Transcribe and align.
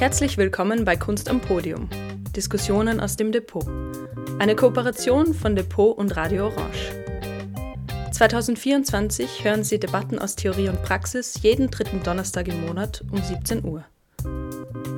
Herzlich 0.00 0.38
willkommen 0.38 0.86
bei 0.86 0.96
Kunst 0.96 1.28
am 1.28 1.42
Podium. 1.42 1.90
Diskussionen 2.34 3.00
aus 3.00 3.16
dem 3.16 3.32
Depot. 3.32 3.66
Eine 4.38 4.56
Kooperation 4.56 5.34
von 5.34 5.54
Depot 5.54 5.94
und 5.94 6.16
Radio 6.16 6.46
Orange. 6.46 6.94
2024 8.10 9.44
hören 9.44 9.62
Sie 9.62 9.78
Debatten 9.78 10.18
aus 10.18 10.36
Theorie 10.36 10.70
und 10.70 10.82
Praxis 10.82 11.42
jeden 11.42 11.70
dritten 11.70 12.02
Donnerstag 12.02 12.48
im 12.48 12.66
Monat 12.66 13.04
um 13.12 13.22
17 13.22 13.62
Uhr. 13.62 13.84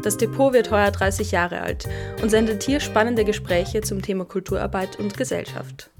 Das 0.05 0.19
Depot 0.19 0.52
wird 0.52 0.70
heuer 0.70 0.93
30 0.93 1.32
Jahre 1.32 1.62
alt 1.62 1.89
und 2.23 2.30
sendet 2.30 2.62
hier 2.62 2.79
spannende 2.79 3.25
Gespräche 3.25 3.80
zum 3.80 4.03
Thema 4.03 4.25
Kulturarbeit 4.25 5.00
und 5.00 5.16
Gesellschaft. 5.16 5.91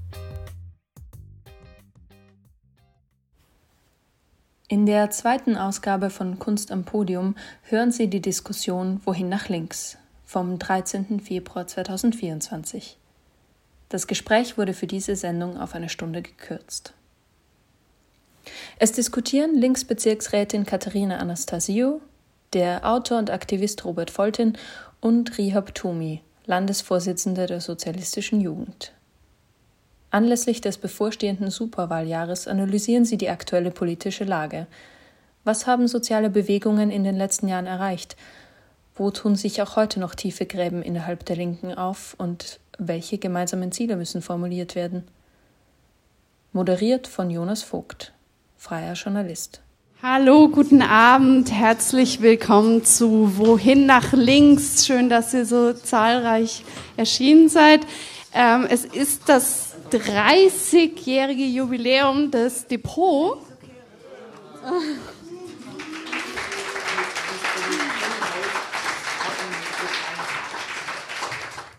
In 4.69 4.85
der 4.85 5.11
zweiten 5.11 5.57
Ausgabe 5.57 6.09
von 6.09 6.39
Kunst 6.39 6.71
am 6.71 6.85
Podium 6.85 7.35
hören 7.63 7.91
Sie 7.91 8.07
die 8.07 8.21
Diskussion 8.21 9.01
Wohin 9.03 9.27
nach 9.27 9.49
links 9.49 9.97
vom 10.25 10.57
13. 10.57 11.19
Februar 11.19 11.67
2024. 11.67 12.97
Das 13.89 14.07
Gespräch 14.07 14.57
wurde 14.57 14.73
für 14.73 14.87
diese 14.87 15.17
Sendung 15.17 15.59
auf 15.59 15.75
eine 15.75 15.89
Stunde 15.89 16.21
gekürzt. 16.21 16.93
Es 18.79 18.93
diskutieren 18.93 19.53
Linksbezirksrätin 19.53 20.65
Katharina 20.65 21.17
Anastasio, 21.17 22.01
der 22.53 22.89
Autor 22.89 23.19
und 23.19 23.31
Aktivist 23.31 23.83
Robert 23.83 24.11
Foltin 24.11 24.57
und 25.01 25.37
Rihab 25.37 25.75
Tomi, 25.75 26.21
Landesvorsitzende 26.45 27.47
der 27.47 27.59
Sozialistischen 27.59 28.39
Jugend. 28.39 28.93
Anlässlich 30.13 30.61
des 30.61 30.77
bevorstehenden 30.77 31.49
Superwahljahres 31.49 32.47
analysieren 32.47 33.03
sie 33.03 33.17
die 33.17 33.29
aktuelle 33.29 33.71
politische 33.71 34.25
Lage. 34.25 34.67
Was 35.43 35.65
haben 35.65 35.87
soziale 35.87 36.29
Bewegungen 36.29 36.91
in 36.91 37.03
den 37.03 37.15
letzten 37.15 37.47
Jahren 37.47 37.65
erreicht? 37.65 38.15
Wo 38.93 39.09
tun 39.09 39.35
sich 39.35 39.59
auch 39.63 39.75
heute 39.75 39.99
noch 39.99 40.13
tiefe 40.13 40.45
Gräben 40.45 40.83
innerhalb 40.83 41.25
der 41.25 41.37
Linken 41.37 41.73
auf 41.73 42.13
und 42.19 42.59
welche 42.77 43.17
gemeinsamen 43.17 43.71
Ziele 43.71 43.95
müssen 43.95 44.21
formuliert 44.21 44.75
werden? 44.75 45.03
Moderiert 46.51 47.07
von 47.07 47.31
Jonas 47.31 47.63
Vogt, 47.63 48.13
freier 48.55 48.93
Journalist. 48.93 49.61
Hallo, 50.03 50.47
guten 50.47 50.83
Abend, 50.83 51.51
herzlich 51.51 52.21
willkommen 52.21 52.85
zu 52.85 53.35
Wohin 53.39 53.87
nach 53.87 54.13
links. 54.13 54.85
Schön, 54.85 55.09
dass 55.09 55.33
ihr 55.33 55.47
so 55.47 55.73
zahlreich 55.73 56.63
erschienen 56.97 57.49
seid. 57.49 57.81
Ähm, 58.35 58.67
es 58.69 58.85
ist 58.85 59.23
das 59.27 59.72
30-jährige 59.97 61.45
Jubiläum 61.45 62.31
des 62.31 62.67
Depot. 62.67 63.37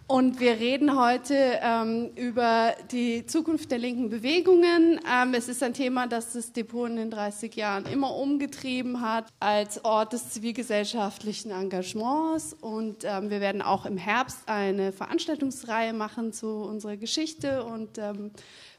Und 0.06 0.38
wir 0.38 0.60
reden 0.60 0.98
heute 0.98 1.34
ähm, 1.62 2.10
über 2.14 2.74
die 2.92 3.24
Zukunft 3.24 3.70
der 3.70 3.78
linken 3.78 4.10
Bewegungen. 4.10 5.00
Ähm, 5.10 5.32
es 5.32 5.48
ist 5.48 5.62
ein 5.62 5.72
Thema, 5.72 6.06
das 6.06 6.34
das 6.34 6.52
Depot 6.52 6.90
in 6.90 6.96
den 6.96 7.10
30 7.10 7.56
Jahren 7.56 7.86
immer 7.86 8.14
umgetrieben 8.14 9.00
hat 9.00 9.32
als 9.40 9.82
Ort 9.82 10.12
des 10.12 10.28
zivilgesellschaftlichen 10.28 11.52
Engagements. 11.52 12.52
Und 12.52 13.04
ähm, 13.04 13.30
wir 13.30 13.40
werden 13.40 13.62
auch 13.62 13.86
im 13.86 13.96
Herbst 13.96 14.40
eine 14.44 14.92
Veranstaltungsreihe 14.92 15.94
machen 15.94 16.34
zu 16.34 16.48
unserer 16.48 16.98
Geschichte 16.98 17.64
und 17.64 17.96
ähm, 17.96 18.30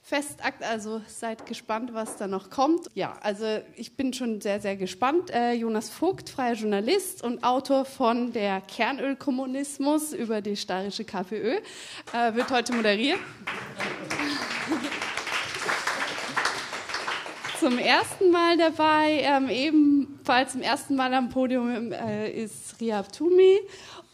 Festakt, 0.08 0.62
also 0.62 1.02
seid 1.08 1.48
gespannt, 1.48 1.96
was 1.96 2.16
da 2.18 2.28
noch 2.28 2.52
kommt. 2.52 2.92
Ja, 2.94 3.18
also 3.22 3.44
ich 3.76 3.98
bin 3.98 4.14
schon 4.14 4.40
sehr, 4.40 4.60
sehr 4.60 4.76
gespannt. 4.76 5.32
Äh, 5.32 5.54
Jonas 5.54 5.90
Vogt, 5.90 6.30
freier 6.30 6.54
Journalist 6.54 7.24
und 7.24 7.44
Autor 7.44 7.86
von 7.86 8.32
Der 8.32 8.62
Kernölkommunismus 8.62 10.14
über 10.14 10.42
die 10.42 10.58
steirische 10.58 11.06
KPÖ, 11.06 11.58
äh, 12.14 12.36
wird 12.36 12.52
heute 12.52 12.74
moderieren. 12.74 13.20
Zum 17.60 17.80
ersten 17.80 18.30
Mal 18.30 18.58
dabei, 18.58 19.22
ähm, 19.24 19.50
ebenfalls 19.50 20.52
zum 20.52 20.62
ersten 20.62 20.96
Mal 20.96 21.12
am 21.16 21.30
Podium 21.30 21.92
äh, 21.92 22.30
ist 22.30 22.80
Rihab 22.80 23.12
Tumi 23.12 23.58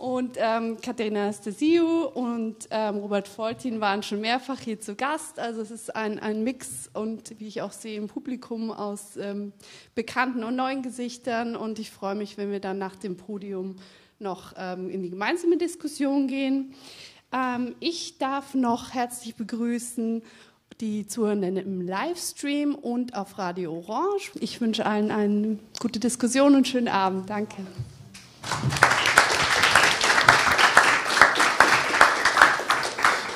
und 0.01 0.35
ähm, 0.37 0.77
Katharina 0.81 1.25
Anastasio 1.25 2.07
und 2.07 2.67
ähm, 2.71 2.95
Robert 2.95 3.27
Foltin 3.27 3.81
waren 3.81 4.01
schon 4.01 4.19
mehrfach 4.19 4.59
hier 4.59 4.79
zu 4.79 4.95
Gast. 4.95 5.37
Also 5.37 5.61
es 5.61 5.69
ist 5.69 5.95
ein, 5.95 6.17
ein 6.17 6.43
Mix 6.43 6.89
und 6.91 7.39
wie 7.39 7.47
ich 7.47 7.61
auch 7.61 7.71
sehe 7.71 7.99
im 7.99 8.07
Publikum 8.07 8.71
aus 8.71 9.15
ähm, 9.17 9.53
bekannten 9.93 10.43
und 10.43 10.55
neuen 10.55 10.81
Gesichtern. 10.81 11.55
Und 11.55 11.77
ich 11.77 11.91
freue 11.91 12.15
mich, 12.15 12.39
wenn 12.39 12.49
wir 12.49 12.59
dann 12.59 12.79
nach 12.79 12.95
dem 12.95 13.15
Podium 13.15 13.75
noch 14.17 14.53
ähm, 14.57 14.89
in 14.89 15.03
die 15.03 15.11
gemeinsame 15.11 15.57
Diskussion 15.57 16.25
gehen. 16.25 16.73
Ähm, 17.31 17.75
ich 17.79 18.17
darf 18.17 18.55
noch 18.55 18.95
herzlich 18.95 19.35
begrüßen 19.35 20.23
die 20.79 21.05
Zuhörenden 21.05 21.57
im 21.57 21.79
Livestream 21.79 22.73
und 22.73 23.15
auf 23.15 23.37
Radio 23.37 23.77
Orange. 23.77 24.31
Ich 24.39 24.59
wünsche 24.61 24.83
allen 24.83 25.11
eine 25.11 25.59
gute 25.79 25.99
Diskussion 25.99 26.55
und 26.55 26.67
schönen 26.67 26.87
Abend. 26.87 27.29
Danke. 27.29 27.57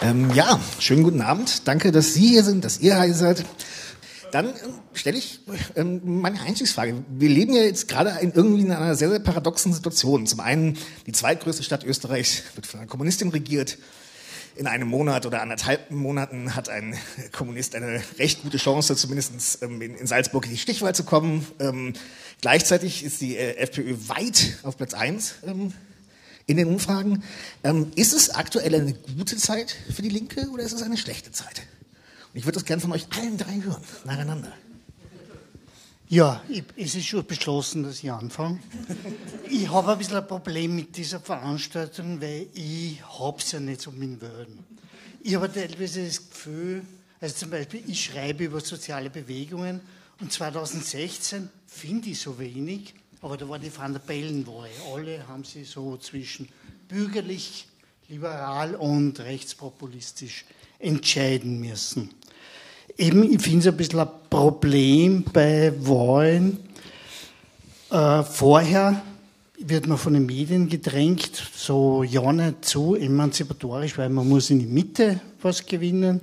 Ähm, 0.06 0.30
ja, 0.36 0.60
schönen 0.78 1.02
guten 1.02 1.22
Abend. 1.22 1.68
Danke, 1.68 1.92
dass 1.92 2.14
Sie 2.14 2.28
hier 2.28 2.44
sind, 2.44 2.64
dass 2.64 2.80
ihr 2.80 3.02
hier 3.02 3.16
seid. 3.16 3.44
Dann 4.32 4.50
ähm, 4.50 4.54
stelle 4.94 5.18
ich 5.18 5.40
ähm, 5.76 6.00
meine 6.22 6.40
Einstiegsfrage. 6.42 7.04
Wir 7.10 7.30
leben 7.30 7.56
ja 7.56 7.64
jetzt 7.64 7.88
gerade 7.88 8.12
in 8.22 8.32
irgendwie 8.32 8.62
in 8.62 8.72
einer 8.72 8.94
sehr, 8.94 9.10
sehr 9.10 9.18
paradoxen 9.18 9.74
Situation. 9.74 10.28
Zum 10.28 10.42
einen, 10.42 10.78
die 11.08 11.12
zweitgrößte 11.12 11.64
Stadt 11.64 11.84
Österreichs 11.84 12.44
wird 12.54 12.68
von 12.68 12.82
einer 12.82 12.88
Kommunistin 12.88 13.30
regiert. 13.30 13.80
In 14.56 14.68
einem 14.68 14.90
Monat 14.90 15.26
oder 15.26 15.42
anderthalb 15.42 15.90
Monaten 15.90 16.56
hat 16.56 16.70
ein 16.70 16.96
Kommunist 17.32 17.74
eine 17.74 18.00
recht 18.20 18.44
gute 18.44 18.58
Chance, 18.58 18.96
zumindest 18.96 19.64
ähm, 19.64 19.82
in, 19.82 20.06
Salzburg 20.06 20.46
in 20.46 20.52
die 20.52 20.60
Stichwahl 20.60 20.94
zu 20.94 21.04
kommen. 21.04 21.48
Gleichzeitig 22.42 23.04
ist 23.04 23.22
die 23.22 23.38
äh, 23.38 23.58
FPÖ 23.58 23.96
weit 24.08 24.60
auf 24.62 24.78
Platz 24.78 24.94
eins 24.94 25.34
in 26.48 26.58
den 26.58 26.68
Umfragen. 26.68 27.24
Ähm, 27.64 27.92
ist 27.96 28.14
es 28.14 28.30
aktuell 28.30 28.76
eine 28.76 28.94
gute 28.94 29.38
Zeit 29.38 29.76
für 29.94 30.02
die 30.02 30.10
Linke 30.10 30.50
oder 30.50 30.64
ist 30.64 30.74
es 30.74 30.82
eine 30.82 30.98
schlechte 30.98 31.32
Zeit? 31.32 31.64
Und 32.34 32.40
ich 32.40 32.46
würde 32.46 32.56
das 32.56 32.66
gerne 32.66 32.82
von 32.82 32.92
euch 32.92 33.08
allen 33.18 33.38
drei 33.38 33.62
hören, 33.62 33.82
nacheinander. 34.04 34.52
Ja, 36.08 36.44
es 36.78 36.94
ist 36.94 37.08
schon 37.08 37.26
beschlossen, 37.26 37.82
dass 37.82 38.04
ich 38.04 38.12
anfange. 38.12 38.60
Ich 39.50 39.68
habe 39.70 39.92
ein 39.92 39.98
bisschen 39.98 40.18
ein 40.18 40.28
Problem 40.28 40.76
mit 40.76 40.96
dieser 40.96 41.20
Veranstaltung, 41.20 42.22
weil 42.22 42.48
ich 42.54 43.02
es 43.38 43.52
ja 43.52 43.60
nicht 43.60 43.82
so 43.82 43.92
mit 43.92 44.22
Würden. 44.22 44.60
Ich 45.24 45.34
habe 45.34 45.52
teilweise 45.52 46.06
das 46.06 46.30
Gefühl, 46.30 46.84
also 47.20 47.34
zum 47.34 47.50
Beispiel, 47.50 47.82
ich 47.88 48.06
schreibe 48.06 48.44
über 48.44 48.62
soziale 48.62 49.10
Bewegungen 49.10 49.82
und 50.22 50.32
2016 50.32 51.50
finde 51.66 52.10
ich 52.10 52.20
so 52.20 52.38
wenig 52.38 52.94
aber 53.22 53.38
da 53.38 53.48
war 53.48 53.60
die 53.60 53.76
Van 53.76 53.94
der 53.94 54.00
Bellen-Wahl. 54.00 54.70
Alle 54.94 55.28
haben 55.28 55.44
sie 55.44 55.64
so 55.64 55.98
zwischen 55.98 56.48
bürgerlich, 56.88 57.68
liberal 58.08 58.76
und 58.76 59.20
rechtspopulistisch 59.20 60.46
entscheiden 60.80 61.60
müssen. 61.60 62.12
Eben, 62.98 63.24
ich 63.24 63.42
finde 63.42 63.60
es 63.60 63.68
ein 63.68 63.78
bisschen 63.78 64.00
ein 64.00 64.10
Problem 64.30 65.24
bei 65.34 65.74
Wahlen. 65.80 66.60
Äh, 67.90 68.24
vorher 68.24 69.02
wird 69.58 69.88
man 69.88 69.98
von 69.98 70.14
den 70.14 70.26
Medien 70.26 70.70
gedrängt, 70.70 71.32
so 71.56 72.04
ja 72.04 72.32
nicht 72.32 72.66
zu 72.66 72.96
emanzipatorisch, 72.96 73.98
weil 73.98 74.10
man 74.10 74.28
muss 74.28 74.50
in 74.50 74.60
die 74.60 74.66
Mitte 74.66 75.20
was 75.42 75.66
gewinnen. 75.66 76.22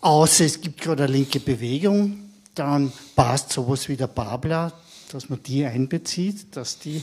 Außer 0.00 0.44
es 0.44 0.60
gibt 0.60 0.80
gerade 0.80 1.04
eine 1.04 1.12
linke 1.12 1.40
Bewegung, 1.40 2.30
dann 2.54 2.92
passt 3.14 3.52
sowas 3.52 3.88
wie 3.88 3.96
der 3.96 4.06
Babler, 4.08 4.72
dass 5.16 5.30
man 5.30 5.42
die 5.42 5.64
einbezieht, 5.64 6.54
dass 6.54 6.78
die 6.78 7.02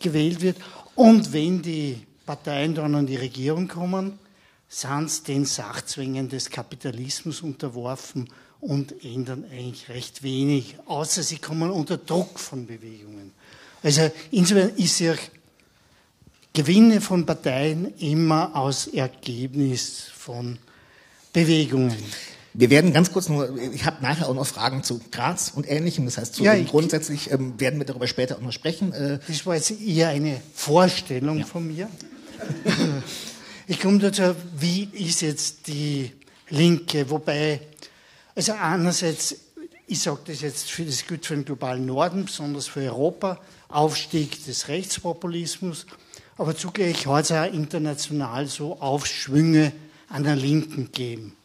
gewählt 0.00 0.40
wird. 0.40 0.56
Und 0.94 1.34
wenn 1.34 1.60
die 1.60 1.98
Parteien 2.24 2.74
dann 2.74 2.94
an 2.94 3.06
die 3.06 3.16
Regierung 3.16 3.68
kommen, 3.68 4.18
sind 4.70 5.10
sie 5.10 5.22
den 5.24 5.44
Sachzwängen 5.44 6.30
des 6.30 6.48
Kapitalismus 6.48 7.42
unterworfen 7.42 8.30
und 8.62 9.04
ändern 9.04 9.44
eigentlich 9.52 9.90
recht 9.90 10.22
wenig, 10.22 10.76
außer 10.86 11.22
sie 11.22 11.36
kommen 11.36 11.70
unter 11.70 11.98
Druck 11.98 12.40
von 12.40 12.66
Bewegungen. 12.66 13.32
Also 13.82 14.10
insofern 14.30 14.70
ist 14.76 15.00
ja 15.00 15.14
Gewinne 16.54 17.02
von 17.02 17.26
Parteien 17.26 17.94
immer 17.98 18.56
aus 18.56 18.86
Ergebnis 18.86 20.04
von 20.14 20.56
Bewegungen. 21.34 22.02
Wir 22.54 22.70
werden 22.70 22.92
ganz 22.92 23.12
kurz 23.12 23.28
nur, 23.28 23.56
ich 23.58 23.84
habe 23.86 24.02
nachher 24.02 24.28
auch 24.28 24.34
noch 24.34 24.46
Fragen 24.46 24.82
zu 24.82 25.00
Graz 25.10 25.52
und 25.54 25.68
Ähnlichem, 25.68 26.04
das 26.04 26.18
heißt, 26.18 26.34
zu, 26.34 26.44
ja, 26.44 26.54
grundsätzlich 26.62 27.30
ähm, 27.30 27.58
werden 27.58 27.78
wir 27.78 27.86
darüber 27.86 28.06
später 28.06 28.36
auch 28.36 28.40
noch 28.40 28.52
sprechen. 28.52 28.92
Äh, 28.92 29.18
das 29.26 29.46
war 29.46 29.54
jetzt 29.54 29.70
eher 29.80 30.08
eine 30.08 30.40
Vorstellung 30.54 31.38
ja. 31.38 31.46
von 31.46 31.66
mir. 31.66 31.88
ich 33.66 33.80
komme 33.80 33.98
dazu, 33.98 34.34
wie 34.58 34.84
ist 34.92 35.22
jetzt 35.22 35.66
die 35.66 36.12
Linke, 36.50 37.08
wobei, 37.08 37.60
also 38.34 38.52
einerseits, 38.52 39.34
ich 39.86 40.00
sage 40.00 40.20
das 40.26 40.42
jetzt 40.42 40.70
für 40.70 40.84
das 40.84 41.06
gut 41.06 41.24
für 41.24 41.34
den 41.34 41.44
globalen 41.44 41.86
Norden, 41.86 42.26
besonders 42.26 42.66
für 42.66 42.80
Europa, 42.80 43.38
Aufstieg 43.68 44.44
des 44.44 44.68
Rechtspopulismus 44.68 45.86
aber 46.42 46.56
zugleich 46.56 47.06
hat 47.06 47.24
es 47.24 47.32
auch 47.32 47.44
international 47.44 48.46
so 48.46 48.80
Aufschwünge 48.80 49.72
an 50.08 50.24
der 50.24 50.36
Linken 50.36 50.86
gegeben, 50.86 51.36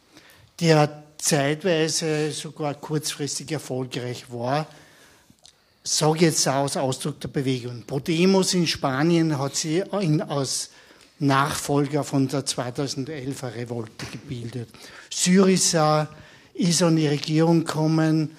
der 0.60 1.04
zeitweise 1.18 2.32
sogar 2.32 2.74
kurzfristig 2.74 3.50
erfolgreich 3.52 4.30
war. 4.30 4.66
Sage 5.84 6.26
jetzt 6.26 6.46
aus 6.46 6.76
Ausdruck 6.76 7.20
der 7.20 7.28
Bewegung. 7.28 7.82
Podemos 7.84 8.54
in 8.54 8.66
Spanien 8.66 9.38
hat 9.38 9.56
sie 9.56 9.82
als 9.82 10.70
Nachfolger 11.18 12.04
von 12.04 12.28
der 12.28 12.46
2011er 12.46 13.54
Revolte 13.54 14.06
gebildet. 14.12 14.68
Syriza 15.10 16.08
ist 16.54 16.82
an 16.82 16.96
die 16.96 17.08
Regierung 17.08 17.60
gekommen, 17.64 18.36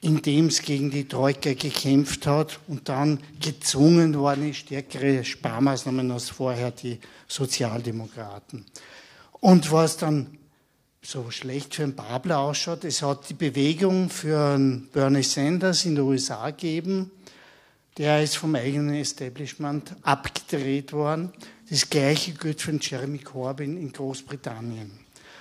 indem 0.00 0.48
es 0.48 0.60
gegen 0.60 0.90
die 0.90 1.08
Troika 1.08 1.54
gekämpft 1.54 2.26
hat 2.26 2.60
und 2.68 2.88
dann 2.90 3.20
gezwungen 3.40 4.14
worden 4.18 4.50
ist, 4.50 4.58
stärkere 4.58 5.24
Sparmaßnahmen 5.24 6.10
als 6.10 6.28
vorher 6.28 6.70
die 6.72 6.98
Sozialdemokraten. 7.26 8.66
Und 9.40 9.72
was 9.72 9.96
dann 9.96 10.38
so 11.06 11.30
schlecht 11.30 11.74
für 11.74 11.82
einen 11.82 11.94
Babler 11.94 12.38
ausschaut, 12.38 12.84
es 12.84 13.02
hat 13.02 13.28
die 13.28 13.34
Bewegung 13.34 14.08
für 14.08 14.54
einen 14.54 14.88
Bernie 14.88 15.22
Sanders 15.22 15.84
in 15.84 15.96
den 15.96 16.04
USA 16.04 16.50
gegeben, 16.50 17.10
der 17.98 18.22
ist 18.22 18.36
vom 18.36 18.54
eigenen 18.54 18.94
Establishment 18.94 19.94
abgedreht 20.02 20.92
worden. 20.92 21.32
Das 21.70 21.88
gleiche 21.88 22.32
gilt 22.32 22.60
für 22.60 22.72
Jeremy 22.72 23.18
Corbyn 23.18 23.76
in 23.76 23.92
Großbritannien. 23.92 24.90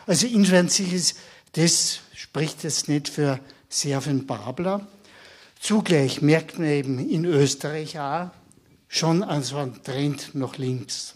Also 0.06 0.28
insofern 0.28 0.68
ist, 0.68 1.18
das 1.54 2.00
spricht 2.14 2.64
jetzt 2.64 2.90
nicht 2.90 3.10
für 3.10 3.40
sehr 3.70 4.02
für 4.02 4.10
den 4.10 4.28
Babler. 4.28 4.86
Zugleich 5.60 6.22
merkt 6.22 6.60
man 6.60 6.68
eben 6.68 7.10
in 7.10 7.26
Österreich 7.26 7.98
auch 8.00 8.32
schon 8.88 9.24
also 9.24 9.58
einen 9.58 9.82
Trend 9.82 10.36
nach 10.36 10.58
links. 10.58 11.16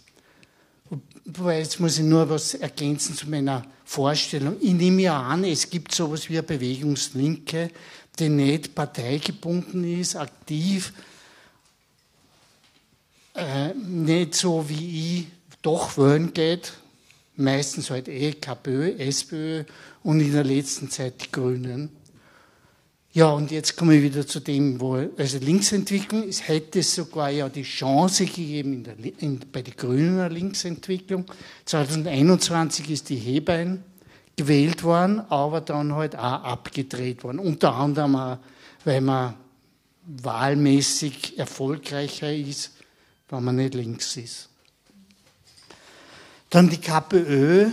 Jetzt 1.36 1.78
muss 1.78 1.98
ich 1.98 2.04
nur 2.04 2.30
was 2.30 2.54
ergänzen 2.54 3.14
zu 3.14 3.28
meiner 3.28 3.62
Vorstellung. 3.84 4.56
Ich 4.60 4.72
nehme 4.72 5.02
ja 5.02 5.20
an, 5.20 5.44
es 5.44 5.68
gibt 5.68 5.94
sowas 5.94 6.28
wie 6.30 6.38
eine 6.38 6.42
Bewegungslinke, 6.42 7.70
die 8.18 8.28
nicht 8.30 8.74
parteigebunden 8.74 10.00
ist, 10.00 10.16
aktiv, 10.16 10.92
äh, 13.34 13.74
nicht 13.74 14.36
so 14.36 14.66
wie 14.68 15.18
ich 15.18 15.26
doch 15.60 15.98
wählen 15.98 16.32
geht, 16.32 16.72
meistens 17.36 17.90
halt 17.90 18.08
eh 18.08 18.32
KPÖ, 18.32 18.96
SPÖ 18.98 19.64
und 20.02 20.20
in 20.20 20.32
der 20.32 20.44
letzten 20.44 20.90
Zeit 20.90 21.22
die 21.22 21.30
Grünen. 21.30 21.90
Ja, 23.18 23.30
und 23.30 23.50
jetzt 23.50 23.76
komme 23.76 23.96
ich 23.96 24.02
wieder 24.04 24.24
zu 24.24 24.38
dem, 24.38 24.80
wo, 24.80 24.94
also 24.94 25.38
Linksentwicklung, 25.38 26.28
es 26.28 26.46
hätte 26.46 26.84
sogar 26.84 27.30
ja 27.30 27.48
die 27.48 27.64
Chance 27.64 28.26
gegeben 28.26 28.74
in 28.74 28.84
der, 28.84 28.94
in, 29.18 29.40
bei 29.50 29.60
der 29.60 29.74
grünen 29.74 30.32
Linksentwicklung. 30.32 31.24
2021 31.64 32.88
ist 32.88 33.08
die 33.08 33.16
Hebein 33.16 33.82
gewählt 34.36 34.84
worden, 34.84 35.18
aber 35.30 35.60
dann 35.60 35.96
halt 35.96 36.14
auch 36.14 36.44
abgedreht 36.44 37.24
worden. 37.24 37.40
Unter 37.40 37.74
anderem 37.74 38.14
auch, 38.14 38.38
weil 38.84 39.00
man 39.00 39.34
wahlmäßig 40.04 41.40
erfolgreicher 41.40 42.32
ist, 42.32 42.70
wenn 43.30 43.42
man 43.42 43.56
nicht 43.56 43.74
links 43.74 44.16
ist. 44.16 44.48
Dann 46.50 46.70
die 46.70 46.80
KPÖ, 46.80 47.66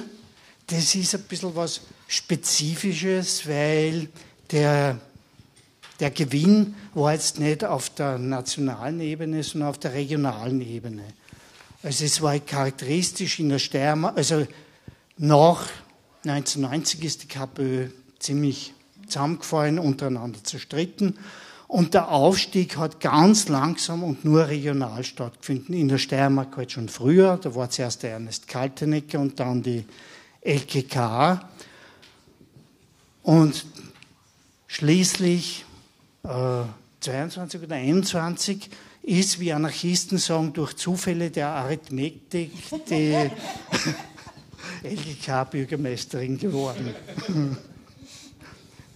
das 0.65 0.95
ist 0.95 1.13
ein 1.13 1.21
bisschen 1.21 1.55
was 1.55 1.81
Spezifisches, 2.07 3.47
weil 3.47 4.09
der 4.49 4.99
der 5.99 6.11
Gewinn 6.11 6.75
war 6.93 7.13
jetzt 7.13 7.39
nicht 7.39 7.63
auf 7.63 7.89
der 7.89 8.17
nationalen 8.17 8.99
Ebene, 8.99 9.43
sondern 9.43 9.69
auf 9.69 9.77
der 9.77 9.93
regionalen 9.93 10.61
Ebene. 10.61 11.03
Also 11.83 12.03
es 12.05 12.21
war 12.21 12.37
charakteristisch 12.39 13.39
in 13.39 13.49
der 13.49 13.59
Steiermark, 13.59 14.17
also 14.17 14.45
nach 15.17 15.67
1990 16.25 17.03
ist 17.03 17.23
die 17.23 17.27
KPÖ 17.27 17.89
ziemlich 18.19 18.73
zusammengefallen, 19.07 19.79
untereinander 19.79 20.43
zerstritten. 20.43 21.17
Und 21.67 21.93
der 21.93 22.09
Aufstieg 22.09 22.77
hat 22.77 22.99
ganz 22.99 23.47
langsam 23.47 24.03
und 24.03 24.23
nur 24.23 24.47
regional 24.47 25.03
stattgefunden. 25.03 25.75
In 25.75 25.87
der 25.87 25.97
Steiermark 25.97 26.55
halt 26.57 26.71
schon 26.71 26.89
früher, 26.89 27.37
da 27.37 27.55
war 27.55 27.69
zuerst 27.69 28.03
der 28.03 28.11
Ernest 28.11 28.47
Kaltenecker 28.47 29.19
und 29.19 29.39
dann 29.39 29.63
die 29.63 29.85
LKK. 30.41 31.49
Und 33.23 33.65
schließlich 34.67 35.64
22 36.99 37.61
oder 37.61 37.75
21 37.75 38.69
ist, 39.03 39.39
wie 39.39 39.53
Anarchisten 39.53 40.17
sagen, 40.17 40.53
durch 40.53 40.75
Zufälle 40.75 41.29
der 41.29 41.49
Arithmetik 41.49 42.51
die 42.89 43.29
LGK-Bürgermeisterin 44.83 46.37
geworden. 46.37 46.95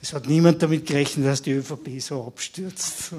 Es 0.01 0.13
hat 0.13 0.27
niemand 0.27 0.63
damit 0.63 0.85
gerechnet, 0.85 1.27
dass 1.27 1.41
die 1.41 1.51
ÖVP 1.51 1.99
so 1.99 2.25
abstürzt. 2.25 3.11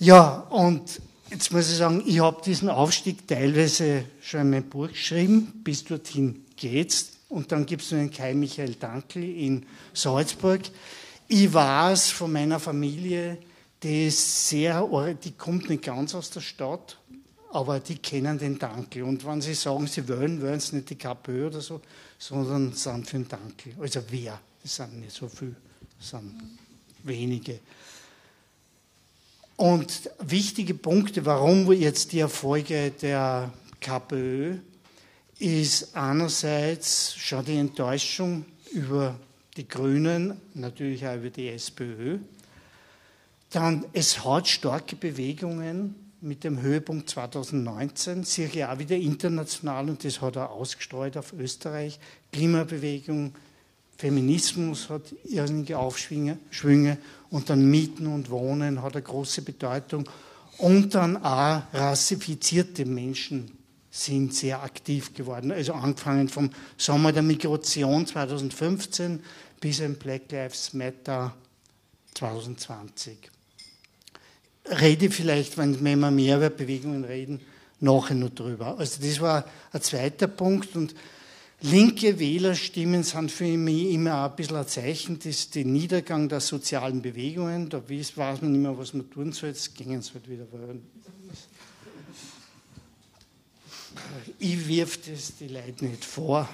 Ja, 0.00 0.40
und 0.50 1.00
jetzt 1.30 1.52
muss 1.52 1.70
ich 1.70 1.76
sagen, 1.76 2.02
ich 2.04 2.18
habe 2.18 2.42
diesen 2.42 2.68
Aufstieg 2.68 3.28
teilweise 3.28 4.04
schon 4.20 4.40
in 4.40 4.50
meinem 4.50 4.68
Buch 4.68 4.88
geschrieben. 4.88 5.60
Bis 5.62 5.84
dorthin 5.84 6.44
geht's. 6.56 7.12
Und 7.28 7.50
dann 7.52 7.66
gibt 7.66 7.82
es 7.82 7.90
noch 7.90 7.98
den 7.98 8.10
Kai 8.10 8.34
Michael 8.34 8.74
Dankl 8.74 9.22
in 9.22 9.66
Salzburg. 9.92 10.60
Ich 11.28 11.52
weiß 11.52 12.10
von 12.10 12.32
meiner 12.32 12.60
Familie, 12.60 13.38
die 13.82 14.10
sehr, 14.10 14.88
die 15.22 15.32
kommt 15.32 15.68
nicht 15.68 15.82
ganz 15.82 16.14
aus 16.14 16.30
der 16.30 16.40
Stadt, 16.40 16.98
aber 17.50 17.80
die 17.80 17.98
kennen 17.98 18.38
den 18.38 18.58
Dankl. 18.58 19.02
Und 19.02 19.26
wenn 19.26 19.40
sie 19.40 19.54
sagen, 19.54 19.86
sie 19.86 20.08
wollen, 20.08 20.40
wollen 20.40 20.60
sie 20.60 20.76
nicht 20.76 20.90
die 20.90 20.96
KPÖ 20.96 21.48
oder 21.48 21.60
so, 21.60 21.80
sondern 22.18 22.72
sind 22.72 23.08
für 23.08 23.18
den 23.18 23.28
Dankl. 23.28 23.74
Also 23.80 24.00
wer? 24.10 24.40
Das 24.62 24.76
sind 24.76 25.00
nicht 25.00 25.12
so 25.12 25.28
viele, 25.28 25.56
das 25.98 26.10
sind 26.10 26.34
wenige. 27.02 27.60
Und 29.56 30.10
wichtige 30.20 30.74
Punkte, 30.74 31.24
warum 31.24 31.72
jetzt 31.72 32.12
die 32.12 32.20
Erfolge 32.20 32.90
der 32.90 33.52
KPÖ 33.80 34.58
ist 35.38 35.94
einerseits 35.94 37.14
schon 37.16 37.44
die 37.44 37.56
Enttäuschung 37.56 38.44
über 38.72 39.18
die 39.56 39.68
Grünen, 39.68 40.40
natürlich 40.54 41.06
auch 41.06 41.16
über 41.16 41.30
die 41.30 41.48
SPÖ. 41.48 42.18
Dann, 43.50 43.84
es 43.92 44.24
hat 44.24 44.48
starke 44.48 44.96
Bewegungen 44.96 45.94
mit 46.20 46.44
dem 46.44 46.60
Höhepunkt 46.60 47.10
2019, 47.10 48.24
sicher 48.24 48.72
auch 48.72 48.78
wieder 48.78 48.96
international 48.96 49.88
und 49.88 50.04
das 50.04 50.20
hat 50.20 50.36
er 50.36 50.50
ausgestreut 50.50 51.16
auf 51.16 51.32
Österreich. 51.32 51.98
Klimabewegung, 52.32 53.34
Feminismus 53.96 54.90
hat 54.90 55.14
irgendwelche 55.24 55.78
Aufschwünge 55.78 56.98
und 57.30 57.48
dann 57.48 57.70
Mieten 57.70 58.06
und 58.06 58.30
Wohnen 58.30 58.82
hat 58.82 58.94
eine 58.94 59.02
große 59.02 59.42
Bedeutung 59.42 60.08
und 60.58 60.94
dann 60.94 61.22
auch 61.22 61.62
rassifizierte 61.72 62.84
Menschen 62.84 63.55
sind 63.96 64.34
sehr 64.34 64.62
aktiv 64.62 65.14
geworden. 65.14 65.52
Also 65.52 65.72
angefangen 65.72 66.28
vom 66.28 66.50
Sommer 66.76 67.12
der 67.12 67.22
Migration 67.22 68.06
2015 68.06 69.20
bis 69.60 69.80
ein 69.80 69.94
Black 69.94 70.30
Lives 70.30 70.74
Matter 70.74 71.34
2020. 72.14 73.30
Rede 74.66 75.10
vielleicht, 75.10 75.56
wenn 75.58 75.82
wir 75.82 76.10
mehr 76.10 76.36
über 76.36 76.50
Bewegungen 76.50 77.04
reden, 77.04 77.40
nachher 77.80 78.14
noch 78.14 78.30
drüber. 78.30 78.78
Also 78.78 79.00
das 79.00 79.20
war 79.20 79.44
ein 79.72 79.80
zweiter 79.80 80.26
Punkt 80.26 80.76
und 80.76 80.94
linke 81.60 82.18
Wählerstimmen 82.18 83.02
sind 83.02 83.30
für 83.30 83.44
mich 83.44 83.92
immer 83.92 84.28
ein 84.28 84.36
bisschen 84.36 84.56
ein 84.56 84.66
Zeichen 84.66 85.18
des 85.18 85.50
den 85.50 85.72
Niedergang 85.72 86.28
der 86.28 86.40
sozialen 86.40 87.00
Bewegungen. 87.00 87.68
Da 87.68 87.82
weiß 87.88 88.16
man 88.16 88.52
nicht 88.52 88.60
mehr, 88.60 88.76
was 88.76 88.92
man 88.92 89.08
tun 89.08 89.32
soll, 89.32 89.50
jetzt 89.50 89.74
gingen 89.74 90.00
es 90.00 90.12
halt 90.12 90.28
wieder 90.28 90.46
ich 94.38 94.68
wirf 94.68 94.98
das 95.08 95.36
die 95.36 95.48
Leute 95.48 95.84
nicht 95.84 96.04
vor. 96.04 96.48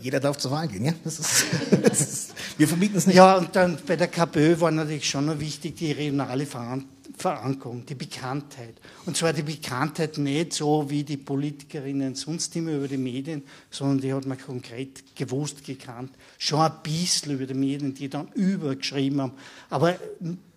Jeder 0.00 0.18
darf 0.18 0.38
zur 0.38 0.50
Wahl 0.50 0.66
gehen, 0.66 0.84
ja? 0.84 0.94
Das 1.04 1.18
ist, 1.18 1.44
das 1.82 2.00
ist, 2.00 2.34
wir 2.56 2.66
verbieten 2.66 2.96
es 2.96 3.06
nicht. 3.06 3.16
Ja, 3.16 3.36
und 3.36 3.54
dann 3.54 3.78
bei 3.86 3.96
der 3.96 4.08
KPÖ 4.08 4.58
war 4.60 4.70
natürlich 4.70 5.08
schon 5.08 5.26
noch 5.26 5.38
wichtig 5.38 5.76
die 5.76 5.92
regionale 5.92 6.46
Verankerung, 6.46 7.84
die 7.84 7.94
Bekanntheit. 7.94 8.74
Und 9.04 9.16
zwar 9.16 9.34
die 9.34 9.42
Bekanntheit 9.42 10.16
nicht 10.16 10.54
so 10.54 10.88
wie 10.88 11.04
die 11.04 11.18
Politikerinnen 11.18 12.14
sonst 12.14 12.56
immer 12.56 12.72
über 12.72 12.88
die 12.88 12.96
Medien, 12.96 13.42
sondern 13.70 14.00
die 14.00 14.14
hat 14.14 14.24
man 14.24 14.38
konkret 14.38 15.14
gewusst, 15.14 15.64
gekannt. 15.64 16.12
Schon 16.38 16.60
ein 16.60 16.72
bisschen 16.82 17.34
über 17.34 17.44
die 17.44 17.54
Medien, 17.54 17.92
die 17.92 18.08
dann 18.08 18.28
übergeschrieben 18.32 19.20
haben. 19.20 19.32
Aber 19.68 19.98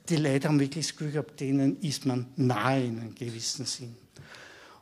die 0.08 0.16
Leute 0.16 0.48
haben 0.48 0.60
wirklich 0.60 0.88
das 0.88 0.96
Gefühl 0.96 1.12
gehabt, 1.12 1.40
denen 1.42 1.82
ist 1.82 2.06
man 2.06 2.28
nahe 2.38 2.86
in 2.86 3.00
einem 3.00 3.16
gewissen 3.16 3.66
Sinn. 3.66 4.03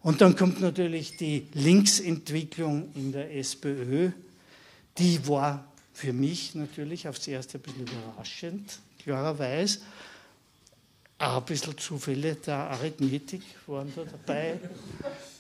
Und 0.04 0.22
dann 0.22 0.36
kommt 0.36 0.62
natürlich 0.62 1.18
die 1.18 1.48
Linksentwicklung 1.54 2.92
in 2.96 3.12
der 3.12 3.36
SPÖ. 3.36 4.12
Die 4.98 5.28
war 5.28 5.64
für 5.94 6.14
mich 6.14 6.56
natürlich 6.56 7.08
aufs 7.08 7.28
erste 7.28 7.60
ein 7.60 7.62
bisschen 7.62 7.88
überraschend, 7.88 8.80
klarerweise. 9.04 9.80
auch 11.20 11.38
ein 11.38 11.46
bisschen 11.46 11.78
Zufälle 11.78 12.36
der 12.36 12.56
Arithmetik 12.56 13.44
waren 13.68 13.92
da 13.96 14.04
dabei. 14.04 14.60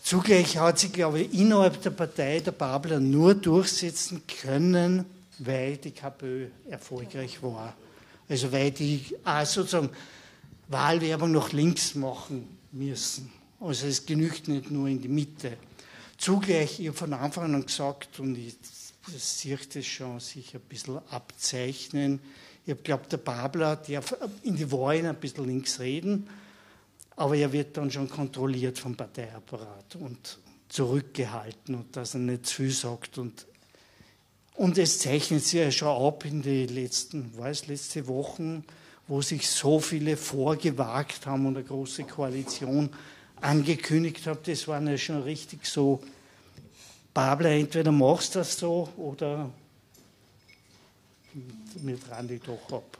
Zugleich 0.03 0.57
hat 0.57 0.79
sie, 0.79 0.89
glaube 0.89 1.21
ich, 1.21 1.33
innerhalb 1.33 1.81
der 1.81 1.89
Partei 1.89 2.39
der 2.39 2.51
Babler 2.51 2.99
nur 2.99 3.33
durchsetzen 3.33 4.21
können, 4.41 5.05
weil 5.39 5.77
die 5.77 5.91
KPÖ 5.91 6.47
erfolgreich 6.69 7.41
war. 7.41 7.75
Also 8.29 8.51
weil 8.51 8.71
die 8.71 9.03
auch 9.23 9.45
sozusagen 9.45 9.89
Wahlwerbung 10.67 11.31
nach 11.31 11.51
links 11.51 11.95
machen 11.95 12.47
müssen. 12.71 13.40
Also 13.61 13.85
es 13.85 14.07
genügt 14.07 14.47
nicht 14.47 14.71
nur 14.71 14.87
in 14.87 14.99
die 14.99 15.07
Mitte. 15.07 15.55
Zugleich, 16.17 16.79
ich 16.79 16.87
habe 16.87 16.97
von 16.97 17.13
Anfang 17.13 17.53
an 17.53 17.65
gesagt, 17.65 18.19
und 18.19 18.35
ich 18.35 18.55
sehe 19.15 19.57
das 19.71 19.85
schon 19.85 20.19
sich 20.19 20.55
ein 20.55 20.61
bisschen 20.61 20.97
abzeichnen, 21.09 22.19
ich 22.65 22.83
glaube, 22.83 23.07
der 23.09 23.17
Babler 23.17 23.75
darf 23.75 24.15
in 24.43 24.55
die 24.55 24.71
Wahlen 24.71 25.07
ein 25.07 25.15
bisschen 25.15 25.45
links 25.45 25.79
reden, 25.79 26.27
aber 27.15 27.35
er 27.35 27.51
wird 27.51 27.77
dann 27.77 27.89
schon 27.89 28.09
kontrolliert 28.09 28.77
vom 28.77 28.95
Parteiapparat 28.95 29.95
und 29.95 30.37
zurückgehalten 30.69 31.75
und 31.75 31.95
dass 31.95 32.13
er 32.13 32.19
nicht 32.19 32.45
zu 32.45 32.57
viel 32.57 32.71
sagt. 32.71 33.17
Und, 33.17 33.47
und 34.55 34.77
es 34.77 34.99
zeichnet 34.99 35.43
sich 35.43 35.59
ja 35.59 35.71
schon 35.71 36.07
ab 36.07 36.23
in 36.25 36.41
den 36.41 36.69
letzten, 36.69 37.35
weiß, 37.37 37.67
letzte 37.67 38.07
Wochen, 38.07 38.63
wo 39.07 39.21
sich 39.21 39.49
so 39.49 39.79
viele 39.79 40.15
vorgewagt 40.15 41.25
haben 41.25 41.47
und 41.47 41.57
eine 41.57 41.65
große 41.65 42.03
Koalition 42.03 42.91
angekündigt 43.41 44.25
hat. 44.27 44.47
Das 44.47 44.67
waren 44.67 44.87
ja 44.87 44.97
schon 44.97 45.23
richtig 45.23 45.65
so, 45.65 46.01
Babler, 47.13 47.51
entweder 47.51 47.91
machst 47.91 48.35
du 48.35 48.39
das 48.39 48.57
so 48.57 48.89
oder 48.97 49.49
mit 51.81 51.99
Randi 52.09 52.39
doch 52.39 52.77
ab. 52.77 52.97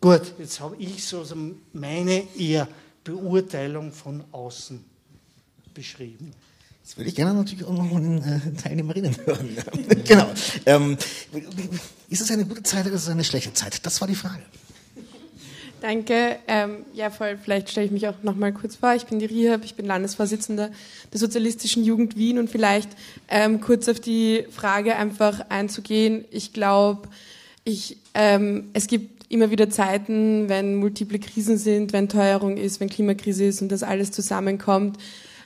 Gut, 0.00 0.34
jetzt 0.38 0.60
habe 0.60 0.76
ich 0.78 1.04
so 1.04 1.24
meine 1.72 2.24
eher 2.36 2.68
Beurteilung 3.02 3.92
von 3.92 4.24
außen 4.32 4.84
beschrieben. 5.72 6.32
Jetzt 6.82 6.98
würde 6.98 7.08
ich 7.08 7.16
gerne 7.16 7.32
natürlich 7.32 7.64
auch 7.64 7.72
noch 7.72 7.88
den 7.88 8.22
äh, 8.22 8.52
Teilnehmerinnen 8.62 9.16
hören. 9.24 9.56
genau. 10.04 10.30
Ähm, 10.66 10.98
ist 12.10 12.20
es 12.20 12.30
eine 12.30 12.44
gute 12.44 12.62
Zeit 12.62 12.84
oder 12.84 12.94
ist 12.94 13.04
es 13.04 13.08
eine 13.08 13.24
schlechte 13.24 13.54
Zeit? 13.54 13.84
Das 13.86 14.00
war 14.02 14.08
die 14.08 14.14
Frage. 14.14 14.42
Danke. 15.84 16.38
Ähm, 16.48 16.86
ja, 16.94 17.10
voll. 17.10 17.36
Vielleicht 17.36 17.68
stelle 17.68 17.84
ich 17.84 17.92
mich 17.92 18.08
auch 18.08 18.22
noch 18.22 18.36
mal 18.36 18.54
kurz 18.54 18.76
vor. 18.76 18.94
Ich 18.94 19.04
bin 19.04 19.18
die 19.18 19.26
Rihab, 19.26 19.66
ich 19.66 19.74
bin 19.74 19.84
Landesvorsitzende 19.84 20.70
der 21.12 21.20
Sozialistischen 21.20 21.84
Jugend 21.84 22.16
Wien 22.16 22.38
und 22.38 22.48
vielleicht 22.48 22.88
ähm, 23.28 23.60
kurz 23.60 23.86
auf 23.90 24.00
die 24.00 24.46
Frage 24.50 24.96
einfach 24.96 25.44
einzugehen. 25.50 26.24
Ich 26.30 26.54
glaube, 26.54 27.06
ich, 27.64 27.98
ähm, 28.14 28.70
es 28.72 28.86
gibt 28.86 29.30
immer 29.30 29.50
wieder 29.50 29.68
Zeiten, 29.68 30.48
wenn 30.48 30.76
multiple 30.76 31.18
Krisen 31.18 31.58
sind, 31.58 31.92
wenn 31.92 32.08
Teuerung 32.08 32.56
ist, 32.56 32.80
wenn 32.80 32.88
Klimakrise 32.88 33.44
ist 33.44 33.60
und 33.60 33.70
das 33.70 33.82
alles 33.82 34.10
zusammenkommt, 34.10 34.96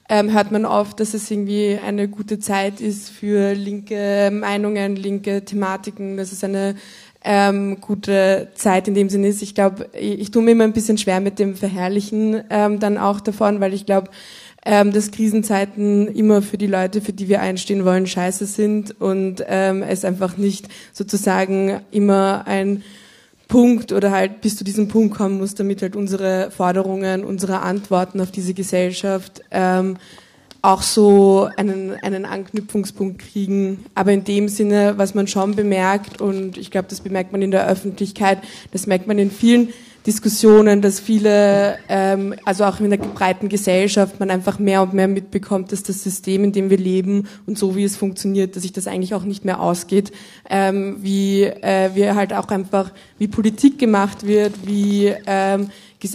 ähm, 0.09 0.33
hört 0.33 0.53
man 0.53 0.65
oft, 0.65 1.01
dass 1.01 1.15
es 1.15 1.31
irgendwie 1.31 1.79
eine 1.85 2.09
gute 2.09 2.39
Zeit 2.39 2.81
ist 2.81 3.11
für 3.11 3.55
linke 3.55 4.31
Meinungen, 4.33 4.97
linke 4.97 5.45
Thematiken, 5.45 6.17
dass 6.17 6.33
es 6.33 6.43
eine 6.45 6.77
ähm, 7.25 7.81
gute 7.81 8.49
Zeit 8.55 8.89
in 8.89 8.95
dem 8.95 9.09
Sinne 9.09 9.29
ist. 9.29 9.43
Ich 9.43 9.55
glaube, 9.55 9.89
ich, 9.93 10.21
ich 10.21 10.31
tue 10.31 10.43
mir 10.43 10.53
immer 10.53 10.65
ein 10.65 10.73
bisschen 10.73 10.99
schwer 10.99 11.21
mit 11.21 11.39
dem 11.39 11.57
Verherrlichen 11.57 12.43
ähm, 12.51 12.79
dann 12.81 12.99
auch 12.99 13.21
davon, 13.21 13.61
weil 13.61 13.75
ich 13.75 13.87
glaube, 13.87 14.11
ähm, 14.65 14.93
dass 14.93 15.11
Krisenzeiten 15.11 16.09
immer 16.09 16.43
für 16.43 16.59
die 16.59 16.67
Leute, 16.67 17.01
für 17.01 17.13
die 17.13 17.29
wir 17.29 17.41
einstehen 17.41 17.85
wollen, 17.85 18.07
scheiße 18.07 18.47
sind 18.47 19.01
und 19.01 19.45
ähm, 19.47 19.83
es 19.83 20.05
einfach 20.05 20.37
nicht 20.37 20.69
sozusagen 20.93 21.81
immer 21.91 22.47
ein 22.47 22.83
Punkt 23.49 23.93
oder 23.93 24.11
halt 24.11 24.43
bis 24.43 24.57
zu 24.57 24.65
diesem 24.65 24.89
Punkt 24.89 25.17
kommen 25.17 25.39
muss, 25.39 25.55
damit 25.55 25.81
halt 25.81 25.97
unsere 25.97 26.51
Forderungen, 26.51 27.25
unsere 27.25 27.61
Antworten 27.61 28.21
auf 28.21 28.31
diese 28.31 28.53
Gesellschaft 28.53 29.41
ähm, 29.51 29.97
auch 30.63 30.83
so 30.83 31.49
einen, 31.57 31.95
einen 32.03 32.25
Anknüpfungspunkt 32.25 33.21
kriegen. 33.21 33.85
Aber 33.95 34.13
in 34.13 34.25
dem 34.25 34.49
Sinne, 34.49 34.95
was 34.97 35.15
man 35.15 35.27
schon 35.27 35.55
bemerkt, 35.55 36.21
und 36.21 36.59
ich 36.59 36.71
glaube, 36.71 36.89
das 36.89 37.01
bemerkt 37.01 37.33
man 37.33 37.43
in 37.43 37.51
der 37.51 37.67
Öffentlichkeit, 37.69 38.39
das 38.73 38.87
merkt 38.87 39.07
man 39.07 39.19
in 39.19 39.31
vielen 39.31 39.69
Diskussionen, 40.07 40.81
dass 40.81 41.01
viele, 41.01 41.79
ähm, 41.89 42.35
also 42.45 42.65
auch 42.65 42.81
in 42.81 42.89
der 42.89 42.97
breiten 42.97 43.49
Gesellschaft, 43.49 44.19
man 44.19 44.31
einfach 44.31 44.59
mehr 44.59 44.81
und 44.83 44.95
mehr 44.95 45.07
mitbekommt, 45.07 45.71
dass 45.71 45.83
das 45.83 46.03
System, 46.03 46.45
in 46.45 46.53
dem 46.53 46.71
wir 46.71 46.79
leben 46.79 47.29
und 47.47 47.59
so 47.59 47.77
wie 47.77 47.85
es 47.85 47.97
funktioniert, 47.97 48.57
dass 48.57 48.63
sich 48.63 48.73
das 48.73 48.87
eigentlich 48.87 49.15
auch 49.15 49.25
nicht 49.25 49.45
mehr 49.45 49.61
ausgeht, 49.61 50.13
ähm, 50.49 50.97
wie 51.03 51.43
äh, 51.43 51.91
wir 51.95 52.15
halt 52.15 52.33
auch 52.33 52.49
einfach, 52.49 52.93
wie 53.19 53.29
Politik 53.29 53.79
gemacht 53.79 54.27
wird, 54.27 54.55
wie 54.65 55.15
ähm, 55.27 55.69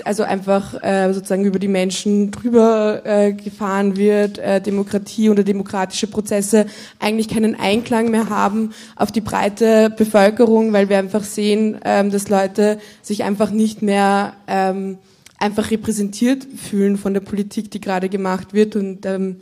also 0.06 0.24
einfach 0.24 0.82
äh, 0.82 1.14
sozusagen 1.14 1.46
über 1.46 1.60
die 1.60 1.68
Menschen 1.68 2.32
drüber 2.32 3.02
äh, 3.06 3.34
gefahren 3.34 3.98
wird, 3.98 4.38
äh, 4.38 4.62
Demokratie 4.62 5.30
oder 5.30 5.44
demokratische 5.44 6.08
Prozesse 6.08 6.68
eigentlich 7.00 7.28
keinen 7.28 7.56
Einklang 7.60 8.10
mehr 8.10 8.30
haben 8.30 8.74
auf 8.96 9.12
die 9.12 9.22
breite 9.22 9.90
Bevölkerung, 9.90 10.72
weil 10.72 10.90
wir 10.90 10.98
einfach 10.98 11.24
sehen, 11.24 11.80
ähm, 11.84 12.12
dass 12.12 12.30
Leute 12.30 12.80
sich 13.02 13.24
einfach 13.24 13.52
nicht 13.52 13.82
mehr 13.82 14.34
ähm, 14.48 15.00
einfach 15.38 15.70
repräsentiert 15.72 16.46
fühlen 16.46 16.98
von 16.98 17.14
der 17.14 17.22
Politik, 17.22 17.70
die 17.70 17.82
gerade 17.82 18.08
gemacht 18.08 18.54
wird 18.54 18.78
und 18.78 19.06
ähm, 19.06 19.42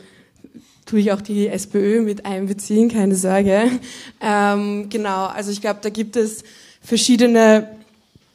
tue 0.86 0.98
ich 0.98 1.12
auch 1.12 1.20
die 1.20 1.46
SPÖ 1.46 2.02
mit 2.02 2.26
einbeziehen, 2.26 2.90
keine 2.90 3.14
Sorge. 3.14 3.62
Ähm, 4.24 4.88
genau, 4.88 5.26
also 5.26 5.50
ich 5.50 5.60
glaube, 5.60 5.80
da 5.82 5.90
gibt 5.90 6.14
es 6.14 6.44
verschiedene 6.80 7.66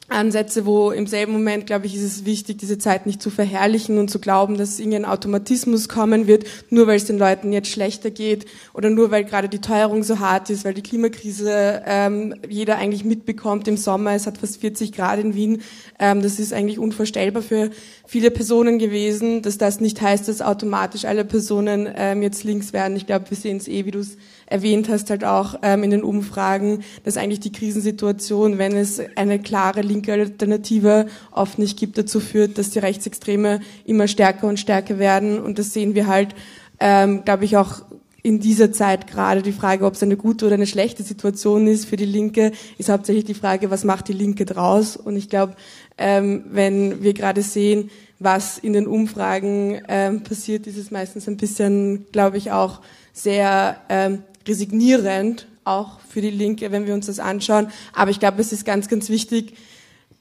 Ansätze, 0.08 0.64
wo 0.64 0.90
im 0.90 1.06
selben 1.06 1.32
Moment, 1.32 1.66
glaube 1.66 1.86
ich, 1.86 1.94
ist 1.94 2.02
es 2.02 2.24
wichtig, 2.24 2.58
diese 2.58 2.78
Zeit 2.78 3.04
nicht 3.04 3.20
zu 3.20 3.28
verherrlichen 3.28 3.98
und 3.98 4.08
zu 4.08 4.18
glauben, 4.18 4.56
dass 4.56 4.78
irgendein 4.78 5.04
Automatismus 5.04 5.88
kommen 5.88 6.26
wird, 6.26 6.44
nur 6.70 6.86
weil 6.86 6.96
es 6.96 7.04
den 7.04 7.18
Leuten 7.18 7.52
jetzt 7.52 7.70
schlechter 7.70 8.10
geht 8.10 8.46
oder 8.72 8.88
nur 8.88 9.10
weil 9.10 9.24
gerade 9.24 9.48
die 9.50 9.60
Teuerung 9.60 10.02
so 10.02 10.18
hart 10.18 10.48
ist, 10.48 10.64
weil 10.64 10.72
die 10.72 10.82
Klimakrise 10.82 11.82
ähm, 11.86 12.34
jeder 12.48 12.76
eigentlich 12.76 13.04
mitbekommt 13.04 13.68
im 13.68 13.76
Sommer. 13.76 14.12
Es 14.12 14.26
hat 14.26 14.38
fast 14.38 14.60
40 14.60 14.92
Grad 14.92 15.18
in 15.20 15.34
Wien. 15.34 15.62
Ähm, 15.98 16.22
das 16.22 16.38
ist 16.38 16.54
eigentlich 16.54 16.78
unvorstellbar 16.78 17.42
für 17.42 17.70
viele 18.06 18.30
Personen 18.30 18.78
gewesen, 18.78 19.42
dass 19.42 19.58
das 19.58 19.80
nicht 19.80 20.00
heißt, 20.00 20.26
dass 20.26 20.40
automatisch 20.40 21.04
alle 21.04 21.26
Personen 21.26 21.86
ähm, 21.94 22.22
jetzt 22.22 22.44
links 22.44 22.72
werden. 22.72 22.96
Ich 22.96 23.06
glaube, 23.06 23.28
wir 23.28 23.36
sehen 23.36 23.58
es 23.58 23.68
eh, 23.68 23.84
wie 23.84 23.90
du 23.90 23.98
es 23.98 24.16
erwähnt 24.48 24.88
hast, 24.88 25.10
halt 25.10 25.24
auch 25.24 25.56
ähm, 25.62 25.82
in 25.82 25.90
den 25.90 26.02
Umfragen, 26.02 26.82
dass 27.04 27.16
eigentlich 27.16 27.40
die 27.40 27.52
Krisensituation, 27.52 28.58
wenn 28.58 28.76
es 28.76 29.00
eine 29.16 29.38
klare 29.38 29.82
linke 29.82 30.12
Alternative 30.12 31.06
oft 31.30 31.58
nicht 31.58 31.78
gibt, 31.78 31.98
dazu 31.98 32.20
führt, 32.20 32.58
dass 32.58 32.70
die 32.70 32.78
Rechtsextreme 32.78 33.60
immer 33.84 34.08
stärker 34.08 34.48
und 34.48 34.58
stärker 34.58 34.98
werden. 34.98 35.38
Und 35.40 35.58
das 35.58 35.72
sehen 35.72 35.94
wir 35.94 36.06
halt, 36.06 36.34
ähm, 36.80 37.24
glaube 37.24 37.44
ich, 37.44 37.56
auch 37.56 37.82
in 38.22 38.40
dieser 38.40 38.72
Zeit 38.72 39.06
gerade 39.06 39.42
die 39.42 39.52
Frage, 39.52 39.84
ob 39.84 39.94
es 39.94 40.02
eine 40.02 40.16
gute 40.16 40.46
oder 40.46 40.54
eine 40.54 40.66
schlechte 40.66 41.02
Situation 41.02 41.66
ist 41.66 41.86
für 41.86 41.96
die 41.96 42.04
Linke, 42.04 42.52
ist 42.76 42.88
hauptsächlich 42.88 43.24
die 43.24 43.34
Frage, 43.34 43.70
was 43.70 43.84
macht 43.84 44.08
die 44.08 44.12
Linke 44.12 44.44
draus? 44.44 44.96
Und 44.96 45.16
ich 45.16 45.28
glaube, 45.28 45.54
ähm, 45.98 46.44
wenn 46.50 47.02
wir 47.02 47.14
gerade 47.14 47.42
sehen, 47.42 47.90
was 48.18 48.58
in 48.58 48.72
den 48.72 48.86
Umfragen 48.86 49.80
ähm, 49.88 50.24
passiert, 50.24 50.66
ist 50.66 50.76
es 50.76 50.90
meistens 50.90 51.28
ein 51.28 51.36
bisschen, 51.36 52.06
glaube 52.10 52.36
ich, 52.38 52.50
auch 52.50 52.80
sehr 53.12 53.76
ähm, 53.88 54.22
resignierend, 54.48 55.46
auch 55.64 56.00
für 56.00 56.20
die 56.20 56.30
Linke, 56.30 56.72
wenn 56.72 56.86
wir 56.86 56.94
uns 56.94 57.06
das 57.06 57.18
anschauen. 57.18 57.68
Aber 57.92 58.10
ich 58.10 58.20
glaube, 58.20 58.40
es 58.40 58.52
ist 58.52 58.64
ganz, 58.64 58.88
ganz 58.88 59.08
wichtig, 59.08 59.54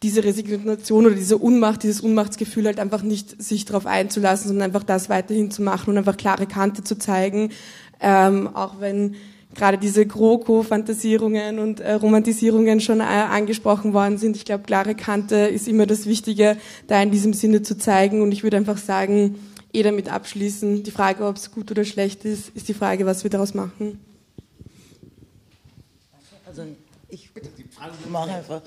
diese 0.04 0.24
Resignation 0.24 1.08
oder 1.08 1.16
diese 1.16 1.38
Unmacht, 1.38 1.84
dieses 1.84 2.02
Unmachtsgefühl 2.02 2.66
halt 2.66 2.80
einfach 2.80 3.02
nicht 3.02 3.42
sich 3.42 3.66
darauf 3.66 3.88
einzulassen, 3.88 4.50
sondern 4.50 4.68
einfach 4.68 4.84
das 4.84 5.10
weiterhin 5.10 5.50
zu 5.50 5.64
machen 5.64 5.92
und 5.92 5.98
einfach 5.98 6.18
klare 6.18 6.46
Kante 6.46 6.84
zu 6.84 7.00
zeigen, 7.00 7.50
ähm, 8.00 8.48
auch 8.54 8.80
wenn 8.80 9.16
gerade 9.56 9.80
diese 9.80 10.06
GroKo-Fantasierungen 10.06 11.58
und 11.58 11.80
äh, 11.80 11.94
Romantisierungen 11.94 12.80
schon 12.80 13.00
äh, 13.00 13.04
angesprochen 13.04 13.94
worden 13.94 14.20
sind. 14.20 14.36
Ich 14.36 14.46
glaube, 14.46 14.64
klare 14.66 14.94
Kante 14.94 15.36
ist 15.36 15.68
immer 15.68 15.88
das 15.88 16.06
Wichtige, 16.06 16.58
da 16.88 17.02
in 17.02 17.10
diesem 17.10 17.34
Sinne 17.34 17.64
zu 17.64 17.76
zeigen. 17.76 18.22
Und 18.22 18.32
ich 18.32 18.44
würde 18.44 18.58
einfach 18.58 18.78
sagen, 18.78 19.36
eh 19.74 19.82
damit 19.82 20.12
abschließen. 20.12 20.84
Die 20.84 20.92
Frage, 20.92 21.26
ob 21.26 21.38
es 21.38 21.52
gut 21.52 21.72
oder 21.72 21.86
schlecht 21.86 22.24
ist, 22.24 22.52
ist 22.56 22.68
die 22.68 22.76
Frage, 22.76 23.06
was 23.08 23.24
wir 23.24 23.32
daraus 23.32 23.56
machen. 23.56 24.00
Also 26.60 26.74
ich 27.10 27.30
mache 28.10 28.32
einfach. 28.32 28.62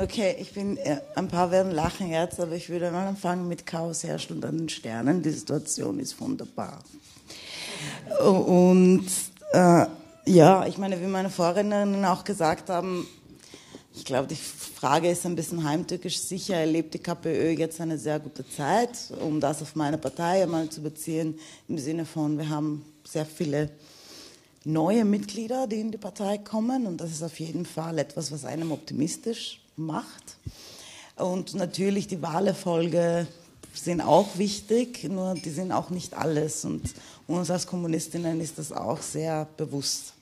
Okay, 0.00 0.36
ich 0.38 0.52
bin, 0.52 0.76
äh, 0.76 1.00
ein 1.16 1.28
paar 1.28 1.50
werden 1.50 1.72
lachen 1.72 2.10
jetzt, 2.10 2.38
aber 2.38 2.52
ich 2.52 2.68
würde 2.68 2.90
mal 2.90 3.08
anfangen 3.08 3.48
mit 3.48 3.66
Chaos 3.66 4.04
herrscht 4.04 4.30
und 4.30 4.44
an 4.44 4.58
den 4.58 4.68
Sternen. 4.68 5.22
Die 5.22 5.30
Situation 5.30 5.98
ist 5.98 6.20
wunderbar. 6.20 6.82
Und 8.24 9.06
äh, 9.52 9.86
ja, 10.26 10.66
ich 10.66 10.78
meine, 10.78 11.00
wie 11.00 11.06
meine 11.06 11.30
Vorrednerinnen 11.30 12.04
auch 12.04 12.22
gesagt 12.22 12.70
haben, 12.70 13.08
ich 13.92 14.04
glaube, 14.04 14.28
die 14.28 14.36
Frage 14.36 15.10
ist 15.10 15.26
ein 15.26 15.34
bisschen 15.34 15.64
heimtückisch. 15.64 16.20
Sicher 16.20 16.56
erlebt 16.56 16.94
die 16.94 17.00
KPÖ 17.00 17.50
jetzt 17.50 17.80
eine 17.80 17.98
sehr 17.98 18.20
gute 18.20 18.48
Zeit, 18.48 19.12
um 19.20 19.40
das 19.40 19.62
auf 19.62 19.74
meine 19.74 19.98
Partei 19.98 20.44
einmal 20.44 20.68
zu 20.68 20.80
beziehen, 20.80 21.38
im 21.68 21.78
Sinne 21.78 22.06
von, 22.06 22.38
wir 22.38 22.48
haben 22.48 22.84
sehr 23.04 23.26
viele 23.26 23.70
neue 24.64 25.04
Mitglieder, 25.04 25.66
die 25.66 25.80
in 25.80 25.90
die 25.90 25.98
Partei 25.98 26.38
kommen 26.38 26.86
und 26.86 27.00
das 27.00 27.10
ist 27.10 27.22
auf 27.22 27.40
jeden 27.40 27.66
Fall 27.66 27.98
etwas, 27.98 28.30
was 28.30 28.44
einem 28.44 28.72
optimistisch 28.72 29.60
macht. 29.76 30.36
Und 31.16 31.54
natürlich 31.54 32.08
die 32.08 32.22
Wahlerfolge 32.22 33.26
sind 33.74 34.00
auch 34.00 34.36
wichtig, 34.36 35.04
nur 35.04 35.34
die 35.34 35.50
sind 35.50 35.72
auch 35.72 35.90
nicht 35.90 36.14
alles. 36.14 36.64
Und 36.64 36.82
uns 37.26 37.50
als 37.50 37.66
Kommunistinnen 37.66 38.40
ist 38.40 38.58
das 38.58 38.72
auch 38.72 39.00
sehr 39.00 39.46
bewusst. 39.56 40.14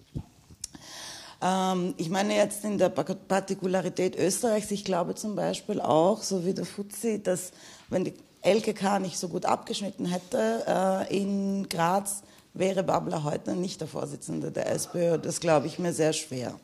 Ähm, 1.40 1.94
ich 1.96 2.10
meine 2.10 2.36
jetzt 2.36 2.64
in 2.64 2.78
der 2.78 2.88
Partikularität 2.88 4.16
Österreichs, 4.16 4.70
ich 4.70 4.84
glaube 4.84 5.14
zum 5.14 5.36
Beispiel 5.36 5.80
auch, 5.80 6.22
so 6.22 6.44
wie 6.44 6.54
der 6.54 6.66
Fuzzi, 6.66 7.22
dass 7.22 7.52
wenn 7.88 8.04
die 8.04 8.14
LKK 8.42 8.98
nicht 9.00 9.18
so 9.18 9.28
gut 9.28 9.46
abgeschnitten 9.46 10.06
hätte 10.06 10.64
äh, 10.66 11.16
in 11.16 11.68
Graz, 11.68 12.22
wäre 12.58 12.82
Babler 12.82 13.24
heute 13.24 13.54
nicht 13.54 13.80
der 13.80 13.88
Vorsitzende 13.88 14.50
der 14.50 14.70
SPÖ. 14.70 15.18
Das 15.18 15.40
glaube 15.40 15.66
ich 15.66 15.78
mir 15.78 15.92
sehr 15.92 16.12
schwer. 16.12 16.58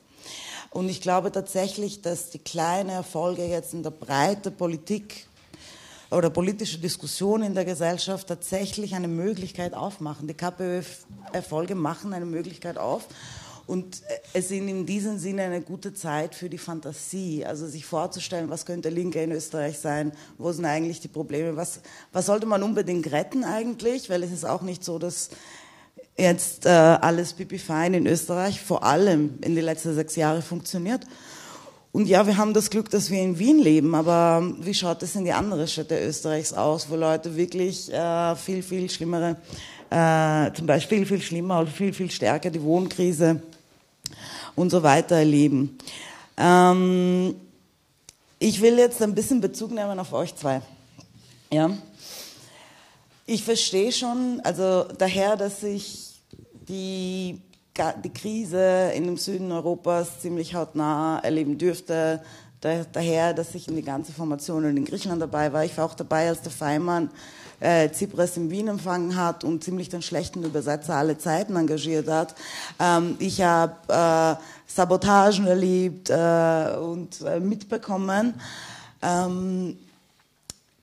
Und 0.71 0.89
ich 0.89 1.01
glaube 1.01 1.31
tatsächlich, 1.31 2.03
dass 2.03 2.31
die 2.31 2.41
kleinen 2.41 2.91
Erfolge 2.91 3.45
jetzt 3.45 3.75
in 3.75 3.83
der 3.83 3.91
Breite 3.91 4.51
Politik 4.51 5.27
oder 6.11 6.31
politische 6.31 6.79
Diskussion 6.79 7.43
in 7.43 7.55
der 7.55 7.65
Gesellschaft 7.65 8.27
tatsächlich 8.27 8.95
eine 8.95 9.09
Möglichkeit 9.09 9.75
aufmachen. 9.75 10.27
Die 10.27 10.35
KPÖ-Erfolge 10.35 11.75
machen 11.75 12.13
eine 12.13 12.27
Möglichkeit 12.27 12.77
auf. 12.77 13.07
Und 13.67 14.03
es 14.35 14.47
ist 14.47 14.51
in 14.51 14.85
diesem 14.85 15.19
Sinne 15.19 15.43
eine 15.43 15.63
gute 15.63 15.95
Zeit 15.95 16.35
für 16.35 16.51
die 16.51 16.59
Fantasie, 16.59 17.47
also 17.47 17.67
sich 17.67 17.87
vorzustellen, 17.87 18.51
was 18.51 18.67
könnte 18.67 18.91
Linke 18.91 19.23
in 19.23 19.33
Österreich 19.33 19.79
sein, 19.79 20.13
wo 20.37 20.53
sind 20.53 20.67
eigentlich 20.67 21.01
die 21.01 21.09
Probleme, 21.09 21.57
was, 21.57 21.81
was 22.13 22.27
sollte 22.27 22.45
man 22.45 22.63
unbedingt 22.63 23.11
retten 23.11 23.43
eigentlich, 23.43 24.11
weil 24.11 24.23
es 24.23 24.33
ist 24.33 24.45
auch 24.45 24.61
nicht 24.61 24.85
so, 24.85 24.99
dass 24.99 25.31
jetzt 26.17 26.67
äh, 26.67 26.69
alles 26.69 27.33
pipi 27.33 27.59
fein 27.59 27.95
in 27.95 28.07
Österreich, 28.07 28.61
vor 28.61 28.85
allem 28.85 29.39
in 29.41 29.55
den 29.55 29.65
letzten 29.65 29.95
sechs 29.95 30.17
Jahren 30.17 30.43
funktioniert. 30.43 31.03
Und 31.93 32.09
ja, 32.09 32.27
wir 32.27 32.37
haben 32.37 32.55
das 32.55 32.71
Glück, 32.71 32.91
dass 32.91 33.11
wir 33.11 33.21
in 33.21 33.39
Wien 33.39 33.61
leben, 33.61 33.95
aber 33.95 34.43
wie 34.59 34.75
schaut 34.75 35.03
es 35.05 35.15
in 35.15 35.25
die 35.25 35.33
anderen 35.33 35.69
Städte 35.69 35.97
Österreichs 35.99 36.53
aus, 36.53 36.91
wo 36.91 36.97
Leute 36.97 37.37
wirklich 37.37 37.93
äh, 37.93 38.35
viel, 38.35 38.63
viel 38.65 38.91
schlimmere, 38.91 39.37
äh, 39.91 40.53
zum 40.55 40.67
Beispiel 40.67 40.99
viel, 40.99 41.07
viel 41.07 41.23
schlimmer 41.23 41.61
oder 41.61 41.71
viel, 41.71 41.93
viel 41.93 42.11
stärker 42.11 42.51
die 42.51 42.63
Wohnkrise 42.63 43.41
und 44.57 44.71
so 44.71 44.83
weiter 44.83 45.17
erleben. 45.17 45.79
Ähm, 46.37 47.37
ich 48.41 48.61
will 48.61 48.77
jetzt 48.77 49.01
ein 49.01 49.15
bisschen 49.15 49.41
Bezug 49.41 49.71
nehmen 49.71 49.99
auf 49.99 50.13
euch 50.13 50.35
zwei. 50.35 50.63
Ja. 51.53 51.71
Ich 53.25 53.45
verstehe 53.45 53.93
schon, 53.93 54.41
also 54.43 54.85
daher, 54.99 55.37
dass 55.37 55.63
ich 55.63 56.04
die, 56.69 57.41
die 58.05 58.13
Krise 58.13 58.93
in 58.95 59.05
dem 59.05 59.17
Süden 59.17 59.53
Europas 59.53 60.21
ziemlich 60.21 60.55
hautnah 60.55 61.21
erleben 61.23 61.59
dürfte, 61.59 62.23
daher, 62.61 63.35
dass 63.35 63.55
ich 63.55 63.69
in 63.69 63.77
die 63.77 63.83
ganze 63.83 64.13
Formation 64.13 64.65
in 64.65 64.85
Griechenland 64.85 65.21
dabei 65.21 65.53
war. 65.53 65.65
Ich 65.65 65.77
war 65.77 65.85
auch 65.85 65.95
dabei, 65.95 66.29
als 66.29 66.41
der 66.41 66.53
Feimann 66.53 67.11
äh, 67.61 67.89
Tsipras 67.89 68.37
in 68.37 68.51
Wien 68.51 68.69
empfangen 68.69 69.17
hat 69.17 69.45
und 69.45 69.63
ziemlich 69.63 69.89
den 69.89 70.03
schlechten 70.03 70.43
Übersetzer 70.45 70.95
alle 70.95 71.19
Zeiten 71.19 71.57
engagiert 71.57 72.09
hat. 72.09 72.35
Ähm, 72.81 73.17
ich 73.19 73.43
habe 73.43 74.39
äh, 74.39 74.43
Sabotagen 74.67 75.47
erlebt 75.47 76.11
äh, 76.11 76.77
und 76.79 77.21
äh, 77.23 77.41
mitbekommen. 77.41 78.35
Ähm, 79.03 79.77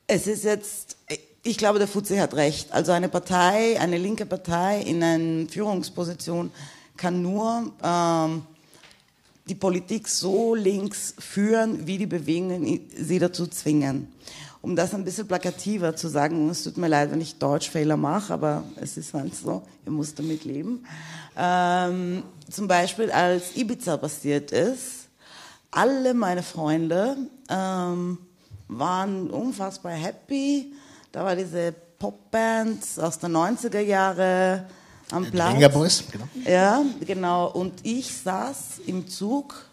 es 0.08 0.28
ist 0.28 0.44
jetzt, 0.44 0.98
ich 1.44 1.58
glaube, 1.58 1.80
der 1.80 1.88
Fuzzi 1.88 2.18
hat 2.18 2.34
recht. 2.36 2.72
Also 2.72 2.92
eine 2.92 3.10
Partei, 3.10 3.80
eine 3.80 3.98
linke 3.98 4.26
Partei 4.26 4.82
in 4.82 5.04
einer 5.04 5.50
Führungsposition 5.50 6.52
kann 6.98 7.22
nur 7.22 7.72
ähm, 7.84 8.44
die 9.48 9.56
Politik 9.56 10.08
so 10.08 10.54
links 10.54 11.16
führen, 11.18 11.88
wie 11.88 11.98
die 11.98 12.06
Bewegungen 12.06 12.82
sie 12.96 13.20
dazu 13.20 13.48
zwingen 13.48 14.08
um 14.62 14.76
das 14.76 14.94
ein 14.94 15.04
bisschen 15.04 15.28
plakativer 15.28 15.96
zu 15.96 16.08
sagen, 16.08 16.50
es 16.50 16.64
tut 16.64 16.78
mir 16.78 16.88
leid, 16.88 17.12
wenn 17.12 17.22
ich 17.22 17.40
Deutschfehler 17.40 17.98
mache, 17.98 18.34
aber 18.34 18.64
es 18.76 18.96
ist 18.96 19.14
halt 19.14 19.36
so, 19.36 19.64
ihr 19.86 19.92
müsst 19.92 20.20
damit 20.20 20.46
leben. 20.46 20.86
Ähm, 21.36 22.24
zum 22.50 22.68
Beispiel, 22.68 23.12
als 23.12 23.56
Ibiza 23.56 23.98
passiert 23.98 24.52
ist, 24.52 25.08
alle 25.72 26.14
meine 26.14 26.44
Freunde 26.44 27.18
ähm, 27.50 28.20
waren 28.68 29.30
unfassbar 29.32 29.94
happy. 29.94 30.74
Da 31.12 31.26
war 31.26 31.36
diese 31.36 31.74
Popband 32.00 32.84
aus 32.98 33.20
den 33.20 33.36
90er 33.36 33.82
Jahren 33.82 34.66
am 35.12 35.26
Platz. 35.30 35.58
Die 35.60 35.68
Boys, 35.68 36.04
genau. 36.10 36.26
Ja, 36.46 36.82
genau. 37.02 37.52
Und 37.52 37.86
ich 37.86 38.14
saß 38.14 38.80
im 38.86 39.10
Zug 39.10 39.66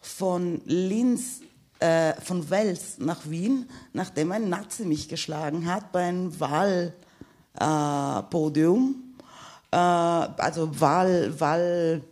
von 0.00 0.60
Linz 0.64 1.42
äh, 1.78 2.14
von 2.20 2.50
Wels 2.50 2.98
nach 2.98 3.20
Wien, 3.24 3.68
nachdem 3.92 4.32
ein 4.32 4.48
Nazi 4.48 4.84
mich 4.84 5.08
geschlagen 5.08 5.66
hat 5.66 5.92
bei 5.92 6.08
einem 6.08 6.32
Wahlpodium, 7.54 9.14
äh, 9.72 9.76
äh, 9.76 9.78
also 9.78 10.80
Wahl, 10.80 11.38
Wahltisch 11.38 12.02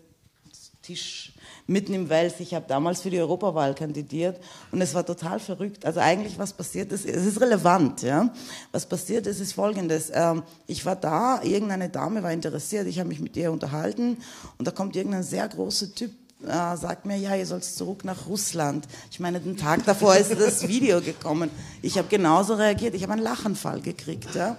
mitten 1.72 1.94
im 1.94 2.08
Wels. 2.08 2.34
Ich 2.38 2.54
habe 2.54 2.66
damals 2.68 3.00
für 3.00 3.10
die 3.10 3.18
Europawahl 3.18 3.74
kandidiert 3.74 4.38
und 4.70 4.80
es 4.80 4.94
war 4.94 5.04
total 5.04 5.40
verrückt. 5.40 5.84
Also 5.84 6.00
eigentlich, 6.00 6.38
was 6.38 6.52
passiert 6.52 6.92
ist, 6.92 7.06
es 7.06 7.26
ist 7.26 7.40
relevant. 7.40 8.02
Ja? 8.02 8.32
Was 8.70 8.86
passiert 8.86 9.26
ist, 9.26 9.40
ist 9.40 9.54
Folgendes. 9.54 10.10
Ähm, 10.14 10.42
ich 10.66 10.84
war 10.84 10.96
da, 10.96 11.42
irgendeine 11.42 11.88
Dame 11.88 12.22
war 12.22 12.32
interessiert, 12.32 12.86
ich 12.86 12.98
habe 12.98 13.08
mich 13.08 13.20
mit 13.20 13.36
ihr 13.36 13.50
unterhalten 13.50 14.18
und 14.58 14.68
da 14.68 14.70
kommt 14.70 14.94
irgendein 14.94 15.22
sehr 15.22 15.48
großer 15.48 15.94
Typ 15.94 16.12
äh, 16.46 16.76
sagt 16.76 17.06
mir, 17.06 17.16
ja, 17.16 17.36
ihr 17.36 17.46
sollt 17.46 17.64
zurück 17.64 18.04
nach 18.04 18.26
Russland. 18.26 18.88
Ich 19.12 19.20
meine, 19.20 19.38
den 19.38 19.56
Tag 19.56 19.84
davor 19.84 20.16
ist 20.16 20.32
das 20.32 20.66
Video 20.68 21.00
gekommen. 21.00 21.50
Ich 21.82 21.98
habe 21.98 22.08
genauso 22.08 22.54
reagiert. 22.54 22.94
Ich 22.94 23.04
habe 23.04 23.12
einen 23.12 23.22
Lachenfall 23.22 23.80
gekriegt. 23.80 24.34
Ja? 24.34 24.56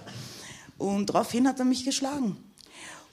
Und 0.78 1.10
daraufhin 1.10 1.46
hat 1.46 1.58
er 1.58 1.66
mich 1.66 1.84
geschlagen. 1.84 2.38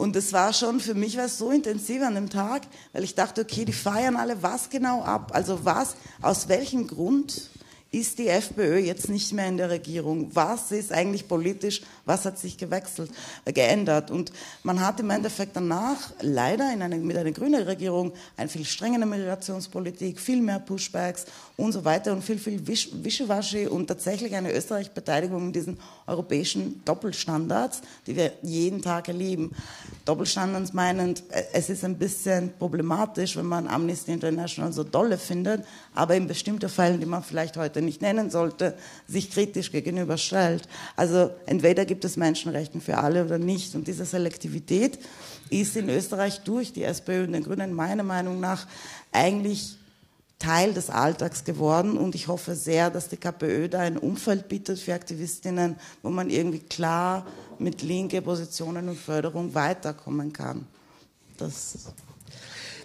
Und 0.01 0.15
das 0.15 0.33
war 0.33 0.51
schon, 0.51 0.79
für 0.79 0.95
mich 0.95 1.15
war 1.15 1.25
es 1.25 1.37
so 1.37 1.51
intensiv 1.51 2.01
an 2.01 2.15
dem 2.15 2.27
Tag, 2.27 2.63
weil 2.91 3.03
ich 3.03 3.13
dachte, 3.13 3.41
okay, 3.41 3.65
die 3.65 3.71
feiern 3.71 4.15
alle 4.15 4.41
was 4.41 4.71
genau 4.71 5.03
ab? 5.03 5.29
Also 5.35 5.63
was, 5.63 5.95
aus 6.23 6.49
welchem 6.49 6.87
Grund 6.87 7.51
ist 7.91 8.17
die 8.17 8.29
FPÖ 8.29 8.79
jetzt 8.79 9.09
nicht 9.09 9.31
mehr 9.31 9.45
in 9.45 9.57
der 9.57 9.69
Regierung? 9.69 10.31
Was 10.33 10.71
ist 10.71 10.91
eigentlich 10.91 11.27
politisch? 11.27 11.81
Was 12.05 12.25
hat 12.25 12.39
sich 12.39 12.57
gewechselt, 12.57 13.11
geändert? 13.45 14.09
Und 14.09 14.31
man 14.63 14.79
hat 14.79 14.99
im 14.99 15.11
Endeffekt 15.11 15.55
danach 15.55 16.11
leider 16.19 16.73
in 16.73 16.81
eine, 16.81 16.95
mit 16.95 17.15
einer 17.15 17.31
grünen 17.31 17.61
Regierung 17.61 18.11
eine 18.37 18.49
viel 18.49 18.65
strengere 18.65 19.05
Migrationspolitik, 19.05 20.19
viel 20.19 20.41
mehr 20.41 20.57
Pushbacks 20.57 21.25
und 21.57 21.71
so 21.71 21.85
weiter 21.85 22.13
und 22.13 22.23
viel, 22.23 22.39
viel 22.39 22.65
Wisch, 22.67 22.89
und 23.69 23.87
tatsächlich 23.87 24.35
eine 24.35 24.53
Österreich-Beteiligung 24.53 25.47
in 25.47 25.53
diesen 25.53 25.77
europäischen 26.07 26.83
Doppelstandards, 26.85 27.81
die 28.07 28.15
wir 28.15 28.33
jeden 28.41 28.81
Tag 28.81 29.07
erleben. 29.07 29.51
Doppelstandards 30.05 30.73
meinend, 30.73 31.23
äh, 31.29 31.43
es 31.53 31.69
ist 31.69 31.83
ein 31.83 31.97
bisschen 31.97 32.53
problematisch, 32.57 33.35
wenn 33.35 33.45
man 33.45 33.67
Amnesty 33.67 34.11
International 34.11 34.73
so 34.73 34.83
dolle 34.83 35.17
findet, 35.17 35.63
aber 35.93 36.15
in 36.15 36.27
bestimmten 36.27 36.69
Fällen, 36.69 36.99
die 36.99 37.05
man 37.05 37.23
vielleicht 37.23 37.57
heute 37.57 37.81
nicht 37.81 38.01
nennen 38.01 38.29
sollte, 38.29 38.75
sich 39.07 39.29
kritisch 39.29 39.71
gegenüberstellt. 39.71 40.67
Also 40.95 41.31
entweder 41.45 41.85
gibt 41.85 42.05
es 42.05 42.17
Menschenrechte 42.17 42.79
für 42.79 42.97
alle 42.97 43.25
oder 43.25 43.37
nicht. 43.37 43.75
Und 43.75 43.87
diese 43.87 44.05
Selektivität 44.05 44.99
ist 45.49 45.75
in 45.75 45.89
Österreich 45.89 46.41
durch 46.41 46.73
die 46.73 46.83
SPÖ 46.83 47.25
und 47.25 47.33
den 47.33 47.43
Grünen 47.43 47.73
meiner 47.73 48.03
Meinung 48.03 48.39
nach 48.39 48.67
eigentlich 49.11 49.77
Teil 50.41 50.73
des 50.73 50.89
Alltags 50.89 51.43
geworden 51.43 51.97
und 51.97 52.15
ich 52.15 52.27
hoffe 52.27 52.55
sehr, 52.55 52.89
dass 52.89 53.09
die 53.09 53.17
KPÖ 53.17 53.69
da 53.69 53.79
ein 53.79 53.97
Umfeld 53.97 54.49
bietet 54.49 54.79
für 54.79 54.95
Aktivistinnen, 54.95 55.75
wo 56.01 56.09
man 56.09 56.31
irgendwie 56.31 56.59
klar 56.59 57.27
mit 57.59 57.83
linke 57.83 58.23
Positionen 58.23 58.89
und 58.89 58.97
Förderung 58.97 59.53
weiterkommen 59.53 60.33
kann. 60.33 60.65
Das, 61.37 61.77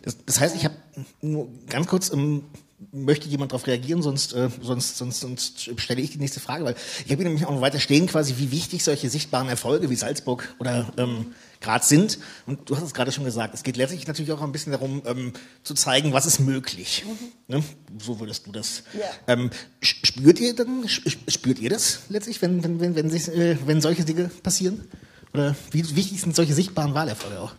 das, 0.02 0.16
das 0.26 0.40
heißt, 0.40 0.54
ich 0.54 0.66
habe 0.66 0.74
nur 1.22 1.48
ganz 1.68 1.86
kurz 1.86 2.10
im 2.10 2.42
möchte 2.92 3.26
jemand 3.26 3.52
darauf 3.52 3.66
reagieren, 3.66 4.02
sonst, 4.02 4.34
äh, 4.34 4.50
sonst, 4.60 4.98
sonst, 4.98 5.20
sonst 5.20 5.80
stelle 5.80 6.02
ich 6.02 6.10
die 6.10 6.18
nächste 6.18 6.40
Frage, 6.40 6.62
weil 6.62 6.76
ich 7.06 7.10
habe 7.10 7.22
nämlich 7.22 7.46
auch 7.46 7.52
noch 7.52 7.62
weiter 7.62 7.80
stehen, 7.80 8.06
quasi, 8.06 8.34
wie 8.36 8.50
wichtig 8.50 8.84
solche 8.84 9.08
sichtbaren 9.08 9.48
Erfolge 9.48 9.88
wie 9.88 9.96
Salzburg 9.96 10.54
oder 10.58 10.92
ähm, 10.98 11.34
Graz 11.60 11.88
sind. 11.88 12.18
Und 12.46 12.68
du 12.68 12.76
hast 12.76 12.82
es 12.82 12.94
gerade 12.94 13.12
schon 13.12 13.24
gesagt, 13.24 13.54
es 13.54 13.62
geht 13.62 13.76
letztlich 13.76 14.06
natürlich 14.06 14.32
auch 14.32 14.42
ein 14.42 14.52
bisschen 14.52 14.72
darum, 14.72 15.02
ähm, 15.06 15.32
zu 15.62 15.74
zeigen, 15.74 16.12
was 16.12 16.26
ist 16.26 16.40
möglich. 16.40 17.04
Mhm. 17.06 17.56
Ne? 17.56 17.64
So 17.98 18.20
würdest 18.20 18.46
du 18.46 18.52
das. 18.52 18.82
Ja. 18.92 19.34
Ähm, 19.34 19.50
spürt 19.80 20.40
ihr 20.40 20.54
dann, 20.54 20.88
spürt 20.88 21.58
ihr 21.58 21.70
das 21.70 22.00
letztlich, 22.08 22.40
wenn, 22.42 22.62
wenn, 22.62 22.80
wenn, 22.80 22.94
wenn, 22.94 23.10
sich, 23.10 23.28
äh, 23.28 23.56
wenn 23.66 23.80
solche 23.80 24.04
Dinge 24.04 24.30
passieren? 24.42 24.84
Oder 25.32 25.54
wie 25.70 25.96
wichtig 25.96 26.20
sind 26.20 26.34
solche 26.34 26.54
sichtbaren 26.54 26.94
Wahlerfolge 26.94 27.40
auch? 27.40 27.52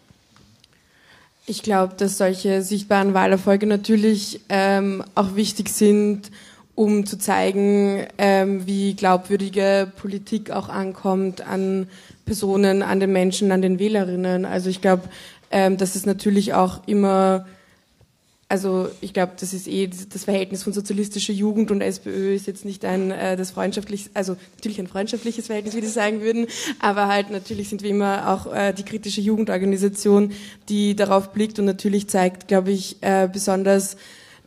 Ich 1.45 1.63
glaube, 1.63 1.93
dass 1.95 2.17
solche 2.17 2.61
sichtbaren 2.61 3.13
Wahlerfolge 3.13 3.67
natürlich 3.67 4.41
ähm, 4.49 5.03
auch 5.15 5.35
wichtig 5.35 5.69
sind, 5.69 6.29
um 6.75 7.05
zu 7.05 7.17
zeigen, 7.17 8.05
ähm, 8.17 8.67
wie 8.67 8.95
glaubwürdige 8.95 9.91
Politik 9.95 10.51
auch 10.51 10.69
ankommt 10.69 11.41
an 11.41 11.87
Personen, 12.27 12.83
an 12.83 12.99
den 12.99 13.11
Menschen, 13.11 13.51
an 13.51 13.63
den 13.63 13.79
Wählerinnen. 13.79 14.45
Also 14.45 14.69
ich 14.69 14.81
glaube, 14.81 15.03
ähm, 15.49 15.77
dass 15.77 15.95
es 15.95 16.05
natürlich 16.05 16.53
auch 16.53 16.87
immer 16.87 17.47
also 18.49 18.87
ich 19.01 19.13
glaube, 19.13 19.33
das 19.37 19.53
ist 19.53 19.67
eh 19.67 19.87
das 19.87 20.23
Verhältnis 20.23 20.63
von 20.63 20.71
sozialistischer 20.71 21.33
Jugend 21.33 21.69
und 21.69 21.81
SPÖ 21.81 22.33
ist 22.33 22.47
jetzt 22.47 22.63
nicht 22.63 22.85
ein 22.85 23.11
äh, 23.11 23.35
das 23.35 23.51
freundschaftliches, 23.51 24.11
also 24.13 24.37
natürlich 24.55 24.79
ein 24.79 24.87
freundschaftliches 24.87 25.47
Verhältnis, 25.47 25.75
wie 25.75 25.81
Sie 25.81 25.87
sagen 25.87 26.21
würden, 26.21 26.47
aber 26.79 27.09
halt 27.09 27.29
natürlich 27.29 27.67
sind 27.67 27.83
wir 27.83 27.89
immer 27.89 28.33
auch 28.33 28.53
äh, 28.53 28.71
die 28.71 28.83
kritische 28.83 29.19
Jugendorganisation, 29.19 30.31
die 30.69 30.95
darauf 30.95 31.33
blickt 31.33 31.59
und 31.59 31.65
natürlich 31.65 32.07
zeigt, 32.07 32.47
glaube 32.47 32.71
ich, 32.71 32.95
äh, 33.01 33.27
besonders 33.31 33.97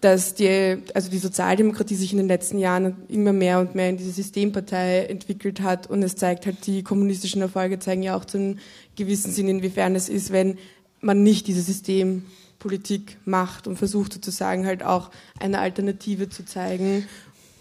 dass 0.00 0.34
die, 0.34 0.78
also 0.94 1.10
die 1.10 1.18
Sozialdemokratie 1.18 1.94
sich 1.94 2.12
in 2.12 2.18
den 2.18 2.28
letzten 2.28 2.58
Jahren 2.58 2.96
immer 3.08 3.32
mehr 3.32 3.60
und 3.60 3.74
mehr 3.74 3.90
in 3.90 3.96
diese 3.96 4.12
Systempartei 4.12 5.04
entwickelt 5.04 5.60
hat 5.60 5.88
und 5.88 6.02
es 6.02 6.16
zeigt 6.16 6.46
halt, 6.46 6.66
die 6.66 6.82
kommunistischen 6.82 7.42
Erfolge 7.42 7.78
zeigen 7.78 8.02
ja 8.02 8.16
auch 8.16 8.24
zu 8.24 8.38
einem 8.38 8.58
gewissen 8.96 9.32
Sinn, 9.32 9.48
inwiefern 9.48 9.94
es 9.94 10.08
ist, 10.08 10.32
wenn 10.32 10.58
man 11.00 11.22
nicht 11.22 11.46
diese 11.46 11.62
System 11.62 12.24
Politik 12.58 13.16
macht 13.24 13.66
und 13.66 13.76
versucht 13.76 14.12
sozusagen 14.12 14.66
halt 14.66 14.84
auch 14.84 15.10
eine 15.40 15.58
Alternative 15.58 16.28
zu 16.28 16.44
zeigen. 16.44 17.08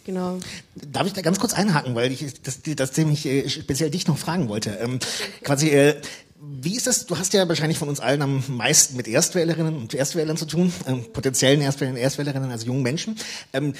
Genau. 0.05 0.39
Darf 0.75 1.07
ich 1.07 1.13
da 1.13 1.21
ganz 1.21 1.39
kurz 1.39 1.53
einhaken, 1.53 1.95
weil 1.95 2.11
ich 2.11 2.41
das, 2.41 2.61
das 2.63 2.97
nämlich 2.97 3.25
äh, 3.25 3.49
speziell 3.49 3.89
dich 3.89 4.07
noch 4.07 4.17
fragen 4.17 4.49
wollte. 4.49 4.71
Ähm, 4.81 4.99
quasi, 5.43 5.69
äh, 5.69 5.95
wie 6.41 6.75
ist 6.75 6.87
das? 6.87 7.05
Du 7.05 7.17
hast 7.17 7.33
ja 7.33 7.47
wahrscheinlich 7.49 7.77
von 7.77 7.89
uns 7.89 7.99
allen 7.99 8.21
am 8.21 8.41
meisten 8.47 8.95
mit 8.95 9.09
Erstwählerinnen 9.09 9.75
und 9.75 9.93
Erstwählern 9.93 10.37
zu 10.37 10.45
tun, 10.45 10.71
ähm, 10.87 11.05
potenziellen 11.11 11.59
Erstwählern 11.59 11.95
und 11.95 12.01
Erstwählerinnen, 12.01 12.49
also 12.49 12.65
jungen 12.65 12.81
Menschen. 12.81 13.17
Ähm, 13.51 13.73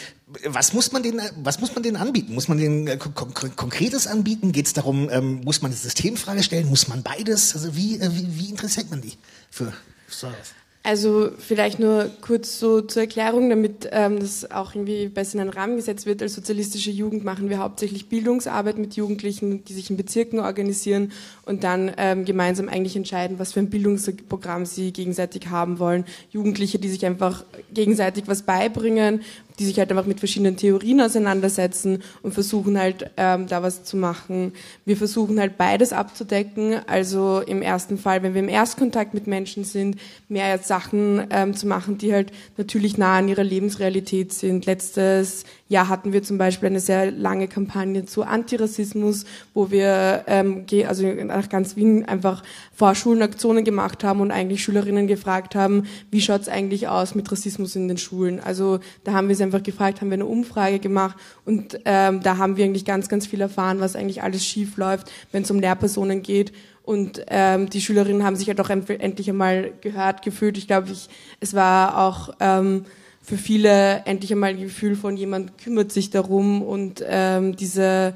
was 0.46 0.74
muss 0.74 0.92
man 0.92 1.02
denen, 1.02 1.22
was 1.38 1.62
muss 1.62 1.74
man 1.74 1.84
denen 1.84 1.96
anbieten? 1.96 2.34
Muss 2.34 2.50
man 2.50 2.58
denen 2.58 2.88
äh, 2.88 2.98
kon 2.98 3.34
Konkretes 3.34 4.08
anbieten? 4.08 4.52
Geht 4.52 4.68
es 4.68 4.74
darum, 4.74 5.10
ähm, 5.10 5.42
muss 5.46 5.62
man 5.62 5.72
eine 5.72 5.80
Systemfrage 5.80 6.44
stellen? 6.44 6.68
Muss 6.68 6.90
man 6.90 7.02
beides? 7.02 7.56
Also 7.56 7.78
wie, 7.78 7.98
äh, 7.98 8.10
wie, 8.14 8.28
wie 8.38 8.50
interessiert 8.50 8.90
man 8.90 9.02
die 9.02 9.14
für 9.50 9.72
sowas? 10.10 10.54
Also 10.82 11.30
vielleicht 11.38 11.78
nur 11.78 12.10
kurz 12.22 12.58
so 12.58 12.80
zur 12.80 13.02
Erklärung, 13.02 13.50
damit 13.50 13.90
ähm, 13.92 14.20
das 14.20 14.50
auch 14.50 14.74
irgendwie 14.74 15.10
besser 15.10 15.36
in 15.36 15.42
einen 15.42 15.50
Rahmen 15.50 15.76
gesetzt 15.76 16.06
wird. 16.06 16.22
Als 16.22 16.36
sozialistische 16.36 16.90
Jugend 16.90 17.26
machen 17.26 17.50
wir 17.50 17.60
hauptsächlich 17.60 18.08
Bildungsarbeit 18.08 18.78
mit 18.78 18.96
Jugendlichen, 18.96 19.66
die 19.66 19.74
sich 19.74 19.90
in 19.90 19.98
Bezirken 19.98 20.40
organisieren 20.40 21.12
und 21.46 21.66
dann 21.66 21.92
ähm, 21.98 22.24
gemeinsam 22.24 22.70
eigentlich 22.70 22.96
entscheiden, 22.96 23.40
was 23.40 23.54
für 23.54 23.60
ein 23.60 23.70
Bildungsprogramm 23.70 24.66
sie 24.66 24.94
gegenseitig 24.94 25.48
haben 25.50 25.80
wollen. 25.80 26.06
Jugendliche, 26.32 26.80
die 26.80 26.90
sich 26.90 27.06
einfach 27.06 27.44
gegenseitig 27.74 28.24
was 28.28 28.44
beibringen, 28.44 29.22
die 29.60 29.66
sich 29.66 29.78
halt 29.78 29.92
einfach 29.92 30.06
mit 30.06 30.20
verschiedenen 30.20 30.56
Theorien 30.56 31.02
auseinandersetzen 31.02 32.02
und 32.24 32.34
versuchen 32.34 32.80
halt 32.80 33.12
ähm, 33.18 33.48
da 33.48 33.62
was 33.62 33.84
zu 33.84 33.98
machen. 33.98 34.54
Wir 34.86 34.98
versuchen 34.98 35.40
halt 35.40 35.58
beides 35.58 35.94
abzudecken. 35.94 36.80
Also 36.88 37.42
im 37.42 37.62
ersten 37.62 37.98
Fall, 37.98 38.24
wenn 38.24 38.34
wir 38.34 38.42
im 38.42 38.50
Erstkontakt 38.50 39.14
mit 39.14 39.28
Menschen 39.28 39.66
sind, 39.66 39.98
mehr 40.30 40.58
Sachen 40.60 41.28
ähm, 41.30 41.56
zu 41.56 41.68
machen, 41.68 41.98
die 41.98 42.14
halt 42.14 42.32
natürlich 42.58 42.98
nah 42.98 43.18
an 43.18 43.28
ihrer 43.28 43.44
Lebensrealität 43.44 44.34
sind. 44.34 44.66
Letztes 44.66 45.44
Jahr 45.70 45.88
hatten 45.88 46.14
wir 46.14 46.24
zum 46.24 46.38
Beispiel 46.38 46.68
eine 46.68 46.80
sehr 46.80 47.12
lange 47.12 47.48
Kampagne 47.48 48.04
zu 48.06 48.24
Antirassismus, 48.24 49.26
wo 49.54 49.70
wir 49.70 50.24
ähm, 50.28 50.66
also 50.88 51.06
nach 51.06 51.48
ganz 51.48 51.76
Wien 51.76 52.06
einfach 52.06 52.44
Vorschulenaktionen 52.74 53.64
gemacht 53.64 54.04
haben 54.04 54.20
und 54.20 54.32
eigentlich 54.32 54.64
Schülerinnen 54.64 55.06
gefragt 55.06 55.54
haben, 55.54 55.84
wie 56.10 56.22
schaut's 56.22 56.50
eigentlich 56.50 56.88
aus 56.88 57.14
mit 57.14 57.32
Rassismus 57.32 57.76
in 57.76 57.88
den 57.88 57.98
Schulen. 57.98 58.40
Also 58.40 58.80
da 59.04 59.14
haben 59.14 59.30
wir 59.30 59.36
sie 59.36 59.44
einfach 59.44 59.64
gefragt, 59.64 60.02
haben 60.02 60.10
wir 60.10 60.16
eine 60.16 60.26
Umfrage 60.26 60.80
gemacht 60.80 61.16
und 61.46 61.80
ähm, 61.86 62.22
da 62.24 62.38
haben 62.38 62.58
wir 62.58 62.66
eigentlich 62.66 62.86
ganz, 62.86 63.08
ganz 63.08 63.28
viel 63.28 63.40
erfahren, 63.40 63.80
was 63.80 63.96
eigentlich 63.96 64.24
alles 64.24 64.44
schief 64.44 64.76
läuft, 64.78 65.12
wenn 65.32 65.44
es 65.44 65.52
um 65.52 65.60
Lehrpersonen 65.60 66.24
geht. 66.24 66.52
Und 66.82 67.24
ähm, 67.28 67.70
die 67.70 67.82
Schülerinnen 67.82 68.24
haben 68.24 68.36
sich 68.36 68.48
halt 68.48 68.60
auch 68.60 68.72
endlich 68.72 69.30
einmal 69.30 69.74
gehört 69.82 70.24
gefühlt. 70.24 70.58
Ich 70.58 70.66
glaube, 70.66 70.88
ich, 70.92 71.08
es 71.40 71.54
war 71.54 72.00
auch 72.00 72.32
ähm, 72.40 72.86
für 73.22 73.38
viele 73.38 74.04
endlich 74.06 74.32
einmal 74.32 74.52
ein 74.52 74.60
Gefühl 74.60 74.96
von 74.96 75.18
jemand 75.18 75.58
kümmert 75.58 75.92
sich 75.92 76.10
darum 76.10 76.62
und 76.62 77.04
ähm, 77.08 77.56
diese 77.56 78.16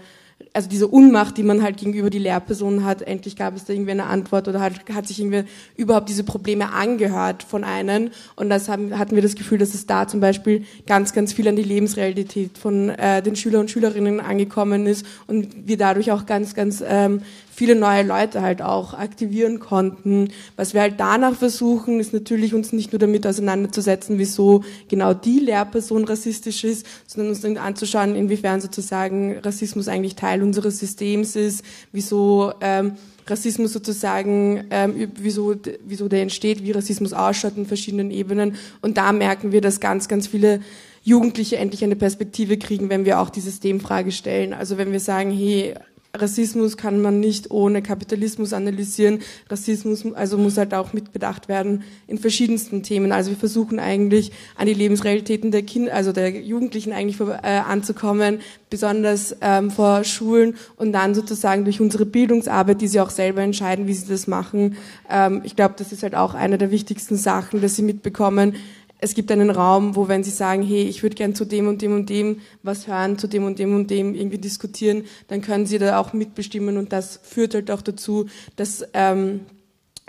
also 0.53 0.69
diese 0.69 0.87
Unmacht, 0.87 1.37
die 1.37 1.43
man 1.43 1.63
halt 1.63 1.77
gegenüber 1.77 2.09
die 2.11 2.19
Lehrpersonen 2.19 2.85
hat, 2.85 3.01
endlich 3.01 3.35
gab 3.35 3.55
es 3.55 3.65
da 3.65 3.73
irgendwie 3.73 3.91
eine 3.91 4.05
Antwort 4.05 4.47
oder 4.47 4.61
hat, 4.61 4.73
hat 4.93 5.07
sich 5.07 5.19
irgendwie 5.19 5.45
überhaupt 5.75 6.09
diese 6.09 6.23
Probleme 6.23 6.71
angehört 6.71 7.41
von 7.41 7.63
einem. 7.63 8.11
Und 8.35 8.49
das 8.49 8.69
haben, 8.69 8.97
hatten 8.97 9.15
wir 9.15 9.23
das 9.23 9.35
Gefühl, 9.35 9.57
dass 9.57 9.73
es 9.73 9.87
da 9.87 10.07
zum 10.07 10.19
Beispiel 10.19 10.65
ganz, 10.85 11.13
ganz 11.13 11.33
viel 11.33 11.47
an 11.47 11.55
die 11.55 11.63
Lebensrealität 11.63 12.57
von 12.57 12.89
äh, 12.89 13.23
den 13.23 13.35
Schüler 13.35 13.59
und 13.59 13.71
Schülerinnen 13.71 14.19
angekommen 14.19 14.85
ist 14.85 15.05
und 15.25 15.67
wir 15.67 15.77
dadurch 15.77 16.11
auch 16.11 16.27
ganz, 16.27 16.53
ganz 16.53 16.83
ähm, 16.85 17.21
viele 17.53 17.75
neue 17.75 18.03
Leute 18.03 18.41
halt 18.41 18.61
auch 18.61 18.93
aktivieren 18.93 19.59
konnten. 19.59 20.29
Was 20.55 20.73
wir 20.73 20.81
halt 20.81 20.95
danach 20.99 21.35
versuchen, 21.35 21.99
ist 21.99 22.13
natürlich 22.13 22.53
uns 22.53 22.73
nicht 22.73 22.91
nur 22.91 22.99
damit 22.99 23.27
auseinanderzusetzen, 23.27 24.17
wieso 24.17 24.63
genau 24.89 25.13
die 25.13 25.39
Lehrperson 25.39 26.05
rassistisch 26.05 26.63
ist, 26.63 26.85
sondern 27.05 27.29
uns 27.29 27.41
dann 27.41 27.57
anzuschauen, 27.57 28.15
inwiefern 28.15 28.61
sozusagen 28.61 29.37
Rassismus 29.39 29.87
eigentlich 29.87 30.15
Teil 30.15 30.41
unseres 30.41 30.79
Systems 30.79 31.35
ist, 31.35 31.63
wieso 31.91 32.53
ähm, 32.61 32.93
Rassismus 33.27 33.71
sozusagen, 33.71 34.65
ähm, 34.69 35.11
wieso, 35.15 35.55
wieso 35.85 36.09
der 36.09 36.23
entsteht, 36.23 36.63
wie 36.63 36.71
Rassismus 36.71 37.13
ausschaut 37.13 37.55
in 37.55 37.65
verschiedenen 37.65 38.11
Ebenen. 38.11 38.55
Und 38.81 38.97
da 38.97 39.13
merken 39.13 39.51
wir, 39.51 39.61
dass 39.61 39.79
ganz, 39.79 40.07
ganz 40.07 40.27
viele 40.27 40.59
Jugendliche 41.03 41.57
endlich 41.57 41.83
eine 41.83 41.95
Perspektive 41.95 42.57
kriegen, 42.57 42.89
wenn 42.89 43.05
wir 43.05 43.19
auch 43.19 43.29
die 43.29 43.41
Systemfrage 43.41 44.11
stellen. 44.11 44.53
Also 44.53 44.77
wenn 44.77 44.91
wir 44.91 44.99
sagen, 44.99 45.31
hey, 45.31 45.75
Rassismus 46.15 46.78
kann 46.78 47.02
man 47.02 47.19
nicht 47.19 47.49
ohne 47.49 47.82
Kapitalismus 47.82 48.54
analysieren. 48.54 49.21
Rassismus 49.49 50.06
also 50.13 50.38
muss 50.38 50.58
halt 50.58 50.76
auch 50.76 50.93
mitbedacht 50.93 51.47
werden 51.47 51.82
in 52.06 52.19
verschiedensten 52.19 52.84
Themen. 52.84 53.12
Also 53.12 53.32
wir 53.32 53.38
versuchen 53.38 53.80
eigentlich 53.80 54.32
an 54.56 54.67
die 54.67 54.76
Lebensrealitäten 54.76 55.49
der 55.49 55.63
Kinder, 55.63 55.91
also 55.91 56.12
der 56.12 56.30
Jugendlichen 56.39 56.93
eigentlich 56.93 57.17
vor, 57.17 57.39
äh, 57.41 57.58
anzukommen, 57.67 58.41
besonders 58.69 59.36
ähm, 59.41 59.71
vor 59.71 60.04
Schulen 60.04 60.54
und 60.76 60.91
dann 60.91 61.15
sozusagen 61.15 61.63
durch 61.63 61.82
unsere 61.82 62.06
Bildungsarbeit, 62.06 62.82
die 62.82 62.88
sie 62.88 62.99
auch 62.99 63.10
selber 63.10 63.41
entscheiden, 63.41 63.88
wie 63.88 63.95
sie 63.95 64.08
das 64.08 64.28
machen. 64.28 64.78
Ähm, 65.10 65.41
ich 65.43 65.56
glaube, 65.56 65.73
das 65.80 65.91
ist 65.91 66.04
halt 66.04 66.13
auch 66.13 66.36
eine 66.36 66.60
der 66.60 66.69
wichtigsten 66.69 67.15
Sachen, 67.15 67.60
dass 67.60 67.76
sie 67.76 67.82
mitbekommen, 67.82 68.54
es 69.03 69.15
gibt 69.15 69.31
einen 69.31 69.49
Raum, 69.49 69.97
wo 69.97 70.07
wenn 70.07 70.23
Sie 70.23 70.31
sagen, 70.31 70.63
hey, 70.63 70.83
ich 70.83 71.03
würde 71.03 71.15
gern 71.15 71.35
zu 71.35 71.43
dem 71.43 71.67
und 71.67 71.81
dem 71.81 71.93
und 71.93 72.09
dem 72.09 72.39
was 72.63 72.87
hören, 72.87 73.17
zu 73.17 73.27
dem 73.27 73.43
und 73.43 73.59
dem 73.59 73.75
und 73.75 73.91
dem 73.91 74.15
irgendwie 74.15 74.37
diskutieren, 74.37 75.03
dann 75.27 75.41
können 75.41 75.65
Sie 75.65 75.77
da 75.77 75.99
auch 75.99 76.13
mitbestimmen 76.13 76.77
und 76.77 76.93
das 76.93 77.19
führt 77.21 77.53
halt 77.53 77.69
auch 77.69 77.81
dazu, 77.81 78.27
dass 78.55 78.85
ähm, 78.93 79.41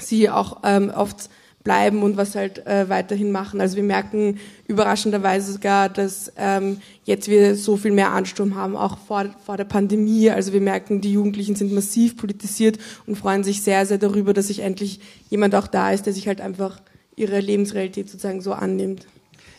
Sie 0.01 0.31
auch 0.31 0.61
ähm, 0.63 0.93
oft 0.95 1.29
bleiben 1.65 2.05
und 2.05 2.17
was 2.17 2.37
halt 2.37 2.65
äh, 2.67 2.89
weiterhin 2.89 3.33
machen. 3.33 3.61
Also 3.61 3.75
wir 3.75 3.83
merken 3.83 4.39
überraschenderweise 4.69 5.55
sogar, 5.55 5.89
dass 5.89 6.31
ähm, 6.37 6.81
jetzt 7.05 7.27
wir 7.27 7.57
so 7.57 7.77
viel 7.77 7.91
mehr 7.91 8.13
Ansturm 8.13 8.55
haben, 8.55 8.77
auch 8.77 8.99
vor, 8.99 9.25
vor 9.45 9.57
der 9.57 9.65
Pandemie. 9.65 10.31
Also 10.31 10.53
wir 10.53 10.61
merken, 10.61 11.01
die 11.01 11.15
Jugendlichen 11.15 11.57
sind 11.57 11.73
massiv 11.73 12.17
politisiert 12.17 12.79
und 13.07 13.17
freuen 13.17 13.43
sich 13.43 13.63
sehr, 13.63 13.87
sehr 13.87 13.99
darüber, 13.99 14.35
dass 14.35 14.49
sich 14.49 14.61
endlich 14.61 15.01
jemand 15.31 15.57
auch 15.57 15.67
da 15.67 15.91
ist, 15.91 16.07
der 16.07 16.13
sich 16.13 16.29
halt 16.29 16.41
einfach 16.41 16.81
ihre 17.17 17.41
Lebensrealität 17.41 18.09
sozusagen 18.09 18.41
so 18.41 18.53
annimmt. 18.53 19.07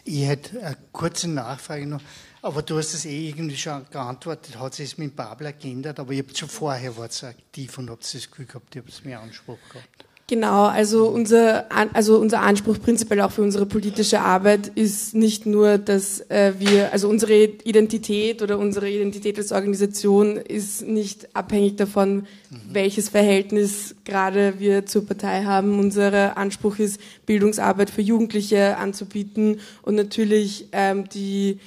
Ich 0.04 0.28
hätte 0.28 0.62
eine 0.63 0.78
kurze 0.91 1.28
Nachfrage 1.28 1.88
noch, 1.88 2.02
aber 2.41 2.62
du 2.62 2.78
hast 2.78 2.94
es 2.94 3.06
eh 3.06 3.30
irgendwie 3.30 3.58
schon 3.58 3.86
geantwortet, 3.89 4.60
hat 4.60 4.76
sich 4.76 4.98
mit 4.98 5.15
Babler 5.15 5.54
geändert, 5.54 6.00
aber 6.00 6.13
ihr 6.13 6.24
habt 6.24 6.38
schon 6.38 6.50
vorher 6.50 6.96
wart 6.96 7.24
aktiv 7.24 7.78
und 7.78 7.89
habt 7.89 8.04
das 8.04 8.30
Gefühl 8.30 8.46
gehabt, 8.46 8.76
ihr 8.76 8.82
habt 8.82 8.91
es 8.91 9.04
mehr 9.04 9.20
Anspruch 9.20 9.58
gehabt. 9.70 10.06
Genau, 10.28 10.64
also 10.66 11.08
unser, 11.08 11.66
also 11.94 12.18
unser 12.18 12.42
Anspruch 12.42 12.80
prinzipiell 12.82 13.22
auch 13.22 13.32
für 13.32 13.44
unsere 13.44 13.68
politische 13.68 14.22
Arbeit 14.22 14.72
ist 14.74 15.14
nicht 15.14 15.46
nur, 15.46 15.78
dass 15.78 16.20
äh, 16.32 16.54
wir, 16.58 16.92
also 16.92 17.10
unsere 17.10 17.36
Identität 17.36 18.42
oder 18.42 18.58
unsere 18.58 18.90
Identität 18.90 19.38
als 19.38 19.52
Organisation 19.52 20.38
ist 20.38 20.82
nicht 20.82 21.36
abhängig 21.36 21.76
davon, 21.76 22.16
mhm. 22.16 22.26
welches 22.72 23.10
Verhältnis 23.10 23.94
gerade 24.04 24.56
wir 24.58 24.88
zur 24.88 25.06
Partei 25.06 25.44
haben. 25.44 25.78
Unser 25.78 26.36
Anspruch 26.38 26.80
ist, 26.80 27.00
Bildungsarbeit 27.28 27.92
für 27.92 28.02
Jugendliche 28.02 28.78
anzubieten 28.78 29.60
und 29.84 29.94
natürlich 29.94 30.70
ähm, 30.72 31.08
die 31.08 31.60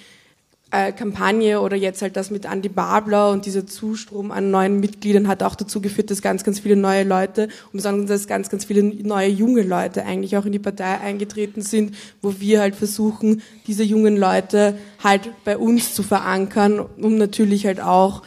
äh, 0.70 0.92
Kampagne 0.92 1.60
oder 1.60 1.76
jetzt 1.76 2.02
halt 2.02 2.16
das 2.16 2.30
mit 2.30 2.44
Andy 2.44 2.68
Babler 2.68 3.30
und 3.30 3.46
dieser 3.46 3.66
Zustrom 3.66 4.30
an 4.30 4.50
neuen 4.50 4.80
Mitgliedern 4.80 5.26
hat 5.26 5.42
auch 5.42 5.54
dazu 5.54 5.80
geführt, 5.80 6.10
dass 6.10 6.20
ganz, 6.20 6.44
ganz 6.44 6.60
viele 6.60 6.76
neue 6.76 7.04
Leute 7.04 7.44
und 7.44 7.74
besonders 7.74 8.08
dass 8.08 8.26
ganz, 8.26 8.50
ganz 8.50 8.66
viele 8.66 8.82
neue 8.82 9.28
junge 9.28 9.62
Leute 9.62 10.04
eigentlich 10.04 10.36
auch 10.36 10.44
in 10.44 10.52
die 10.52 10.58
Partei 10.58 11.00
eingetreten 11.00 11.62
sind, 11.62 11.94
wo 12.20 12.38
wir 12.38 12.60
halt 12.60 12.76
versuchen, 12.76 13.42
diese 13.66 13.82
jungen 13.82 14.16
Leute 14.16 14.78
halt 15.02 15.30
bei 15.44 15.56
uns 15.56 15.94
zu 15.94 16.02
verankern, 16.02 16.80
um 16.80 17.16
natürlich 17.16 17.66
halt 17.66 17.80
auch 17.80 18.22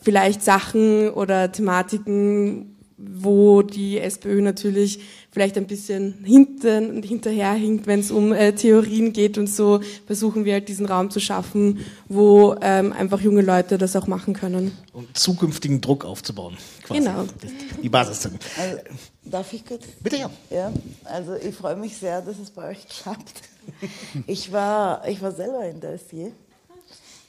vielleicht 0.00 0.42
Sachen 0.42 1.08
oder 1.08 1.52
Thematiken 1.52 2.74
wo 2.98 3.62
die 3.62 3.98
SPÖ 3.98 4.42
natürlich 4.42 5.00
vielleicht 5.38 5.56
ein 5.56 5.68
bisschen 5.68 6.24
hinten, 6.24 7.00
hinterherhinkt, 7.04 7.86
wenn 7.86 8.00
es 8.00 8.10
um 8.10 8.32
äh, 8.32 8.52
Theorien 8.54 9.12
geht 9.12 9.38
und 9.38 9.46
so 9.46 9.80
versuchen 10.04 10.44
wir 10.44 10.54
halt 10.54 10.68
diesen 10.68 10.84
Raum 10.84 11.12
zu 11.12 11.20
schaffen, 11.20 11.86
wo 12.08 12.56
ähm, 12.60 12.92
einfach 12.92 13.20
junge 13.20 13.42
Leute 13.42 13.78
das 13.78 13.94
auch 13.94 14.08
machen 14.08 14.34
können. 14.34 14.76
Um 14.92 15.06
zukünftigen 15.14 15.80
Druck 15.80 16.04
aufzubauen. 16.04 16.56
Quasi. 16.82 16.98
Genau. 16.98 17.24
Die 17.80 17.88
Basis. 17.88 18.22
zu 18.22 18.30
Also, 18.30 18.78
darf 19.22 19.52
ich 19.52 19.64
kurz? 19.64 19.84
Bitte 20.00 20.16
ja. 20.16 20.30
Ja, 20.50 20.72
also 21.04 21.36
ich 21.36 21.54
freue 21.54 21.76
mich 21.76 21.96
sehr, 21.96 22.20
dass 22.20 22.36
es 22.40 22.50
bei 22.50 22.70
euch 22.70 22.88
klappt. 22.88 23.42
Ich 24.26 24.50
war, 24.50 25.06
ich 25.06 25.22
war 25.22 25.30
selber 25.30 25.64
in 25.68 25.80
Dossier 25.80 26.32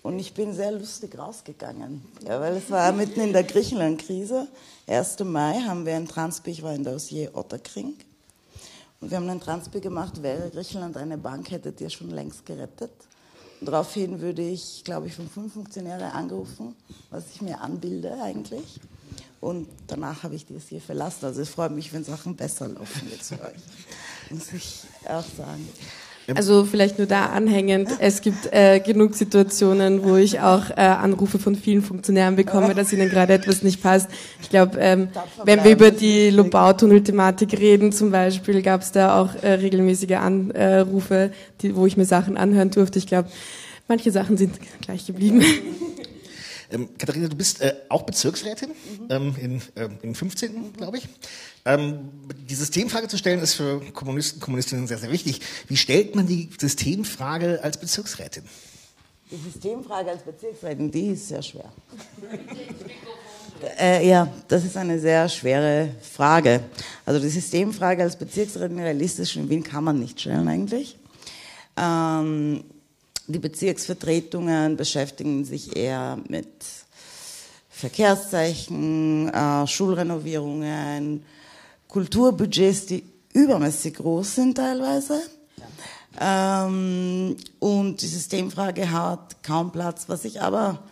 und 0.02 0.17
ich 0.17 0.34
bin 0.34 0.56
sehr 0.56 0.72
lustig 0.72 1.15
rausgegangen, 1.15 2.02
ja, 2.28 2.41
weil 2.41 2.56
es 2.56 2.72
war 2.72 2.91
mitten 2.91 3.19
in 3.19 3.34
der 3.34 3.43
Griechenland-Krise. 3.43 4.48
1. 4.89 5.19
Mai 5.19 5.62
haben 5.67 5.86
wir 5.86 5.95
ein 5.95 6.08
Transpi, 6.08 6.49
ich 6.49 6.63
war 6.63 6.73
in 6.73 6.84
Dossier 6.84 7.30
Otterkring 7.38 7.93
und 8.99 9.12
wir 9.12 9.17
haben 9.17 9.30
einen 9.30 9.39
Transpi 9.39 9.82
gemacht, 9.82 10.23
wäre 10.23 10.49
Griechenland 10.49 10.97
eine 10.97 11.15
Bank, 11.15 11.52
hättet 11.52 11.80
ihr 11.80 11.91
schon 11.91 12.10
längst 12.10 12.43
gerettet. 12.43 12.89
Daraufhin 13.62 14.19
würde 14.19 14.41
ich, 14.41 14.84
glaube 14.84 15.06
ich, 15.06 15.13
von 15.13 15.30
fünf 15.30 15.54
Funktionäre 15.54 16.12
angerufen, 16.12 16.75
was 17.12 17.25
ich 17.32 17.39
mir 17.39 17.62
anbilde 17.62 18.19
eigentlich. 18.19 18.80
Und 19.39 19.69
danach 19.86 20.23
habe 20.23 20.34
ich 20.34 20.47
die 20.47 20.58
hier 20.58 20.82
verlassen. 20.82 21.25
Also 21.25 21.41
es 21.41 21.49
freut 21.49 21.71
mich, 21.71 21.93
wenn 21.93 22.04
Sachen 22.04 22.36
besser 22.36 22.67
laufen 22.67 23.08
jetzt 23.12 23.30
für 23.30 23.41
euch. 23.41 23.62
Muss 24.32 24.52
ich 24.54 24.86
auch 25.06 25.23
sagen. 25.38 25.69
Also 26.36 26.65
vielleicht 26.65 26.98
nur 26.98 27.08
da 27.08 27.28
anhängend, 27.28 27.89
es 28.00 28.22
gibt 28.22 28.52
äh, 28.52 28.80
genug 28.80 29.15
Situationen, 29.15 30.04
wo 30.04 30.15
ich 30.15 30.39
auch 30.39 30.70
äh, 30.72 30.82
Anrufe 30.82 31.39
von 31.39 31.56
vielen 31.56 31.82
Funktionären 31.82 32.36
bekomme, 32.36 32.76
dass 32.76 32.94
ihnen 32.94 33.10
gerade 33.10 33.34
etwas 33.34 33.63
nicht 33.63 33.82
passt. 33.82 34.10
Ich 34.42 34.50
glaube, 34.50 34.78
ähm, 34.80 35.10
wenn 35.44 35.63
wir 35.63 35.72
über 35.72 35.92
die 35.92 36.30
Lobau-Tunnel-Thematik 36.30 37.60
reden 37.60 37.92
zum 37.92 38.12
Beispiel, 38.12 38.62
gab 38.62 38.82
es 38.82 38.92
da 38.92 39.20
auch 39.20 39.36
äh, 39.42 39.54
regelmäßige 39.54 40.13
Anrufe, 40.13 41.32
die, 41.62 41.76
wo 41.76 41.86
ich 41.86 41.98
mir 41.98 42.06
Sachen 42.06 42.38
anhören 42.38 42.72
durfte. 42.72 43.00
Ich 43.00 43.08
glaube, 43.08 43.30
manche 43.88 44.12
Sachen 44.12 44.38
sind 44.38 44.60
gleich 44.82 45.06
geblieben. 45.06 45.44
Ähm, 46.72 46.90
Katharina, 46.98 47.28
du 47.28 47.36
bist 47.36 47.62
äh, 47.62 47.74
auch 47.90 48.04
Bezirksrätin 48.04 48.70
mhm. 48.70 49.08
ähm, 49.10 49.36
in, 49.40 49.62
äh, 49.76 49.90
im 50.02 50.14
15., 50.14 50.74
glaube 50.74 50.98
ich. 50.98 51.08
Ähm, 51.66 52.10
die 52.48 52.56
Systemfrage 52.56 53.08
zu 53.08 53.18
stellen 53.18 53.40
ist 53.40 53.56
für 53.56 53.80
Kommunisten, 53.94 54.40
Kommunistinnen 54.40 54.88
sehr, 54.88 54.98
sehr 54.98 55.12
wichtig. 55.12 55.42
Wie 55.68 55.78
stellt 55.78 56.16
man 56.16 56.28
die 56.28 56.50
Systemfrage 56.60 57.64
als 57.64 57.78
Bezirksrätin? 57.80 58.44
Die 59.32 59.38
Systemfrage 59.38 60.12
als 60.12 60.24
Bezirksrätin, 60.24 60.92
die 60.92 61.08
ist 61.08 61.28
sehr 61.28 61.42
schwer. 61.42 61.72
Äh, 63.78 64.08
ja, 64.08 64.32
das 64.48 64.64
ist 64.64 64.78
eine 64.78 65.00
sehr 65.00 65.28
schwere 65.28 65.90
Frage. 66.02 66.62
Also 67.06 67.20
die 67.20 67.30
Systemfrage 67.30 68.04
als 68.04 68.16
Bezirksrätin 68.16 68.80
realistisch 68.80 69.36
in 69.36 69.50
Wien 69.50 69.64
kann 69.64 69.84
man 69.84 70.00
nicht 70.00 70.22
stellen 70.22 70.48
eigentlich. 70.48 70.98
Ähm, 71.76 72.64
die 73.30 73.39
Bezirksvertretungen 73.39 74.76
beschäftigen 74.76 75.46
sich 75.46 75.76
eher 75.76 76.18
mit 76.28 76.48
Verkehrszeichen, 77.70 79.30
äh, 79.30 79.68
Schulrenovierungen, 79.68 81.24
Kulturbudgets, 81.88 82.88
die 82.88 83.04
übermäßig 83.34 83.96
groß 83.96 84.36
sind 84.36 84.58
teilweise. 84.58 85.22
Ähm, 86.20 87.38
und 87.60 88.02
die 88.02 88.08
Systemfrage 88.08 88.92
hat 88.92 89.42
kaum 89.44 89.72
Platz, 89.72 90.06
was 90.08 90.26
ich 90.26 90.42
aber 90.42 90.84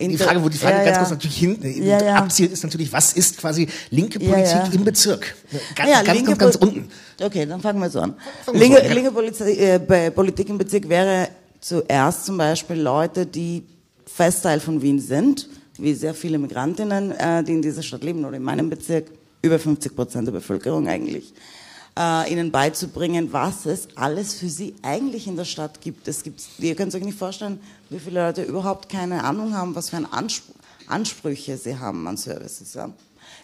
die 0.00 0.16
Frage, 0.16 0.42
wo 0.42 0.48
die 0.48 0.56
Frage 0.56 0.78
ja, 0.78 0.84
ganz 0.84 0.98
kurz 0.98 1.10
natürlich 1.10 1.36
hinten 1.36 1.82
ja, 1.84 2.02
ja. 2.02 2.14
abzielt, 2.16 2.52
ist 2.52 2.64
natürlich, 2.64 2.92
was 2.92 3.12
ist 3.12 3.38
quasi 3.38 3.68
linke 3.90 4.18
Politik 4.18 4.74
im 4.74 4.84
Bezirk? 4.84 5.34
Ganz, 5.74 5.90
ja, 5.90 6.02
ganz, 6.02 6.24
ganz, 6.24 6.38
ganz, 6.38 6.56
unten. 6.56 6.88
Okay, 7.20 7.46
dann 7.46 7.60
fangen 7.60 7.80
wir 7.80 7.90
so 7.90 8.00
an. 8.00 8.14
Linke, 8.52 8.78
so 8.78 8.88
an, 8.88 8.92
linke 8.94 9.12
Politik, 9.12 9.60
äh, 9.60 10.10
Politik 10.10 10.48
im 10.48 10.58
Bezirk 10.58 10.88
wäre 10.88 11.28
zuerst 11.62 12.26
zum 12.26 12.36
Beispiel 12.36 12.76
Leute, 12.76 13.24
die 13.24 13.64
Festteil 14.04 14.60
von 14.60 14.82
Wien 14.82 15.00
sind, 15.00 15.48
wie 15.78 15.94
sehr 15.94 16.12
viele 16.12 16.38
Migrantinnen, 16.38 17.12
äh, 17.12 17.42
die 17.42 17.52
in 17.52 17.62
dieser 17.62 17.82
Stadt 17.82 18.04
leben 18.04 18.24
oder 18.26 18.36
in 18.36 18.42
meinem 18.42 18.68
Bezirk, 18.68 19.06
über 19.40 19.58
50 19.58 19.96
Prozent 19.96 20.26
der 20.26 20.32
Bevölkerung 20.32 20.86
eigentlich, 20.86 21.32
äh, 21.98 22.30
ihnen 22.30 22.50
beizubringen, 22.50 23.32
was 23.32 23.64
es 23.66 23.88
alles 23.96 24.34
für 24.34 24.48
sie 24.48 24.74
eigentlich 24.82 25.26
in 25.26 25.36
der 25.36 25.44
Stadt 25.44 25.80
gibt. 25.80 26.06
Es 26.06 26.22
gibt, 26.22 26.42
ihr 26.58 26.74
könnt 26.74 26.94
euch 26.94 27.04
nicht 27.04 27.18
vorstellen, 27.18 27.58
wie 27.88 27.98
viele 27.98 28.26
Leute 28.26 28.42
überhaupt 28.42 28.88
keine 28.88 29.24
Ahnung 29.24 29.54
haben, 29.54 29.74
was 29.74 29.90
für 29.90 29.96
ein 29.96 30.12
Anspruch, 30.12 30.54
Ansprüche 30.88 31.56
sie 31.56 31.78
haben 31.78 32.06
an 32.06 32.16
Services. 32.16 32.74
Ja. 32.74 32.90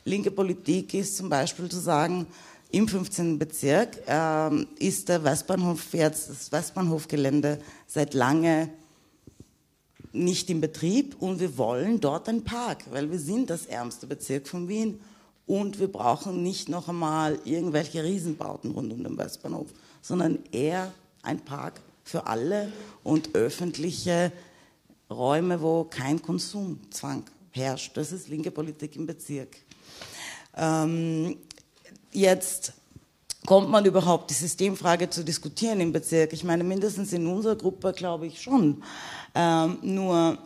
Linke 0.04 0.30
Politik 0.30 0.92
ist 0.94 1.16
zum 1.16 1.28
Beispiel 1.28 1.68
zu 1.68 1.78
sagen, 1.78 2.26
im 2.70 2.86
15. 2.86 3.38
Bezirk 3.38 3.98
ähm, 4.06 4.66
ist 4.78 5.08
der 5.08 5.24
Westbahnhof 5.24 5.92
jetzt, 5.94 6.28
das 6.28 6.52
Westbahnhofgelände 6.52 7.58
seit 7.86 8.14
lange 8.14 8.70
nicht 10.12 10.50
in 10.50 10.60
Betrieb 10.60 11.16
und 11.20 11.40
wir 11.40 11.56
wollen 11.56 12.00
dort 12.00 12.28
einen 12.28 12.44
Park, 12.44 12.84
weil 12.90 13.10
wir 13.10 13.18
sind 13.18 13.50
das 13.50 13.66
ärmste 13.66 14.06
Bezirk 14.06 14.48
von 14.48 14.68
Wien 14.68 15.00
und 15.46 15.78
wir 15.78 15.88
brauchen 15.88 16.42
nicht 16.42 16.68
noch 16.68 16.88
einmal 16.88 17.38
irgendwelche 17.44 18.04
Riesenbauten 18.04 18.70
rund 18.72 18.92
um 18.92 19.02
den 19.02 19.16
Westbahnhof, 19.16 19.68
sondern 20.02 20.38
eher 20.52 20.92
ein 21.22 21.40
Park 21.40 21.80
für 22.04 22.26
alle 22.26 22.72
und 23.02 23.34
öffentliche 23.34 24.32
Räume, 25.10 25.60
wo 25.62 25.84
kein 25.84 26.20
Konsumzwang 26.20 27.24
herrscht. 27.50 27.96
Das 27.96 28.12
ist 28.12 28.28
linke 28.28 28.50
Politik 28.50 28.96
im 28.96 29.06
Bezirk. 29.06 29.56
Ähm, 30.54 31.36
jetzt 32.12 32.72
kommt 33.46 33.70
man 33.70 33.84
überhaupt 33.84 34.30
die 34.30 34.34
Systemfrage 34.34 35.08
zu 35.10 35.24
diskutieren 35.24 35.80
im 35.80 35.92
Bezirk? 35.92 36.32
Ich 36.32 36.44
meine, 36.44 36.64
mindestens 36.64 37.12
in 37.12 37.26
unserer 37.26 37.56
Gruppe 37.56 37.92
glaube 37.92 38.26
ich 38.26 38.42
schon. 38.42 38.82
Ähm, 39.34 39.78
nur 39.82 40.38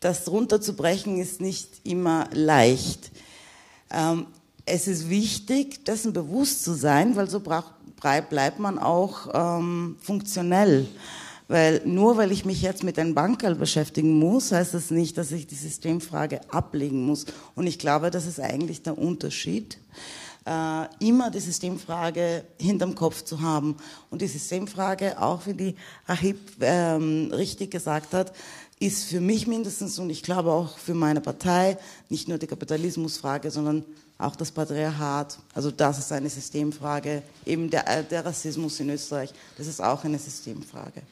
das 0.00 0.28
runterzubrechen 0.28 1.18
ist 1.18 1.40
nicht 1.40 1.80
immer 1.84 2.28
leicht. 2.32 3.10
Ähm, 3.90 4.26
es 4.64 4.86
ist 4.86 5.08
wichtig, 5.08 5.84
dessen 5.84 6.12
bewusst 6.12 6.64
zu 6.64 6.74
sein, 6.74 7.16
weil 7.16 7.28
so 7.28 7.40
bleibt 7.40 8.58
man 8.58 8.78
auch 8.78 9.28
ähm, 9.32 9.96
funktionell. 10.00 10.86
Weil 11.48 11.82
nur 11.84 12.16
weil 12.16 12.32
ich 12.32 12.44
mich 12.44 12.62
jetzt 12.62 12.82
mit 12.82 12.98
einem 12.98 13.14
Bankerl 13.14 13.54
beschäftigen 13.54 14.18
muss, 14.18 14.52
heißt 14.52 14.74
das 14.74 14.90
nicht, 14.90 15.18
dass 15.18 15.32
ich 15.32 15.46
die 15.46 15.54
Systemfrage 15.54 16.40
ablegen 16.50 17.04
muss. 17.04 17.26
Und 17.54 17.66
ich 17.66 17.78
glaube, 17.78 18.10
das 18.10 18.26
ist 18.26 18.40
eigentlich 18.40 18.82
der 18.82 18.96
Unterschied 18.96 19.78
äh, 20.44 20.86
immer 20.98 21.30
die 21.30 21.40
Systemfrage 21.40 22.44
hinterm 22.60 22.94
Kopf 22.94 23.22
zu 23.22 23.40
haben. 23.40 23.76
Und 24.10 24.22
die 24.22 24.26
Systemfrage, 24.26 25.20
auch 25.20 25.46
wie 25.46 25.54
die 25.54 25.76
Rahib 26.06 26.38
ähm, 26.60 27.30
richtig 27.32 27.70
gesagt 27.70 28.12
hat, 28.12 28.32
ist 28.80 29.04
für 29.04 29.20
mich 29.20 29.46
mindestens 29.46 29.98
und 30.00 30.10
ich 30.10 30.22
glaube 30.24 30.50
auch 30.50 30.76
für 30.76 30.94
meine 30.94 31.20
Partei 31.20 31.78
nicht 32.08 32.26
nur 32.26 32.38
die 32.38 32.48
Kapitalismusfrage, 32.48 33.50
sondern 33.50 33.84
auch 34.18 34.34
das 34.34 34.50
Patriarchat. 34.50 35.38
Also 35.54 35.70
das 35.70 35.98
ist 35.98 36.12
eine 36.12 36.28
Systemfrage. 36.28 37.22
Eben 37.46 37.70
der, 37.70 37.88
äh, 37.88 38.04
der 38.04 38.24
Rassismus 38.24 38.80
in 38.80 38.90
Österreich, 38.90 39.32
das 39.56 39.68
ist 39.68 39.80
auch 39.80 40.02
eine 40.04 40.18
Systemfrage. 40.18 41.02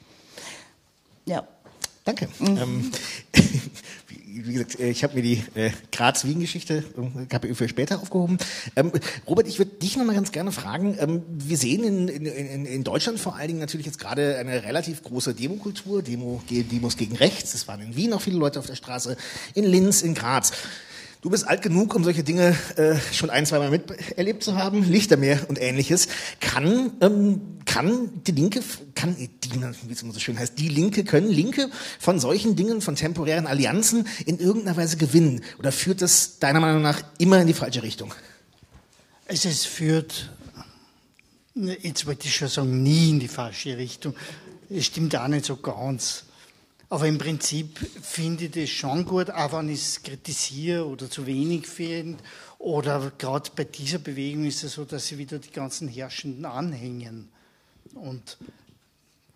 Ja. 1.26 1.46
Danke. 2.04 2.28
Mhm. 2.38 2.56
Ähm, 2.56 2.92
wie 4.44 4.52
gesagt, 4.52 4.78
äh, 4.78 4.90
ich 4.90 5.02
habe 5.02 5.14
mir 5.14 5.22
die 5.22 5.42
äh, 5.54 5.70
Graz-Wien-Geschichte 5.92 6.84
KPÖ 7.28 7.54
für 7.54 7.68
später 7.68 8.00
aufgehoben. 8.00 8.38
Ähm, 8.76 8.92
Robert, 9.26 9.48
ich 9.48 9.58
würde 9.58 9.72
dich 9.72 9.96
noch 9.96 10.04
mal 10.04 10.14
ganz 10.14 10.32
gerne 10.32 10.52
fragen. 10.52 10.96
Ähm, 10.98 11.22
wir 11.28 11.56
sehen 11.56 11.84
in, 11.84 12.08
in, 12.08 12.66
in 12.66 12.84
Deutschland 12.84 13.18
vor 13.18 13.36
allen 13.36 13.48
Dingen 13.48 13.60
natürlich 13.60 13.86
jetzt 13.86 13.98
gerade 13.98 14.38
eine 14.38 14.64
relativ 14.64 15.02
große 15.02 15.34
Demokultur, 15.34 16.02
Demo, 16.02 16.42
Demos 16.48 16.96
gegen 16.96 17.16
rechts. 17.16 17.54
Es 17.54 17.68
waren 17.68 17.80
in 17.80 17.96
Wien 17.96 18.12
auch 18.12 18.22
viele 18.22 18.38
Leute 18.38 18.58
auf 18.58 18.66
der 18.66 18.76
Straße, 18.76 19.16
in 19.54 19.64
Linz, 19.64 20.02
in 20.02 20.14
Graz. 20.14 20.52
Du 21.22 21.28
bist 21.28 21.46
alt 21.46 21.60
genug, 21.60 21.94
um 21.94 22.02
solche 22.02 22.24
Dinge 22.24 22.56
äh, 22.76 22.96
schon 23.12 23.28
ein, 23.28 23.44
zwei 23.44 23.58
Mal 23.58 23.70
miterlebt 23.70 24.42
zu 24.42 24.56
haben, 24.56 24.82
Lichtermeer 24.82 25.50
und 25.50 25.60
ähnliches. 25.60 26.08
Kann, 26.40 26.92
ähm, 27.02 27.58
kann 27.66 28.22
die 28.26 28.32
Linke, 28.32 28.62
kann 28.94 29.14
die, 29.16 29.28
wie 29.86 29.92
es 29.92 30.02
immer 30.02 30.14
so 30.14 30.20
schön 30.20 30.38
heißt, 30.38 30.58
die 30.58 30.68
Linke, 30.68 31.04
können 31.04 31.28
Linke 31.28 31.68
von 31.98 32.18
solchen 32.18 32.56
Dingen, 32.56 32.80
von 32.80 32.96
temporären 32.96 33.46
Allianzen 33.46 34.06
in 34.24 34.38
irgendeiner 34.38 34.78
Weise 34.78 34.96
gewinnen? 34.96 35.42
Oder 35.58 35.72
führt 35.72 36.00
das 36.00 36.38
deiner 36.38 36.60
Meinung 36.60 36.80
nach 36.80 37.02
immer 37.18 37.38
in 37.38 37.46
die 37.46 37.54
falsche 37.54 37.82
Richtung? 37.82 38.14
Es 39.26 39.66
führt, 39.66 40.30
jetzt 41.54 42.06
wollte 42.06 42.28
ich 42.28 42.34
schon 42.34 42.48
sagen, 42.48 42.82
nie 42.82 43.10
in 43.10 43.20
die 43.20 43.28
falsche 43.28 43.76
Richtung. 43.76 44.14
Es 44.70 44.86
stimmt 44.86 45.14
auch 45.16 45.28
nicht 45.28 45.44
so 45.44 45.56
ganz. 45.56 46.24
Aber 46.90 47.06
im 47.06 47.18
Prinzip 47.18 47.78
finde 48.02 48.46
ich 48.46 48.50
das 48.50 48.68
schon 48.68 49.04
gut, 49.04 49.30
auch 49.30 49.52
wenn 49.52 49.68
ich 49.68 49.80
es 49.80 50.02
kritisiere 50.02 50.84
oder 50.86 51.08
zu 51.08 51.24
wenig 51.24 51.68
finde. 51.68 52.18
Oder 52.58 53.12
gerade 53.16 53.48
bei 53.54 53.62
dieser 53.62 54.00
Bewegung 54.00 54.44
ist 54.44 54.64
es 54.64 54.74
so, 54.74 54.84
dass 54.84 55.06
sie 55.06 55.16
wieder 55.16 55.38
die 55.38 55.52
ganzen 55.52 55.86
Herrschenden 55.86 56.44
anhängen. 56.44 57.28
Und 57.94 58.38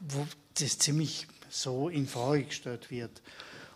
wo 0.01 0.27
das 0.55 0.79
ziemlich 0.79 1.29
so 1.49 1.89
in 1.89 2.09
Frage 2.09 2.45
gestellt 2.45 2.91
wird. 2.91 3.23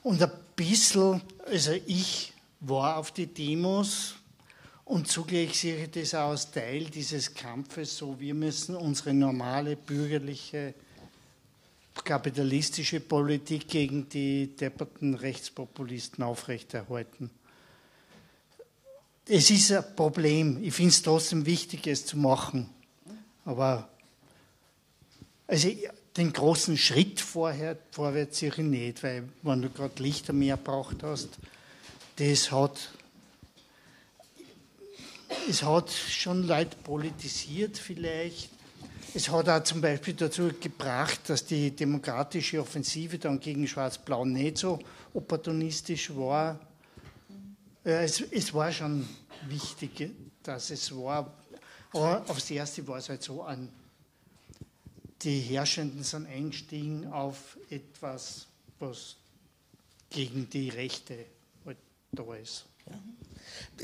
Und 0.03 0.21
ein 0.21 0.31
bisschen, 0.57 1.23
also 1.47 1.73
ich 1.87 2.33
war 2.61 2.97
auf 2.97 3.13
die 3.13 3.27
Demos 3.27 4.17
und 4.85 5.07
zugleich 5.07 5.59
sehe 5.59 5.85
ich 5.85 5.91
das 5.93 6.15
auch 6.15 6.31
als 6.31 6.51
Teil 6.51 6.87
dieses 6.87 7.35
Kampfes, 7.35 7.97
so 7.97 8.19
wir 8.19 8.35
müssen 8.35 8.75
unsere 8.75 9.15
normale 9.15 9.77
bürgerliche 9.77 10.75
kapitalistische 12.05 13.01
Politik 13.01 13.69
gegen 13.69 14.09
die 14.09 14.57
depperten 14.57 15.15
Rechtspopulisten 15.15 16.25
aufrechterhalten. 16.25 17.31
Es 19.27 19.51
ist 19.51 19.73
ein 19.73 19.85
Problem. 19.95 20.63
Ich 20.63 20.75
finde 20.75 20.91
es 20.91 21.03
trotzdem 21.03 21.45
wichtig, 21.45 21.87
es 21.87 22.07
zu 22.07 22.17
machen. 22.17 22.71
Aber 23.45 23.89
also 25.47 25.69
den 26.17 26.33
großen 26.33 26.77
Schritt 26.77 27.21
vorher, 27.21 27.79
vorwärts 27.91 28.43
ich 28.43 28.57
nicht, 28.59 29.03
weil 29.03 29.29
wenn 29.43 29.63
du 29.63 29.71
gerade 29.71 30.03
Lichter 30.03 30.33
mehr 30.33 30.57
braucht 30.57 31.03
hast, 31.03 31.29
das 32.17 32.51
hat, 32.51 32.91
es 35.49 35.63
hat 35.63 35.91
schon 35.91 36.47
Leute 36.47 36.77
politisiert 36.83 37.79
vielleicht. 37.79 38.51
Es 39.15 39.31
hat 39.31 39.49
auch 39.49 39.63
zum 39.63 39.81
Beispiel 39.81 40.15
dazu 40.15 40.51
gebracht, 40.61 41.21
dass 41.29 41.45
die 41.45 41.71
demokratische 41.75 42.61
Offensive 42.61 43.19
dann 43.19 43.41
gegen 43.41 43.67
Schwarz-Blau 43.67 44.25
nicht 44.25 44.59
so 44.59 44.79
opportunistisch 45.15 46.15
war. 46.15 46.61
Es, 47.83 48.21
es 48.21 48.53
war 48.53 48.71
schon 48.71 49.09
wichtig, 49.49 50.11
dass 50.43 50.71
es 50.71 50.95
war. 50.95 51.33
Aber 51.93 52.23
aufs 52.29 52.51
Erste 52.51 52.87
war 52.87 52.99
es 52.99 53.09
halt 53.09 53.23
so 53.23 53.43
an 53.43 53.71
die 55.23 55.41
Herrschenden 55.41 56.05
sind 56.05 56.27
eingestiegen 56.27 57.11
auf 57.13 57.59
etwas, 57.71 58.47
was 58.79 59.17
gegen 60.11 60.49
die 60.49 60.69
Rechte 60.69 61.27
halt 61.67 61.79
da 62.13 62.35
ist. 62.35 62.67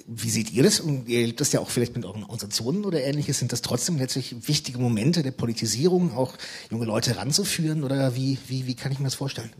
Wie 0.06 0.30
seht 0.30 0.52
ihr 0.52 0.62
das? 0.62 0.80
Und 0.80 1.08
ihr 1.08 1.20
erlebt 1.20 1.40
das 1.40 1.52
ja 1.52 1.60
auch 1.60 1.70
vielleicht 1.70 1.94
mit 1.94 2.04
euren 2.04 2.22
Organisationen 2.22 2.84
oder 2.84 3.02
ähnliches. 3.02 3.38
Sind 3.38 3.52
das 3.52 3.62
trotzdem 3.62 3.98
letztlich 3.98 4.48
wichtige 4.48 4.78
Momente 4.78 5.22
der 5.22 5.30
Politisierung, 5.30 6.14
auch 6.14 6.34
junge 6.70 6.84
Leute 6.84 7.16
ranzuführen? 7.16 7.84
Oder 7.84 8.16
wie, 8.16 8.38
wie, 8.48 8.66
wie 8.66 8.74
kann 8.74 8.92
ich 8.92 8.98
mir 8.98 9.04
das 9.04 9.14
vorstellen? 9.14 9.52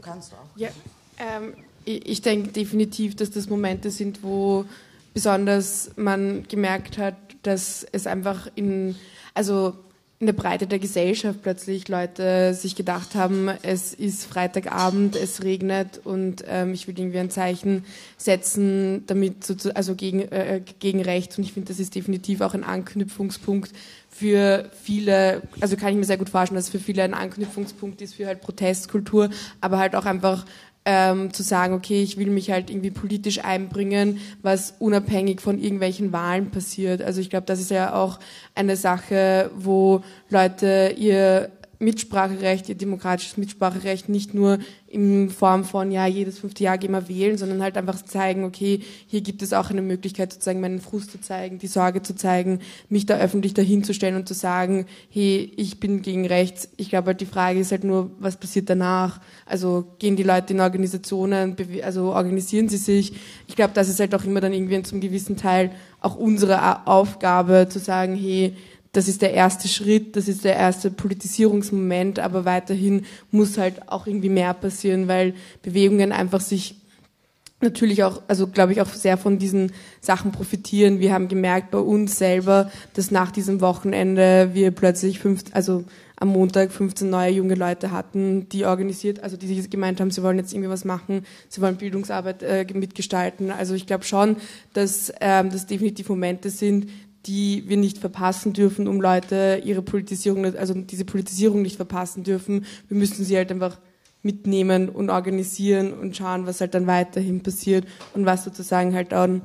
Kannst 0.00 0.32
du 0.32 0.36
auch. 0.36 0.56
Ja, 0.56 0.70
ähm, 1.18 1.54
ich, 1.84 2.06
ich 2.08 2.22
denke 2.22 2.50
definitiv, 2.52 3.16
dass 3.16 3.30
das 3.30 3.48
Momente 3.48 3.90
sind, 3.90 4.22
wo 4.22 4.64
besonders 5.12 5.90
man 5.96 6.46
gemerkt 6.48 6.98
hat, 6.98 7.16
dass 7.42 7.86
es 7.92 8.06
einfach 8.06 8.48
in 8.54 8.96
also 9.34 9.76
in 10.20 10.26
der 10.26 10.34
Breite 10.34 10.66
der 10.66 10.78
Gesellschaft 10.78 11.40
plötzlich 11.40 11.88
Leute 11.88 12.52
sich 12.52 12.76
gedacht 12.76 13.14
haben, 13.14 13.48
es 13.62 13.94
ist 13.94 14.26
Freitagabend, 14.26 15.16
es 15.16 15.42
regnet 15.42 15.98
und 16.04 16.44
ähm, 16.46 16.74
ich 16.74 16.86
will 16.86 16.98
irgendwie 16.98 17.18
ein 17.18 17.30
Zeichen 17.30 17.86
setzen, 18.18 19.06
damit 19.06 19.44
so, 19.44 19.54
also 19.72 19.94
gegen, 19.94 20.20
äh, 20.20 20.60
gegen 20.78 21.00
rechts. 21.00 21.38
Und 21.38 21.44
ich 21.44 21.54
finde, 21.54 21.68
das 21.68 21.80
ist 21.80 21.94
definitiv 21.94 22.42
auch 22.42 22.52
ein 22.52 22.64
Anknüpfungspunkt 22.64 23.72
für 24.10 24.70
viele, 24.82 25.40
also 25.60 25.76
kann 25.78 25.92
ich 25.92 25.96
mir 25.96 26.04
sehr 26.04 26.18
gut 26.18 26.28
vorstellen, 26.28 26.56
dass 26.56 26.66
es 26.66 26.70
für 26.70 26.80
viele 26.80 27.02
ein 27.02 27.14
Anknüpfungspunkt 27.14 28.02
ist 28.02 28.16
für 28.16 28.26
halt 28.26 28.42
Protestkultur, 28.42 29.30
aber 29.62 29.78
halt 29.78 29.96
auch 29.96 30.04
einfach 30.04 30.44
ähm, 30.84 31.32
zu 31.32 31.42
sagen, 31.42 31.74
okay, 31.74 32.02
ich 32.02 32.16
will 32.16 32.30
mich 32.30 32.50
halt 32.50 32.70
irgendwie 32.70 32.90
politisch 32.90 33.44
einbringen, 33.44 34.18
was 34.42 34.74
unabhängig 34.78 35.40
von 35.40 35.58
irgendwelchen 35.58 36.12
Wahlen 36.12 36.50
passiert. 36.50 37.02
Also 37.02 37.20
ich 37.20 37.30
glaube, 37.30 37.46
das 37.46 37.60
ist 37.60 37.70
ja 37.70 37.94
auch 37.94 38.18
eine 38.54 38.76
Sache, 38.76 39.50
wo 39.54 40.02
Leute 40.30 40.94
ihr 40.96 41.50
Mitspracherecht, 41.80 42.68
ihr 42.68 42.74
demokratisches 42.74 43.38
Mitspracherecht 43.38 44.10
nicht 44.10 44.34
nur 44.34 44.58
in 44.86 45.30
Form 45.30 45.64
von, 45.64 45.90
ja, 45.90 46.06
jedes 46.06 46.38
fünfte 46.38 46.64
Jahr 46.64 46.76
gehen 46.76 46.90
wir 46.90 47.08
wählen, 47.08 47.38
sondern 47.38 47.62
halt 47.62 47.78
einfach 47.78 48.04
zeigen, 48.04 48.44
okay, 48.44 48.80
hier 49.06 49.22
gibt 49.22 49.40
es 49.40 49.54
auch 49.54 49.70
eine 49.70 49.80
Möglichkeit 49.80 50.32
sozusagen 50.32 50.60
meinen 50.60 50.80
Frust 50.80 51.10
zu 51.10 51.20
zeigen, 51.20 51.58
die 51.58 51.68
Sorge 51.68 52.02
zu 52.02 52.14
zeigen, 52.14 52.58
mich 52.90 53.06
da 53.06 53.16
öffentlich 53.16 53.54
dahinzustellen 53.54 54.16
und 54.16 54.28
zu 54.28 54.34
sagen, 54.34 54.84
hey, 55.08 55.52
ich 55.56 55.80
bin 55.80 56.02
gegen 56.02 56.26
rechts. 56.26 56.68
Ich 56.76 56.90
glaube 56.90 57.08
halt, 57.08 57.20
die 57.22 57.26
Frage 57.26 57.60
ist 57.60 57.72
halt 57.72 57.84
nur, 57.84 58.10
was 58.18 58.36
passiert 58.36 58.68
danach? 58.68 59.20
Also 59.46 59.86
gehen 59.98 60.16
die 60.16 60.22
Leute 60.22 60.52
in 60.52 60.60
Organisationen, 60.60 61.56
also 61.82 62.12
organisieren 62.12 62.68
sie 62.68 62.76
sich? 62.76 63.14
Ich 63.48 63.56
glaube, 63.56 63.72
das 63.72 63.88
ist 63.88 64.00
halt 64.00 64.14
auch 64.14 64.24
immer 64.24 64.40
dann 64.40 64.52
irgendwie 64.52 64.82
zum 64.82 65.00
gewissen 65.00 65.38
Teil 65.38 65.70
auch 66.00 66.16
unsere 66.16 66.86
Aufgabe, 66.86 67.68
zu 67.70 67.78
sagen, 67.78 68.16
hey, 68.16 68.54
das 68.92 69.06
ist 69.06 69.22
der 69.22 69.32
erste 69.34 69.68
Schritt, 69.68 70.16
das 70.16 70.26
ist 70.26 70.44
der 70.44 70.56
erste 70.56 70.90
Politisierungsmoment, 70.90 72.18
aber 72.18 72.44
weiterhin 72.44 73.06
muss 73.30 73.56
halt 73.56 73.88
auch 73.88 74.06
irgendwie 74.06 74.28
mehr 74.28 74.52
passieren, 74.54 75.06
weil 75.06 75.34
Bewegungen 75.62 76.12
einfach 76.12 76.40
sich 76.40 76.76
natürlich 77.60 78.02
auch, 78.04 78.22
also 78.26 78.46
glaube 78.46 78.72
ich 78.72 78.80
auch 78.80 78.88
sehr 78.88 79.16
von 79.16 79.38
diesen 79.38 79.72
Sachen 80.00 80.32
profitieren. 80.32 80.98
Wir 80.98 81.12
haben 81.12 81.28
gemerkt 81.28 81.70
bei 81.70 81.78
uns 81.78 82.18
selber, 82.18 82.70
dass 82.94 83.10
nach 83.10 83.30
diesem 83.30 83.60
Wochenende 83.60 84.50
wir 84.54 84.70
plötzlich 84.70 85.18
fünf, 85.18 85.44
also 85.52 85.84
am 86.16 86.28
Montag 86.28 86.70
15 86.70 87.08
neue 87.08 87.30
junge 87.30 87.54
Leute 87.54 87.92
hatten, 87.92 88.48
die 88.50 88.66
organisiert, 88.66 89.22
also 89.22 89.36
die 89.36 89.68
gemeint 89.70 90.00
haben, 90.00 90.10
sie 90.10 90.22
wollen 90.22 90.38
jetzt 90.38 90.52
irgendwie 90.52 90.68
was 90.68 90.84
machen, 90.84 91.24
sie 91.48 91.62
wollen 91.62 91.76
Bildungsarbeit 91.76 92.42
äh, 92.42 92.66
mitgestalten. 92.74 93.50
Also 93.50 93.74
ich 93.74 93.86
glaube 93.86 94.04
schon, 94.04 94.36
dass 94.74 95.12
ähm, 95.20 95.50
das 95.50 95.66
definitiv 95.66 96.08
Momente 96.10 96.50
sind, 96.50 96.88
die 97.26 97.64
wir 97.66 97.76
nicht 97.76 97.98
verpassen 97.98 98.52
dürfen, 98.52 98.88
um 98.88 99.00
Leute 99.00 99.60
ihre 99.64 99.82
Politisierung, 99.82 100.44
also 100.56 100.74
diese 100.74 101.04
Politisierung 101.04 101.62
nicht 101.62 101.76
verpassen 101.76 102.24
dürfen. 102.24 102.64
Wir 102.88 102.96
müssen 102.96 103.24
sie 103.24 103.36
halt 103.36 103.50
einfach 103.50 103.78
mitnehmen 104.22 104.88
und 104.88 105.10
organisieren 105.10 105.92
und 105.92 106.16
schauen, 106.16 106.46
was 106.46 106.60
halt 106.60 106.74
dann 106.74 106.86
weiterhin 106.86 107.42
passiert 107.42 107.86
und 108.14 108.26
was 108.26 108.44
sozusagen 108.44 108.94
halt 108.94 109.12
dann 109.12 109.42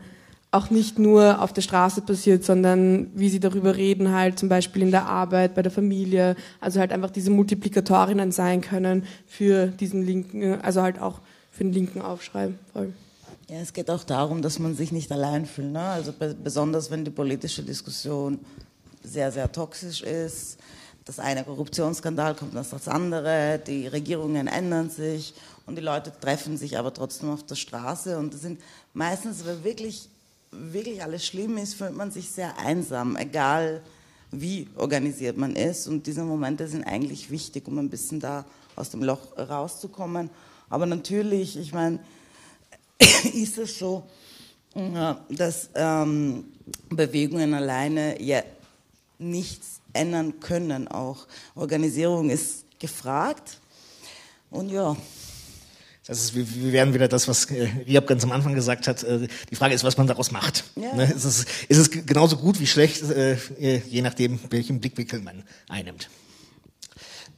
auch 0.52 0.70
nicht 0.70 1.00
nur 1.00 1.42
auf 1.42 1.52
der 1.52 1.62
Straße 1.62 2.02
passiert, 2.02 2.46
sondern 2.46 3.12
wie 3.14 3.30
sie 3.30 3.42
darüber 3.42 3.76
reden, 3.76 4.14
halt 4.14 4.40
zum 4.40 4.48
Beispiel 4.48 4.84
in 4.84 4.92
der 4.92 5.06
Arbeit, 5.06 5.54
bei 5.54 5.62
der 5.62 5.72
Familie, 5.72 6.36
also 6.62 6.80
halt 6.80 6.94
einfach 6.94 7.10
diese 7.10 7.30
Multiplikatorinnen 7.30 8.32
sein 8.32 8.62
können 8.62 9.04
für 9.28 9.68
diesen 9.68 10.06
linken, 10.06 10.62
also 10.62 10.82
halt 10.82 11.00
auch 11.02 11.20
für 11.52 11.66
den 11.66 11.74
linken 11.74 12.02
Aufschrei. 12.02 12.52
Voll. 12.72 12.94
Ja, 13.48 13.58
es 13.58 13.74
geht 13.74 13.92
auch 13.92 14.04
darum, 14.04 14.42
dass 14.42 14.58
man 14.58 14.76
sich 14.76 14.92
nicht 14.92 15.12
allein 15.12 15.46
fühlt. 15.46 15.72
Ne? 15.72 15.80
Also 15.80 16.12
besonders 16.44 16.90
wenn 16.90 17.06
die 17.06 17.12
politische 17.12 17.62
Diskussion 17.62 18.40
sehr, 19.04 19.32
sehr 19.32 19.52
toxisch 19.52 20.02
ist. 20.02 20.58
Das 21.06 21.20
eine 21.20 21.44
Korruptionsskandal 21.44 22.34
kommt 22.34 22.56
nach 22.56 22.66
das 22.68 22.88
andere, 22.88 23.62
die 23.66 23.86
Regierungen 23.86 24.48
ändern 24.48 24.90
sich 24.90 25.36
und 25.68 25.76
die 25.76 25.84
Leute 25.84 26.12
treffen 26.20 26.58
sich 26.58 26.80
aber 26.80 26.92
trotzdem 26.92 27.30
auf 27.30 27.44
der 27.44 27.54
Straße 27.54 28.18
und 28.18 28.34
das 28.34 28.42
sind 28.42 28.60
meistens, 28.96 29.46
wenn 29.46 29.64
wirklich, 29.64 30.10
wirklich 30.50 31.04
alles 31.04 31.24
schlimm 31.24 31.58
ist, 31.58 31.76
fühlt 31.76 31.96
man 31.96 32.10
sich 32.10 32.32
sehr 32.32 32.58
einsam, 32.58 33.16
egal 33.18 33.84
wie 34.32 34.68
organisiert 34.76 35.38
man 35.38 35.56
ist 35.56 35.88
und 35.88 36.08
diese 36.08 36.24
Momente 36.24 36.68
sind 36.68 36.84
eigentlich 36.84 37.30
wichtig, 37.30 37.68
um 37.68 37.78
ein 37.78 37.92
bisschen 37.92 38.20
da 38.20 38.44
aus 38.76 38.90
dem 38.90 39.04
Loch 39.04 39.38
rauszukommen. 39.38 40.32
Aber 40.72 40.88
natürlich, 40.88 41.56
ich 41.56 41.72
meine, 41.72 42.00
ist 43.34 43.58
es 43.58 43.80
so, 43.80 44.04
dass 45.30 45.70
ähm, 45.76 46.46
Bewegungen 46.90 47.54
alleine 47.54 48.22
ja 48.22 48.44
nichts 49.18 49.82
ändern 49.94 50.40
können. 50.40 50.88
Auch 50.88 51.28
Organisierung 51.56 52.30
ist 52.30 52.66
gefragt. 52.80 53.60
Und 54.50 54.70
ja. 54.70 54.96
Das 56.08 56.20
ist, 56.22 56.36
wir 56.36 56.72
werden 56.72 56.94
wieder 56.94 57.08
das, 57.08 57.28
was 57.28 57.46
äh, 57.46 57.68
Riab 57.88 58.06
ganz 58.06 58.24
am 58.24 58.32
Anfang 58.32 58.54
gesagt 58.54 58.88
hat. 58.88 59.04
Äh, 59.04 59.28
die 59.50 59.56
Frage 59.56 59.74
ist, 59.74 59.84
was 59.84 59.98
man 59.98 60.06
daraus 60.06 60.32
macht. 60.32 60.64
Ja. 60.76 60.94
Ne? 60.94 61.12
Ist, 61.12 61.24
es, 61.24 61.46
ist 61.68 61.78
es 61.78 61.90
genauso 61.90 62.38
gut 62.38 62.60
wie 62.60 62.68
schlecht, 62.68 63.02
äh, 63.10 63.38
je 63.90 64.02
nachdem, 64.04 64.40
welchen 64.52 64.80
Blickwinkel 64.80 65.22
man 65.22 65.44
einnimmt. 65.68 66.10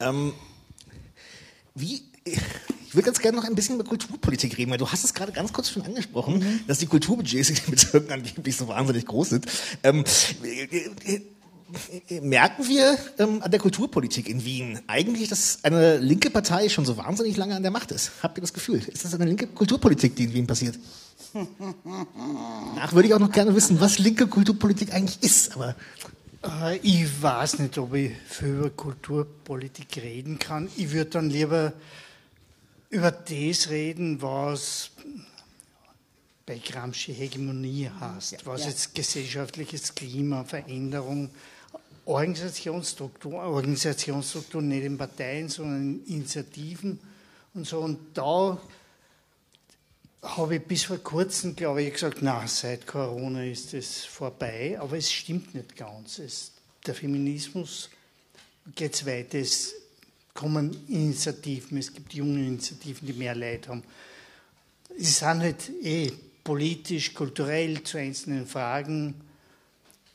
Ähm, 0.02 0.34
wie 1.76 2.04
würde 2.98 3.06
ganz 3.06 3.20
gerne 3.20 3.38
noch 3.38 3.46
ein 3.46 3.56
bisschen 3.56 3.76
über 3.76 3.86
Kulturpolitik 3.86 4.58
reden, 4.58 4.72
weil 4.72 4.78
du 4.78 4.90
hast 4.90 5.06
es 5.06 5.14
gerade 5.14 5.32
ganz 5.32 5.54
kurz 5.54 5.70
schon 5.70 5.84
angesprochen, 5.84 6.40
mhm. 6.40 6.60
dass 6.68 6.80
die 6.80 6.88
Kulturbudgets 6.88 7.50
in 7.50 7.56
den 7.56 7.72
Bezirken 7.72 8.12
angeblich 8.12 8.58
so 8.58 8.68
wahnsinnig 8.68 9.06
groß 9.06 9.30
sind. 9.30 9.46
Ähm, 9.84 10.04
äh, 10.44 11.22
äh, 12.10 12.22
merken 12.22 12.68
wir 12.68 12.98
ähm, 13.20 13.42
an 13.42 13.52
der 13.52 13.60
Kulturpolitik 13.60 14.30
in 14.30 14.44
Wien 14.46 14.80
eigentlich, 14.88 15.30
dass 15.30 15.60
eine 15.64 15.98
linke 15.98 16.30
Partei 16.30 16.70
schon 16.70 16.86
so 16.86 16.98
wahnsinnig 16.98 17.38
lange 17.38 17.56
an 17.56 17.62
der 17.62 17.72
Macht 17.72 17.92
ist? 17.92 18.12
Habt 18.24 18.38
ihr 18.38 18.42
das 18.42 18.54
Gefühl? 18.54 18.82
Ist 18.88 19.06
das 19.06 19.14
eine 19.14 19.26
linke 19.26 19.48
Kulturpolitik, 19.48 20.16
die 20.16 20.26
in 20.26 20.34
Wien 20.34 20.48
passiert? 20.48 20.80
Nach 22.76 22.94
würde 22.94 23.08
ich 23.08 23.14
auch 23.14 23.20
noch 23.20 23.32
gerne 23.32 23.54
wissen, 23.54 23.80
was 23.80 24.00
linke 24.00 24.28
Kulturpolitik 24.28 24.94
eigentlich 24.94 25.22
ist, 25.22 25.56
aber 25.56 25.76
äh, 26.44 26.78
ich 26.78 27.22
weiß 27.22 27.60
nicht, 27.60 27.78
ob 27.78 27.94
ich 27.94 28.14
für 28.28 28.48
über 28.48 28.70
Kulturpolitik 28.70 29.98
reden 29.98 30.40
kann. 30.40 30.70
Ich 30.78 30.92
würde 30.92 31.10
dann 31.12 31.30
lieber 31.30 31.74
über 32.90 33.12
das 33.12 33.70
reden, 33.70 34.22
was 34.22 34.92
bei 36.46 36.60
Gramsci 36.60 37.14
Hegemonie 37.14 37.90
heißt, 38.00 38.46
was 38.46 38.62
ja. 38.62 38.70
jetzt 38.70 38.96
gesellschaftliches 38.96 39.94
Klima, 39.94 40.46
Veränderung, 40.46 41.30
Organisationsstruktur, 42.06 43.34
Organisationsstruktur 43.34 44.62
nicht 44.62 44.84
in 44.84 44.98
Parteien, 44.98 45.50
sondern 45.50 45.82
in 46.06 46.06
Initiativen 46.06 47.00
und 47.54 47.68
so. 47.68 47.80
Und 47.80 48.00
da 48.18 48.58
habe 50.22 50.56
ich 50.56 50.64
bis 50.64 50.86
vor 50.86 51.00
kurzem, 51.00 51.56
glaube 51.56 51.84
ich, 51.84 51.94
gesagt, 51.94 52.20
na, 52.22 52.48
seit 52.48 52.88
Corona 52.88 53.44
ist 53.44 53.74
es 53.74 54.06
vorbei, 54.06 54.78
aber 54.80 54.98
es 54.98 55.12
stimmt 55.12 55.54
nicht 55.54 55.76
ganz. 55.76 56.20
Es, 56.20 56.54
der 56.86 56.96
Feminismus 56.96 57.90
geht 58.74 59.06
weiter. 59.06 59.40
Es 59.40 59.74
kommen 60.38 60.78
Initiativen, 60.88 61.80
es 61.80 61.92
gibt 61.92 62.14
junge 62.14 62.46
Initiativen, 62.46 63.08
die 63.08 63.14
mehr 63.14 63.36
Leid 63.36 63.68
haben. 63.68 63.84
Sie 64.96 65.04
sind 65.04 65.40
halt 65.40 65.70
eh 65.84 66.12
politisch, 66.44 67.14
kulturell 67.14 67.84
zu 67.84 67.98
einzelnen 67.98 68.46
Fragen. 68.46 69.16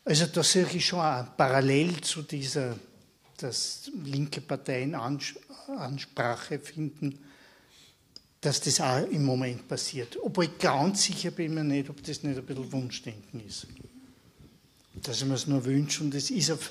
Also 0.05 0.27
da 0.27 0.43
sehe 0.43 0.67
ich 0.73 0.87
schon 0.87 1.01
auch 1.01 1.37
parallel 1.37 2.01
zu 2.01 2.23
dieser 2.23 2.77
dass 3.43 3.91
linke 4.05 4.41
Parteien 4.41 4.95
Ansprache 4.95 6.59
finden, 6.59 7.19
dass 8.41 8.61
das 8.61 8.81
auch 8.81 9.07
im 9.09 9.25
Moment 9.25 9.69
passiert. 9.69 10.17
Obwohl 10.23 10.45
ich 10.45 10.59
ganz 10.59 11.05
sicher 11.05 11.31
bin 11.31 11.55
mir 11.55 11.65
nicht, 11.65 11.91
ob 11.91 12.03
das 12.03 12.23
nicht 12.23 12.39
ein 12.39 12.47
bisschen 12.47 12.73
Wunschdenken 12.73 13.45
ist. 13.47 13.67
Dass 14.95 15.19
ich 15.19 15.27
mir 15.27 15.35
es 15.35 15.47
nur 15.47 15.65
wünsche 15.65 16.05
und 16.05 16.15
es 16.15 16.31
ist, 16.31 16.51
auf, 16.51 16.71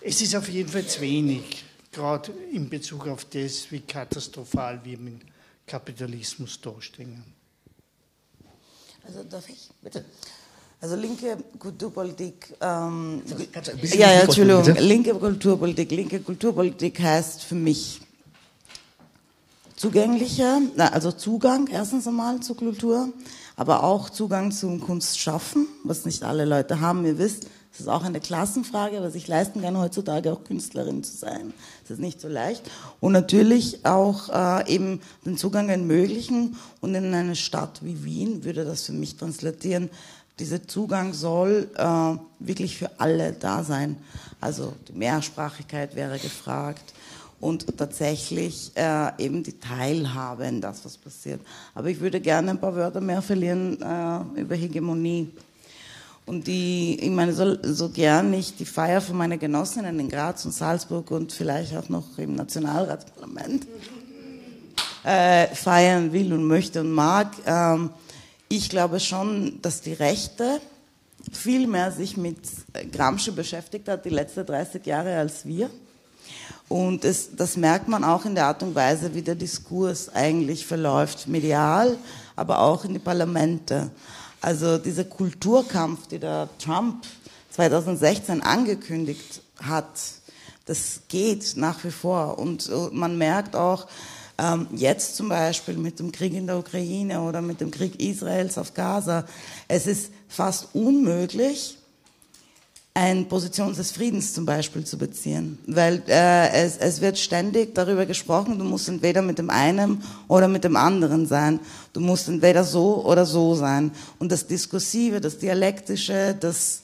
es 0.00 0.20
ist 0.20 0.34
auf 0.34 0.48
jeden 0.48 0.68
Fall 0.68 0.86
zu 0.86 1.00
wenig, 1.00 1.64
gerade 1.92 2.32
in 2.52 2.68
Bezug 2.68 3.06
auf 3.06 3.24
das, 3.26 3.70
wie 3.70 3.80
katastrophal 3.80 4.80
wir 4.84 4.98
mit 4.98 5.20
Kapitalismus 5.66 6.60
dastehen. 6.60 7.22
Also 9.06 9.22
darf 9.24 9.48
ich, 9.48 9.70
bitte? 9.82 10.04
Also 10.80 10.94
linke 10.94 11.36
Kulturpolitik, 11.58 12.54
ähm, 12.60 13.22
ja, 13.82 14.12
ja, 14.12 14.20
Entschuldigung, 14.20 14.64
bitte? 14.64 14.80
linke 14.80 15.14
Kulturpolitik, 15.14 15.90
linke 15.90 16.20
Kulturpolitik 16.20 17.00
heißt 17.00 17.42
für 17.42 17.56
mich 17.56 18.00
zugänglicher, 19.74 20.60
also 20.76 21.10
Zugang 21.10 21.68
erstens 21.68 22.06
einmal 22.06 22.40
zur 22.40 22.56
Kultur, 22.56 23.08
aber 23.56 23.82
auch 23.82 24.08
Zugang 24.10 24.52
zum 24.52 24.80
Kunstschaffen, 24.80 25.66
was 25.82 26.04
nicht 26.04 26.22
alle 26.22 26.44
Leute 26.44 26.80
haben. 26.80 27.04
Ihr 27.04 27.18
wisst, 27.18 27.46
es 27.78 27.82
ist 27.82 27.88
auch 27.88 28.02
eine 28.02 28.18
Klassenfrage, 28.18 29.00
was 29.02 29.14
ich 29.14 29.28
leisten 29.28 29.62
kann, 29.62 29.78
heutzutage 29.78 30.32
auch 30.32 30.42
Künstlerin 30.42 31.04
zu 31.04 31.16
sein. 31.16 31.52
Das 31.82 31.92
ist 31.92 32.00
nicht 32.00 32.20
so 32.20 32.26
leicht. 32.26 32.68
Und 32.98 33.12
natürlich 33.12 33.86
auch 33.86 34.30
äh, 34.30 34.68
eben 34.68 35.00
den 35.24 35.36
Zugang 35.36 35.68
ermöglichen. 35.68 36.56
Und 36.80 36.96
in 36.96 37.14
einer 37.14 37.36
Stadt 37.36 37.78
wie 37.84 38.02
Wien 38.02 38.42
würde 38.42 38.64
das 38.64 38.82
für 38.82 38.92
mich 38.92 39.16
translatieren, 39.16 39.90
dieser 40.40 40.66
Zugang 40.66 41.14
soll 41.14 41.70
äh, 41.76 42.16
wirklich 42.40 42.76
für 42.76 42.90
alle 42.98 43.32
da 43.32 43.62
sein. 43.62 43.96
Also 44.40 44.72
die 44.88 44.98
Mehrsprachigkeit 44.98 45.94
wäre 45.94 46.18
gefragt 46.18 46.94
und 47.38 47.78
tatsächlich 47.78 48.72
äh, 48.74 49.12
eben 49.18 49.44
die 49.44 49.60
Teilhabe 49.60 50.46
in 50.46 50.60
das, 50.60 50.84
was 50.84 50.96
passiert. 50.96 51.40
Aber 51.76 51.90
ich 51.90 52.00
würde 52.00 52.20
gerne 52.20 52.50
ein 52.50 52.60
paar 52.60 52.74
Wörter 52.74 53.00
mehr 53.00 53.22
verlieren 53.22 53.80
äh, 53.80 54.40
über 54.40 54.56
Hegemonie. 54.56 55.30
Und 56.28 56.46
die, 56.46 56.98
ich 57.00 57.10
meine, 57.10 57.32
so, 57.32 57.56
so 57.62 57.88
gern 57.88 58.34
ich 58.34 58.54
die 58.54 58.66
Feier 58.66 59.00
von 59.00 59.16
meinen 59.16 59.38
Genossinnen 59.38 59.98
in 59.98 60.10
Graz 60.10 60.44
und 60.44 60.52
Salzburg 60.52 61.10
und 61.10 61.32
vielleicht 61.32 61.74
auch 61.74 61.88
noch 61.88 62.18
im 62.18 62.34
Nationalratsparlament 62.34 63.66
äh, 65.04 65.46
feiern 65.46 66.12
will 66.12 66.34
und 66.34 66.44
möchte 66.44 66.82
und 66.82 66.92
mag, 66.92 67.28
ähm, 67.46 67.88
ich 68.50 68.68
glaube 68.68 69.00
schon, 69.00 69.58
dass 69.62 69.80
die 69.80 69.94
Rechte 69.94 70.60
viel 71.32 71.66
mehr 71.66 71.92
sich 71.92 72.18
mit 72.18 72.36
Gramsci 72.92 73.30
beschäftigt 73.30 73.88
hat 73.88 74.04
die 74.04 74.10
letzten 74.10 74.44
30 74.44 74.84
Jahre 74.84 75.16
als 75.16 75.46
wir. 75.46 75.70
Und 76.68 77.06
es, 77.06 77.34
das 77.34 77.56
merkt 77.56 77.88
man 77.88 78.04
auch 78.04 78.26
in 78.26 78.34
der 78.34 78.44
Art 78.44 78.62
und 78.62 78.74
Weise, 78.74 79.14
wie 79.14 79.22
der 79.22 79.34
Diskurs 79.34 80.14
eigentlich 80.14 80.66
verläuft, 80.66 81.26
medial, 81.26 81.96
aber 82.36 82.60
auch 82.60 82.84
in 82.84 82.92
die 82.92 82.98
Parlamente. 82.98 83.90
Also 84.40 84.78
dieser 84.78 85.04
Kulturkampf, 85.04 86.06
den 86.08 86.20
der 86.20 86.48
Trump 86.58 87.04
2016 87.50 88.42
angekündigt 88.42 89.42
hat, 89.60 89.88
das 90.66 91.00
geht 91.08 91.54
nach 91.56 91.82
wie 91.84 91.90
vor. 91.90 92.38
Und 92.38 92.70
man 92.92 93.18
merkt 93.18 93.56
auch, 93.56 93.88
ähm, 94.38 94.68
jetzt 94.72 95.16
zum 95.16 95.28
Beispiel 95.28 95.76
mit 95.76 95.98
dem 95.98 96.12
Krieg 96.12 96.32
in 96.34 96.46
der 96.46 96.58
Ukraine 96.58 97.22
oder 97.22 97.42
mit 97.42 97.60
dem 97.60 97.70
Krieg 97.70 98.00
Israels 98.00 98.56
auf 98.58 98.74
Gaza, 98.74 99.24
es 99.66 99.86
ist 99.86 100.12
fast 100.28 100.68
unmöglich, 100.74 101.77
eine 102.98 103.24
Position 103.24 103.72
des 103.72 103.92
Friedens 103.92 104.34
zum 104.34 104.44
Beispiel 104.44 104.84
zu 104.84 104.98
beziehen, 104.98 105.56
weil 105.68 106.02
äh, 106.08 106.50
es, 106.50 106.76
es 106.78 107.00
wird 107.00 107.16
ständig 107.16 107.72
darüber 107.72 108.06
gesprochen, 108.06 108.58
du 108.58 108.64
musst 108.64 108.88
entweder 108.88 109.22
mit 109.22 109.38
dem 109.38 109.50
einen 109.50 110.02
oder 110.26 110.48
mit 110.48 110.64
dem 110.64 110.74
anderen 110.74 111.24
sein, 111.26 111.60
du 111.92 112.00
musst 112.00 112.26
entweder 112.26 112.64
so 112.64 113.04
oder 113.04 113.24
so 113.24 113.54
sein. 113.54 113.92
Und 114.18 114.32
das 114.32 114.48
Diskursive, 114.48 115.20
das 115.20 115.38
Dialektische, 115.38 116.36
das 116.38 116.82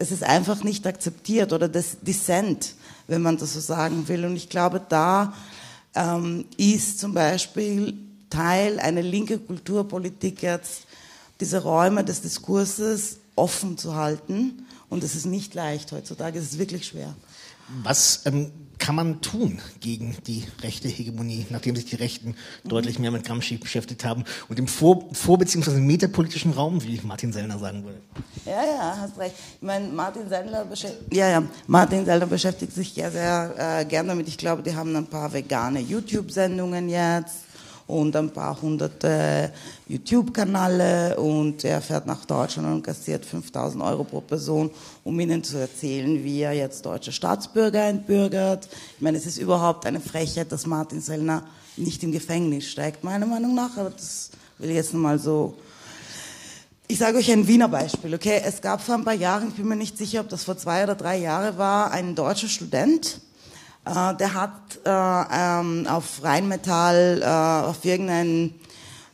es 0.00 0.10
ist 0.10 0.24
einfach 0.24 0.64
nicht 0.64 0.86
akzeptiert 0.86 1.52
oder 1.52 1.68
das 1.68 1.98
Dissent, 2.00 2.74
wenn 3.06 3.22
man 3.22 3.36
das 3.36 3.52
so 3.52 3.60
sagen 3.60 4.08
will. 4.08 4.24
Und 4.24 4.34
ich 4.34 4.48
glaube, 4.48 4.80
da 4.88 5.34
ähm, 5.94 6.46
ist 6.56 6.98
zum 6.98 7.14
Beispiel 7.14 7.94
Teil 8.30 8.80
einer 8.80 9.02
linken 9.02 9.46
Kulturpolitik 9.46 10.42
jetzt, 10.42 10.86
diese 11.38 11.62
Räume 11.62 12.02
des 12.02 12.22
Diskurses 12.22 13.18
offen 13.36 13.78
zu 13.78 13.94
halten. 13.94 14.66
Und 14.90 15.04
es 15.04 15.14
ist 15.14 15.24
nicht 15.24 15.54
leicht 15.54 15.92
heutzutage, 15.92 16.38
es 16.38 16.52
ist 16.52 16.58
wirklich 16.58 16.86
schwer. 16.86 17.14
Was 17.82 18.26
ähm, 18.26 18.50
kann 18.78 18.96
man 18.96 19.20
tun 19.20 19.60
gegen 19.78 20.16
die 20.26 20.44
rechte 20.62 20.88
Hegemonie, 20.88 21.46
nachdem 21.50 21.76
sich 21.76 21.84
die 21.84 21.94
Rechten 21.94 22.30
mhm. 22.64 22.68
deutlich 22.68 22.98
mehr 22.98 23.12
mit 23.12 23.24
Gramsci 23.24 23.56
beschäftigt 23.56 24.04
haben 24.04 24.24
und 24.48 24.58
im 24.58 24.66
Vor-, 24.66 25.08
Vor 25.12 25.38
bzw. 25.38 25.78
metapolitischen 25.78 26.52
Raum, 26.52 26.82
wie 26.82 27.00
Martin 27.04 27.32
Sellner 27.32 27.58
sagen 27.58 27.84
würde? 27.84 28.00
Ja, 28.44 28.64
ja, 28.64 28.96
hast 29.00 29.16
recht. 29.18 29.36
Ich 29.56 29.62
meine, 29.62 29.88
Martin 29.88 30.28
Sellner, 30.28 30.66
ja, 31.12 31.28
ja, 31.28 31.42
Martin 31.68 32.04
Sellner 32.04 32.26
beschäftigt 32.26 32.72
sich 32.72 32.96
ja 32.96 33.10
sehr 33.10 33.54
äh, 33.56 33.84
gern 33.84 34.08
damit. 34.08 34.26
Ich 34.26 34.38
glaube, 34.38 34.62
die 34.64 34.74
haben 34.74 34.96
ein 34.96 35.06
paar 35.06 35.32
vegane 35.32 35.78
YouTube-Sendungen 35.78 36.88
jetzt 36.88 37.49
und 37.90 38.14
ein 38.16 38.30
paar 38.30 38.60
hunderte 38.62 39.52
YouTube-Kanäle 39.88 41.18
und 41.18 41.64
er 41.64 41.80
fährt 41.80 42.06
nach 42.06 42.24
Deutschland 42.24 42.68
und 42.68 42.82
kassiert 42.82 43.26
5000 43.26 43.82
Euro 43.82 44.04
pro 44.04 44.20
Person, 44.20 44.70
um 45.04 45.18
ihnen 45.18 45.42
zu 45.42 45.58
erzählen, 45.58 46.22
wie 46.24 46.40
er 46.40 46.52
jetzt 46.52 46.86
deutsche 46.86 47.12
Staatsbürger 47.12 47.84
entbürgert. 47.84 48.68
Ich 48.96 49.02
meine, 49.02 49.18
es 49.18 49.26
ist 49.26 49.38
überhaupt 49.38 49.86
eine 49.86 50.00
Frechheit, 50.00 50.52
dass 50.52 50.66
Martin 50.66 51.00
Sellner 51.00 51.42
nicht 51.76 52.02
im 52.02 52.12
Gefängnis 52.12 52.66
steigt, 52.66 53.04
meiner 53.04 53.26
Meinung 53.26 53.54
nach, 53.54 53.76
aber 53.76 53.90
das 53.90 54.30
will 54.58 54.70
ich 54.70 54.76
jetzt 54.76 54.94
nochmal 54.94 55.18
so 55.18 55.56
ich 56.90 56.98
sage 56.98 57.18
euch 57.18 57.30
ein 57.30 57.46
Wiener 57.46 57.68
Beispiel, 57.68 58.12
okay? 58.12 58.42
Es 58.44 58.60
gab 58.60 58.80
vor 58.80 58.96
ein 58.96 59.04
paar 59.04 59.14
Jahren, 59.14 59.46
ich 59.50 59.54
bin 59.54 59.68
mir 59.68 59.76
nicht 59.76 59.96
sicher, 59.96 60.22
ob 60.22 60.28
das 60.28 60.42
vor 60.42 60.58
zwei 60.58 60.82
oder 60.82 60.96
drei 60.96 61.18
Jahren 61.18 61.56
war, 61.56 61.92
ein 61.92 62.16
deutscher 62.16 62.48
Student, 62.48 63.20
äh, 63.84 64.16
der 64.16 64.34
hat 64.34 64.78
äh, 64.84 64.90
ähm, 64.90 65.86
auf 65.86 66.22
Rheinmetall, 66.22 67.22
äh, 67.22 67.66
auf 67.68 67.84
irgendein 67.84 68.54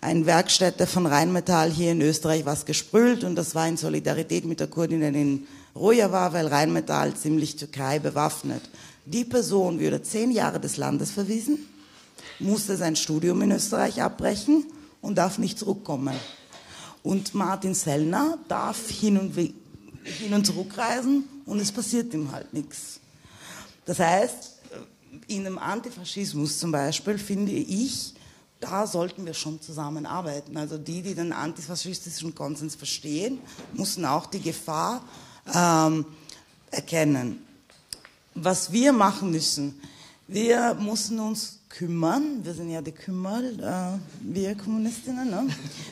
eine 0.01 0.27
Werkstätte 0.27 0.87
von 0.87 1.07
Rheinmetall 1.07 1.71
hier 1.71 1.93
in 1.93 2.01
Österreich 2.01 2.45
was 2.45 2.65
gesprüht 2.65 3.25
und 3.25 3.35
das 3.35 3.55
war 3.55 3.67
in 3.67 3.77
Solidarität 3.77 4.45
mit 4.45 4.61
der 4.61 4.69
Kurdin 4.69 5.03
in 5.03 5.47
Rojava, 5.75 6.33
weil 6.33 6.47
Rheinmetall 6.47 7.15
ziemlich 7.15 7.57
Türkei 7.57 7.99
bewaffnet. 7.99 8.63
Die 9.05 9.25
Person 9.25 9.81
wurde 9.81 10.03
zehn 10.03 10.31
Jahre 10.31 10.61
des 10.61 10.77
Landes 10.77 11.11
verwiesen, 11.11 11.59
musste 12.39 12.77
sein 12.77 12.97
Studium 12.97 13.43
in 13.43 13.53
Österreich 13.53 14.03
abbrechen 14.03 14.65
und 15.01 15.17
darf 15.17 15.39
nicht 15.39 15.59
zurückkommen. 15.59 16.15
Und 17.03 17.35
Martin 17.35 17.75
Sellner 17.75 18.39
darf 18.49 18.89
hin 18.89 19.19
und, 19.19 19.35
hin 19.37 20.35
und 20.35 20.47
zurückreisen 20.47 21.25
und 21.47 21.61
es 21.61 21.73
passiert 21.73 22.13
ihm 22.15 22.33
halt 22.33 22.53
nichts. 22.53 23.01
Das 23.85 24.01
heißt, 24.01 24.56
in 25.29 25.47
einem 25.47 25.59
Antifaschismus 25.59 26.59
zum 26.59 26.73
Beispiel 26.73 27.19
finde 27.19 27.53
ich, 27.53 28.15
da 28.61 28.87
sollten 28.87 29.27
wir 29.27 29.35
schon 29.35 29.61
zusammenarbeiten. 29.61 30.57
Also 30.57 30.79
die, 30.79 31.03
die 31.03 31.15
den 31.15 31.33
antifaschistischen 31.33 32.35
Konsens 32.35 32.75
verstehen, 32.75 33.39
müssen 33.75 34.05
auch 34.05 34.27
die 34.27 34.41
Gefahr 34.41 35.03
ähm, 35.55 36.07
erkennen. 36.71 37.45
Was 38.35 38.73
wir 38.73 38.93
machen 38.93 39.31
müssen, 39.31 39.81
wir 40.29 40.75
müssen 40.75 41.21
uns 41.21 41.61
kümmern, 41.69 42.45
wir 42.45 42.55
sind 42.55 42.71
ja 42.71 42.81
die 42.81 42.93
Kümmer, 42.93 43.43
äh, 43.43 43.99
wir 44.21 44.55
Kommunistinnen, 44.57 45.31
ne? 45.31 45.47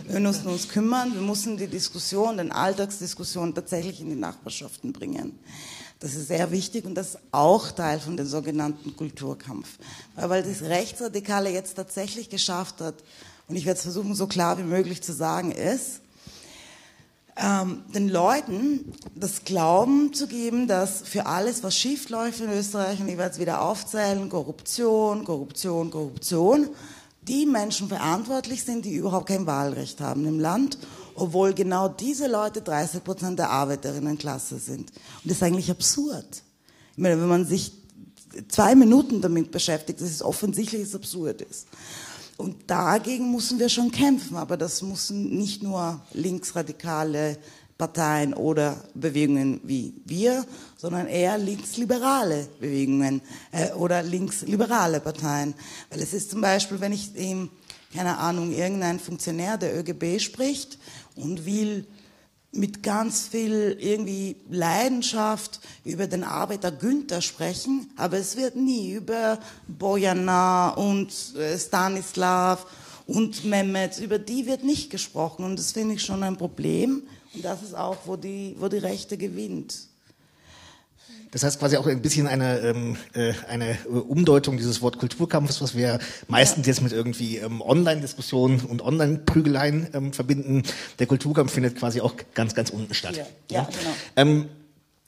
wir 0.09 0.21
müssen 0.21 0.49
uns 0.49 0.69
kümmern, 0.69 1.13
wir 1.15 1.21
müssen 1.21 1.57
die 1.57 1.67
Diskussion, 1.67 2.39
den 2.39 2.51
Alltagsdiskussion 2.51 3.55
tatsächlich 3.55 4.01
in 4.01 4.09
die 4.09 4.17
Nachbarschaften 4.17 4.93
bringen. 4.93 5.39
Das 6.05 6.17
ist 6.17 6.29
sehr 6.29 6.51
wichtig 6.51 6.85
und 6.85 6.97
das 6.97 7.15
ist 7.15 7.19
auch 7.33 7.73
Teil 7.73 7.99
von 7.99 8.19
dem 8.19 8.27
sogenannten 8.27 8.95
Kulturkampf. 8.95 9.79
Weil 10.15 10.43
das 10.43 10.61
Rechtsradikale 10.61 11.49
jetzt 11.49 11.77
tatsächlich 11.77 12.29
geschafft 12.29 12.83
hat, 12.83 12.97
und 13.49 13.57
ich 13.57 13.65
werde 13.65 13.79
es 13.79 13.85
versuchen, 13.85 14.15
so 14.15 14.27
klar 14.27 14.59
wie 14.59 14.65
möglich 14.65 15.03
zu 15.03 15.15
sagen, 15.15 15.51
ist, 15.51 16.03
ähm, 17.39 17.85
den 17.95 18.11
Leuten 18.11 18.93
das 19.15 19.45
Glauben 19.45 20.13
zu 20.13 20.27
geben, 20.27 20.69
dass 20.69 21.01
für 21.01 21.25
alles, 21.25 21.63
was 21.63 21.75
schief 21.75 22.11
läuft 22.11 22.41
in 22.41 22.51
Österreich, 22.51 23.01
und 23.01 23.09
ich 23.09 23.17
werde 23.17 23.33
es 23.33 23.41
wieder 23.41 23.63
aufzählen, 23.63 24.29
Korruption, 24.29 25.25
Korruption, 25.25 25.91
Korruption, 25.91 26.69
die 27.23 27.47
Menschen 27.47 27.89
verantwortlich 27.89 28.65
sind, 28.65 28.85
die 28.85 28.93
überhaupt 28.93 29.29
kein 29.29 29.47
Wahlrecht 29.47 30.03
haben 30.03 30.27
im 30.27 30.39
Land 30.39 30.77
obwohl 31.15 31.55
genau 31.55 31.89
diese 31.89 32.27
Leute 32.27 32.63
30 32.63 33.05
Prozent 33.05 33.39
der 33.39 33.51
Arbeiterinnenklasse 33.51 34.59
sind. 34.59 34.91
Und 34.91 35.25
das 35.25 35.39
ist 35.39 35.43
eigentlich 35.43 35.71
absurd. 35.71 36.43
Ich 36.93 36.99
meine, 36.99 37.21
wenn 37.21 37.29
man 37.29 37.47
sich 37.47 37.73
zwei 38.49 38.75
Minuten 38.75 39.21
damit 39.21 39.51
beschäftigt, 39.51 40.01
dass 40.01 40.11
es 40.11 40.23
offensichtlich 40.23 40.83
ist, 40.83 40.95
absurd 40.95 41.43
ist. 41.43 41.67
Und 42.37 42.69
dagegen 42.69 43.31
müssen 43.31 43.59
wir 43.59 43.69
schon 43.69 43.93
kämpfen, 43.93 44.37
aber 44.37 44.57
das 44.57 44.83
müssen 44.83 45.37
nicht 45.37 45.63
nur 45.63 46.01
linksradikale 46.13 47.39
Parteien 47.79 48.35
oder 48.35 48.77
Bewegungen 48.95 49.61
wie 49.65 49.95
wir, 50.05 50.45
sondern 50.77 51.07
eher 51.07 51.39
linksliberale 51.39 52.49
Bewegungen 52.61 53.21
äh, 53.53 53.73
oder 53.73 54.03
linksliberale 54.03 55.01
Parteien. 55.01 55.55
Weil 55.91 56.01
es 56.01 56.13
ist 56.13 56.31
zum 56.31 56.41
Beispiel, 56.41 56.81
wenn 56.81 56.93
ich 56.93 57.15
ihm, 57.17 57.51
keine 57.93 58.19
Ahnung, 58.19 58.53
irgendein 58.53 59.01
Funktionär 59.01 59.57
der 59.57 59.77
ÖGB 59.79 60.21
spricht 60.21 60.79
und 61.17 61.47
will 61.47 61.87
mit 62.53 62.83
ganz 62.83 63.27
viel 63.27 63.77
irgendwie 63.81 64.37
Leidenschaft 64.49 65.61
über 65.85 66.07
den 66.07 66.23
Arbeiter 66.25 66.71
Günther 66.71 67.21
sprechen, 67.21 67.91
aber 67.97 68.19
es 68.19 68.37
wird 68.37 68.57
nie 68.57 68.93
über 68.93 69.41
Bojana 69.67 70.71
und 70.71 71.11
äh, 71.37 71.59
Stanislav 71.59 72.67
und 73.07 73.45
Mehmet, 73.45 73.99
über 73.99 74.19
die 74.19 74.47
wird 74.47 74.65
nicht 74.65 74.91
gesprochen 74.91 75.45
und 75.45 75.59
das 75.59 75.73
finde 75.73 75.97
ich 75.97 76.03
schon 76.03 76.23
ein 76.23 76.37
Problem 76.37 77.03
und 77.35 77.45
das 77.45 77.63
ist 77.63 77.75
auch, 77.75 77.99
wo 78.07 78.17
die, 78.17 78.55
wo 78.59 78.69
die 78.69 78.79
Rechte 78.79 79.17
gewinnt. 79.17 79.89
Das 81.35 81.43
heißt 81.43 81.59
quasi 81.59 81.77
auch 81.77 81.89
ein 81.89 82.01
bisschen 82.01 82.29
eine, 82.29 82.61
ähm, 82.61 82.97
äh, 83.13 83.33
eine 83.49 83.77
Umdeutung 83.89 84.57
dieses 84.57 84.81
Wort 84.83 84.99
Kulturkampfes, 84.99 85.61
was 85.61 85.75
wir 85.75 85.99
meistens 86.29 86.65
jetzt 86.69 86.81
mit 86.81 86.93
irgendwie 86.93 87.39
ähm, 87.39 87.61
Online-Diskussionen 87.61 88.61
und 88.61 88.83
Online-Prügeleien 88.83 89.89
ähm, 89.95 90.13
verbinden. 90.13 90.63
Der 91.01 91.09
Kulturkampf 91.09 91.53
findet 91.53 91.77
quasi 91.77 92.01
auch 92.01 92.15
ganz, 92.35 92.55
ganz 92.55 92.71
unten 92.71 92.95
statt. 92.95 93.17
Ja, 93.17 93.27
ja, 93.51 93.63
ja. 93.63 93.69
genau. 93.69 93.97
Ähm, 94.17 94.49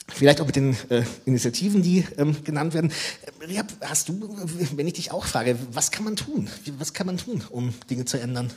Vielleicht 0.09 0.41
auch 0.41 0.47
mit 0.47 0.55
den 0.55 0.77
äh, 0.89 1.03
Initiativen, 1.24 1.83
die 1.83 2.05
ähm, 2.16 2.37
genannt 2.45 2.74
werden. 2.74 2.93
Äh, 3.41 3.62
hast 3.83 4.09
du, 4.09 4.37
wenn 4.77 4.87
ich 4.87 4.95
dich 4.95 5.11
auch 5.11 5.24
frage, 5.24 5.57
was 5.72 5.91
kann 5.91 6.05
man 6.05 6.14
tun? 6.14 6.49
Was 6.79 6.93
kann 6.93 7.07
man 7.07 7.18
tun, 7.18 7.43
um 7.51 7.74
Dinge 7.91 8.05
zu 8.05 8.16
ändern? 8.20 8.53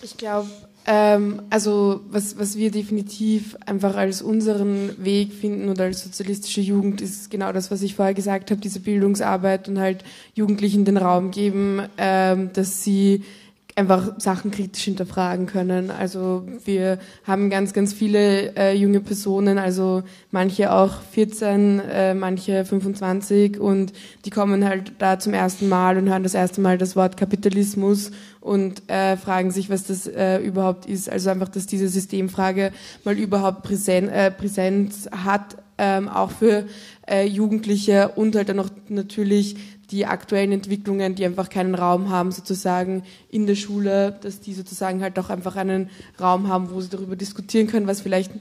Ich 0.00 0.16
glaube, 0.16 0.48
ähm, 0.86 1.42
also 1.50 2.00
was, 2.10 2.38
was 2.38 2.56
wir 2.56 2.70
definitiv 2.70 3.56
einfach 3.66 3.96
als 3.96 4.20
unseren 4.20 5.04
Weg 5.04 5.32
finden 5.32 5.68
oder 5.68 5.84
als 5.84 6.02
sozialistische 6.02 6.60
Jugend 6.60 7.00
ist 7.00 7.30
genau 7.30 7.52
das, 7.52 7.70
was 7.70 7.82
ich 7.82 7.94
vorher 7.94 8.14
gesagt 8.14 8.50
habe, 8.50 8.60
diese 8.60 8.80
Bildungsarbeit 8.80 9.68
und 9.68 9.78
halt 9.78 10.04
Jugendlichen 10.34 10.84
den 10.84 10.96
Raum 10.96 11.30
geben, 11.30 11.82
ähm, 11.98 12.50
dass 12.52 12.82
sie 12.82 13.22
einfach 13.74 14.20
Sachen 14.20 14.50
kritisch 14.50 14.84
hinterfragen 14.84 15.46
können. 15.46 15.90
Also 15.90 16.46
wir 16.64 16.98
haben 17.24 17.48
ganz, 17.48 17.72
ganz 17.72 17.94
viele 17.94 18.54
äh, 18.56 18.74
junge 18.76 19.00
Personen, 19.00 19.56
also 19.58 20.02
manche 20.30 20.72
auch 20.72 21.00
14, 21.12 21.80
äh, 21.80 22.14
manche 22.14 22.64
25 22.64 23.58
und 23.58 23.92
die 24.24 24.30
kommen 24.30 24.64
halt 24.64 24.92
da 24.98 25.18
zum 25.18 25.32
ersten 25.32 25.68
Mal 25.68 25.96
und 25.96 26.08
hören 26.08 26.22
das 26.22 26.34
erste 26.34 26.60
Mal 26.60 26.76
das 26.76 26.96
Wort 26.96 27.16
Kapitalismus 27.16 28.10
und 28.40 28.88
äh, 28.90 29.16
fragen 29.16 29.50
sich, 29.50 29.70
was 29.70 29.84
das 29.84 30.06
äh, 30.06 30.38
überhaupt 30.38 30.86
ist. 30.86 31.08
Also 31.08 31.30
einfach, 31.30 31.48
dass 31.48 31.66
diese 31.66 31.88
Systemfrage 31.88 32.72
mal 33.04 33.18
überhaupt 33.18 33.62
Präsen 33.62 34.08
äh, 34.10 34.30
Präsenz 34.30 35.08
hat, 35.10 35.56
ähm, 35.78 36.08
auch 36.08 36.30
für 36.30 36.66
äh, 37.08 37.26
Jugendliche 37.26 38.10
und 38.16 38.36
halt 38.36 38.50
dann 38.50 38.56
noch 38.56 38.68
natürlich 38.88 39.56
die 39.92 40.06
aktuellen 40.06 40.52
Entwicklungen, 40.52 41.14
die 41.14 41.24
einfach 41.24 41.50
keinen 41.50 41.74
Raum 41.74 42.08
haben, 42.08 42.32
sozusagen 42.32 43.02
in 43.30 43.46
der 43.46 43.54
Schule, 43.54 44.18
dass 44.22 44.40
die 44.40 44.54
sozusagen 44.54 45.02
halt 45.02 45.18
auch 45.18 45.30
einfach 45.30 45.54
einen 45.56 45.90
Raum 46.18 46.48
haben, 46.48 46.70
wo 46.70 46.80
sie 46.80 46.88
darüber 46.88 47.14
diskutieren 47.14 47.66
können, 47.66 47.86
was 47.86 48.00
vielleicht 48.00 48.32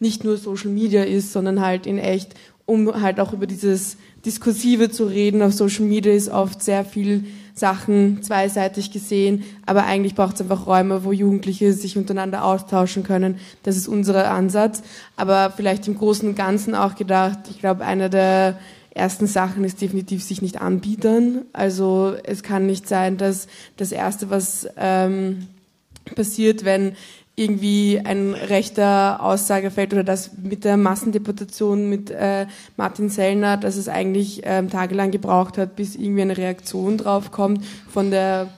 nicht 0.00 0.24
nur 0.24 0.38
Social 0.38 0.70
Media 0.70 1.04
ist, 1.04 1.32
sondern 1.32 1.60
halt 1.60 1.86
in 1.86 1.98
echt, 1.98 2.34
um 2.64 3.00
halt 3.00 3.20
auch 3.20 3.32
über 3.32 3.46
dieses 3.46 3.96
Diskursive 4.24 4.90
zu 4.90 5.04
reden. 5.04 5.42
Auf 5.42 5.52
Social 5.52 5.84
Media 5.84 6.12
ist 6.12 6.28
oft 6.28 6.62
sehr 6.62 6.84
viel 6.84 7.24
Sachen 7.54 8.22
zweiseitig 8.22 8.90
gesehen, 8.90 9.44
aber 9.64 9.84
eigentlich 9.84 10.14
braucht 10.14 10.34
es 10.34 10.42
einfach 10.42 10.66
Räume, 10.66 11.04
wo 11.04 11.12
Jugendliche 11.12 11.72
sich 11.72 11.96
untereinander 11.96 12.44
austauschen 12.44 13.02
können. 13.02 13.38
Das 13.62 13.76
ist 13.76 13.88
unser 13.88 14.30
Ansatz. 14.30 14.82
Aber 15.16 15.52
vielleicht 15.56 15.88
im 15.88 15.96
Großen 15.96 16.28
und 16.28 16.36
Ganzen 16.36 16.74
auch 16.74 16.96
gedacht, 16.96 17.38
ich 17.48 17.58
glaube, 17.58 17.84
einer 17.84 18.08
der 18.08 18.58
ersten 18.96 19.26
Sachen 19.26 19.64
ist 19.64 19.80
definitiv 19.80 20.22
sich 20.22 20.42
nicht 20.42 20.60
anbiedern. 20.60 21.42
Also 21.52 22.14
es 22.24 22.42
kann 22.42 22.66
nicht 22.66 22.88
sein, 22.88 23.16
dass 23.16 23.46
das 23.76 23.92
Erste, 23.92 24.30
was 24.30 24.68
ähm, 24.76 25.48
passiert, 26.14 26.64
wenn 26.64 26.96
irgendwie 27.38 28.00
ein 28.02 28.32
rechter 28.32 29.22
Aussage 29.22 29.70
fällt 29.70 29.92
oder 29.92 30.04
das 30.04 30.30
mit 30.42 30.64
der 30.64 30.78
Massendeportation 30.78 31.88
mit 31.90 32.10
äh, 32.10 32.46
Martin 32.78 33.10
Sellner, 33.10 33.58
dass 33.58 33.76
es 33.76 33.88
eigentlich 33.88 34.40
ähm, 34.44 34.70
tagelang 34.70 35.10
gebraucht 35.10 35.58
hat, 35.58 35.76
bis 35.76 35.96
irgendwie 35.96 36.22
eine 36.22 36.38
Reaktion 36.38 36.96
drauf 36.96 37.30
kommt 37.32 37.62
von 37.90 38.10
der 38.10 38.48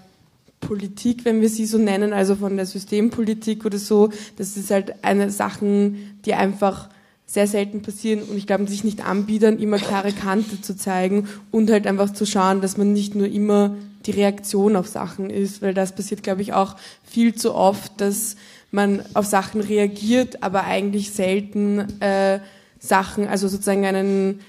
Politik, 0.60 1.24
wenn 1.24 1.40
wir 1.40 1.48
sie 1.48 1.66
so 1.66 1.78
nennen, 1.78 2.12
also 2.12 2.36
von 2.36 2.56
der 2.56 2.66
Systempolitik 2.66 3.64
oder 3.64 3.78
so. 3.78 4.10
Das 4.36 4.56
ist 4.56 4.70
halt 4.70 5.04
eine 5.04 5.30
Sachen, 5.30 6.18
die 6.24 6.34
einfach 6.34 6.88
sehr 7.28 7.46
selten 7.46 7.82
passieren 7.82 8.22
und 8.22 8.38
ich 8.38 8.46
glaube, 8.46 8.66
sich 8.66 8.84
nicht 8.84 9.06
anbiedern, 9.06 9.58
immer 9.58 9.76
klare 9.76 10.12
Kante 10.12 10.62
zu 10.62 10.74
zeigen 10.74 11.28
und 11.50 11.70
halt 11.70 11.86
einfach 11.86 12.10
zu 12.10 12.24
schauen, 12.24 12.62
dass 12.62 12.78
man 12.78 12.94
nicht 12.94 13.14
nur 13.14 13.28
immer 13.28 13.76
die 14.06 14.12
Reaktion 14.12 14.76
auf 14.76 14.88
Sachen 14.88 15.28
ist, 15.28 15.60
weil 15.60 15.74
das 15.74 15.94
passiert, 15.94 16.22
glaube 16.22 16.40
ich, 16.40 16.54
auch 16.54 16.76
viel 17.04 17.34
zu 17.34 17.54
oft, 17.54 18.00
dass 18.00 18.36
man 18.70 19.02
auf 19.12 19.26
Sachen 19.26 19.60
reagiert, 19.60 20.42
aber 20.42 20.64
eigentlich 20.64 21.10
selten 21.12 22.00
äh, 22.00 22.40
Sachen, 22.78 23.28
also 23.28 23.46
sozusagen 23.46 23.84
einen 23.84 24.40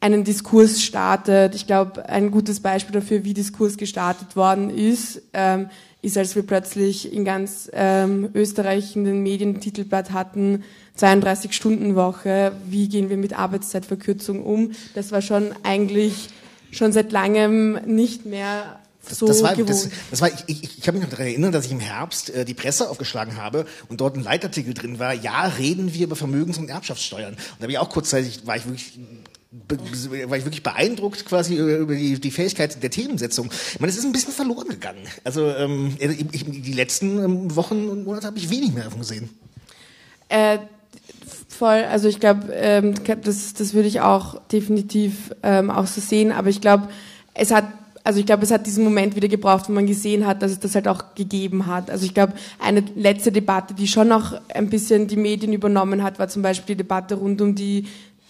einen 0.00 0.22
Diskurs 0.22 0.82
startet. 0.82 1.54
Ich 1.54 1.66
glaube, 1.66 2.06
ein 2.10 2.30
gutes 2.30 2.60
Beispiel 2.60 2.92
dafür, 2.92 3.24
wie 3.24 3.32
Diskurs 3.32 3.78
gestartet 3.78 4.36
worden 4.36 4.68
ist, 4.68 5.22
ähm, 5.32 5.70
ist, 6.04 6.18
als 6.18 6.36
wir 6.36 6.42
plötzlich 6.42 7.12
in 7.12 7.24
ganz 7.24 7.70
ähm, 7.72 8.28
Österreich 8.34 8.94
in 8.94 9.04
den 9.04 9.22
Medien 9.22 9.60
Titelblatt 9.60 10.12
hatten, 10.12 10.62
32-Stunden-Woche, 10.98 12.52
wie 12.68 12.88
gehen 12.88 13.08
wir 13.08 13.16
mit 13.16 13.36
Arbeitszeitverkürzung 13.38 14.44
um. 14.44 14.72
Das 14.94 15.10
war 15.12 15.22
schon 15.22 15.52
eigentlich 15.62 16.28
schon 16.70 16.92
seit 16.92 17.12
langem 17.12 17.78
nicht 17.86 18.26
mehr 18.26 18.80
so 19.10 19.26
das, 19.26 19.42
war, 19.42 19.52
gewohnt. 19.54 19.70
Das, 19.70 19.88
das 20.10 20.20
war, 20.20 20.28
ich, 20.28 20.62
ich, 20.62 20.78
ich 20.78 20.86
habe 20.86 20.98
mich 20.98 21.06
noch 21.06 21.10
daran 21.10 21.26
erinnert, 21.26 21.54
dass 21.54 21.66
ich 21.66 21.72
im 21.72 21.80
Herbst 21.80 22.30
äh, 22.30 22.44
die 22.44 22.54
Presse 22.54 22.88
aufgeschlagen 22.88 23.36
habe 23.36 23.66
und 23.88 24.00
dort 24.00 24.16
ein 24.16 24.22
Leitartikel 24.22 24.74
drin 24.74 24.98
war, 24.98 25.12
ja, 25.12 25.46
reden 25.46 25.92
wir 25.94 26.04
über 26.06 26.16
Vermögens- 26.16 26.58
und 26.58 26.70
Erbschaftssteuern. 26.70 27.34
Und 27.34 27.38
da 27.58 27.62
habe 27.62 27.72
ich 27.72 27.78
auch 27.78 27.90
kurzzeitig, 27.90 28.46
war 28.46 28.56
ich 28.56 28.66
wirklich 28.66 28.98
war 29.68 30.36
ich 30.36 30.44
wirklich 30.44 30.62
beeindruckt 30.62 31.24
quasi 31.26 31.56
über 31.56 31.94
die, 31.94 32.20
die 32.20 32.30
Fähigkeit 32.30 32.82
der 32.82 32.90
Themensetzung. 32.90 33.50
Ich 33.72 33.80
meine, 33.80 33.90
es 33.90 33.98
ist 33.98 34.04
ein 34.04 34.12
bisschen 34.12 34.32
verloren 34.32 34.68
gegangen. 34.68 35.06
Also 35.22 35.48
ähm, 35.48 35.94
ich, 35.98 36.44
die 36.44 36.72
letzten 36.72 37.22
ähm, 37.22 37.56
Wochen 37.56 37.88
und 37.88 38.04
Monate 38.04 38.26
habe 38.26 38.38
ich 38.38 38.50
wenig 38.50 38.72
mehr 38.72 38.84
davon 38.84 39.00
gesehen. 39.00 39.30
Äh, 40.28 40.58
voll, 41.48 41.84
also 41.84 42.08
ich 42.08 42.20
glaube, 42.20 42.52
ähm, 42.52 42.94
das, 43.22 43.54
das 43.54 43.74
würde 43.74 43.88
ich 43.88 44.00
auch 44.00 44.40
definitiv 44.48 45.32
ähm, 45.42 45.70
auch 45.70 45.86
so 45.86 46.00
sehen, 46.00 46.32
aber 46.32 46.48
ich 46.48 46.60
glaube, 46.60 46.88
es 47.34 47.50
hat 47.50 47.66
also 48.06 48.20
ich 48.20 48.26
glaube, 48.26 48.42
es 48.42 48.50
hat 48.50 48.66
diesen 48.66 48.84
Moment 48.84 49.16
wieder 49.16 49.28
gebraucht, 49.28 49.66
wo 49.66 49.72
man 49.72 49.86
gesehen 49.86 50.26
hat, 50.26 50.42
dass 50.42 50.50
es 50.50 50.60
das 50.60 50.74
halt 50.74 50.88
auch 50.88 51.14
gegeben 51.14 51.66
hat. 51.66 51.90
Also 51.90 52.04
ich 52.04 52.12
glaube, 52.12 52.34
eine 52.58 52.84
letzte 52.94 53.32
Debatte, 53.32 53.72
die 53.72 53.88
schon 53.88 54.08
noch 54.08 54.38
ein 54.52 54.68
bisschen 54.68 55.08
die 55.08 55.16
Medien 55.16 55.54
übernommen 55.54 56.02
hat, 56.02 56.18
war 56.18 56.28
zum 56.28 56.42
Beispiel 56.42 56.76
die 56.76 56.82
Debatte 56.82 57.14
rund 57.14 57.40
um 57.40 57.54
die 57.54 57.86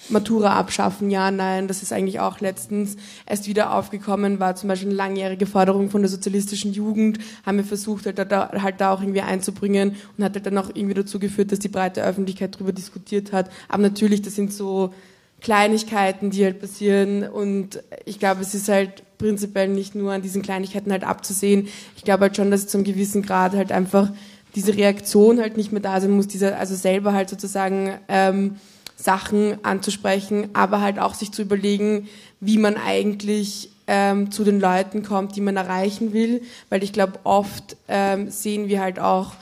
Matura 0.08 0.56
abschaffen, 0.58 1.10
ja, 1.10 1.30
nein, 1.30 1.68
das 1.68 1.82
ist 1.82 1.92
eigentlich 1.92 2.20
auch 2.20 2.40
letztens 2.40 2.96
erst 3.26 3.48
wieder 3.48 3.74
aufgekommen, 3.74 4.40
war 4.40 4.56
zum 4.56 4.68
Beispiel 4.68 4.88
eine 4.88 4.96
langjährige 4.96 5.46
Forderung 5.46 5.90
von 5.90 6.02
der 6.02 6.10
sozialistischen 6.10 6.72
Jugend, 6.72 7.18
haben 7.44 7.56
wir 7.56 7.64
versucht, 7.64 8.06
halt 8.06 8.18
da, 8.18 8.50
halt 8.52 8.80
da 8.80 8.92
auch 8.92 9.00
irgendwie 9.00 9.22
einzubringen 9.22 9.96
und 10.16 10.24
hat 10.24 10.34
halt 10.34 10.46
dann 10.46 10.58
auch 10.58 10.70
irgendwie 10.72 10.94
dazu 10.94 11.18
geführt, 11.18 11.52
dass 11.52 11.58
die 11.58 11.68
breite 11.68 12.04
Öffentlichkeit 12.04 12.54
darüber 12.54 12.72
diskutiert 12.72 13.32
hat. 13.32 13.50
Aber 13.68 13.82
natürlich, 13.82 14.22
das 14.22 14.34
sind 14.34 14.52
so 14.52 14.92
Kleinigkeiten, 15.40 16.30
die 16.30 16.44
halt 16.44 16.60
passieren 16.60 17.28
und 17.28 17.82
ich 18.06 18.18
glaube, 18.18 18.40
es 18.40 18.54
ist 18.54 18.68
halt 18.68 19.02
prinzipiell 19.18 19.68
nicht 19.68 19.94
nur 19.94 20.12
an 20.12 20.22
diesen 20.22 20.42
Kleinigkeiten 20.42 20.90
halt 20.90 21.04
abzusehen. 21.04 21.68
Ich 21.96 22.04
glaube 22.04 22.22
halt 22.22 22.36
schon, 22.36 22.50
dass 22.50 22.66
zum 22.66 22.84
gewissen 22.84 23.22
Grad 23.22 23.54
halt 23.54 23.72
einfach 23.72 24.10
diese 24.54 24.76
Reaktion 24.76 25.40
halt 25.40 25.56
nicht 25.56 25.72
mehr 25.72 25.82
da 25.82 26.00
sein 26.00 26.12
muss, 26.12 26.28
dieser, 26.28 26.58
also 26.58 26.74
selber 26.74 27.12
halt 27.12 27.28
sozusagen 27.28 27.94
ähm, 28.08 28.56
Sachen 28.96 29.64
anzusprechen, 29.64 30.50
aber 30.54 30.80
halt 30.80 30.98
auch 30.98 31.14
sich 31.14 31.32
zu 31.32 31.42
überlegen, 31.42 32.08
wie 32.40 32.58
man 32.58 32.76
eigentlich 32.76 33.70
ähm, 33.86 34.30
zu 34.30 34.44
den 34.44 34.60
Leuten 34.60 35.02
kommt, 35.02 35.36
die 35.36 35.40
man 35.40 35.56
erreichen 35.56 36.12
will, 36.12 36.42
weil 36.70 36.82
ich 36.82 36.92
glaube, 36.92 37.18
oft 37.24 37.76
ähm, 37.88 38.30
sehen 38.30 38.68
wir 38.68 38.80
halt 38.80 38.98
auch 38.98 39.32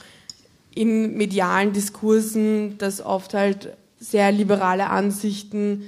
in 0.75 1.15
medialen 1.17 1.73
Diskursen, 1.73 2.77
dass 2.77 3.01
oft 3.01 3.33
halt 3.33 3.73
sehr 3.99 4.31
liberale 4.31 4.89
Ansichten 4.89 5.83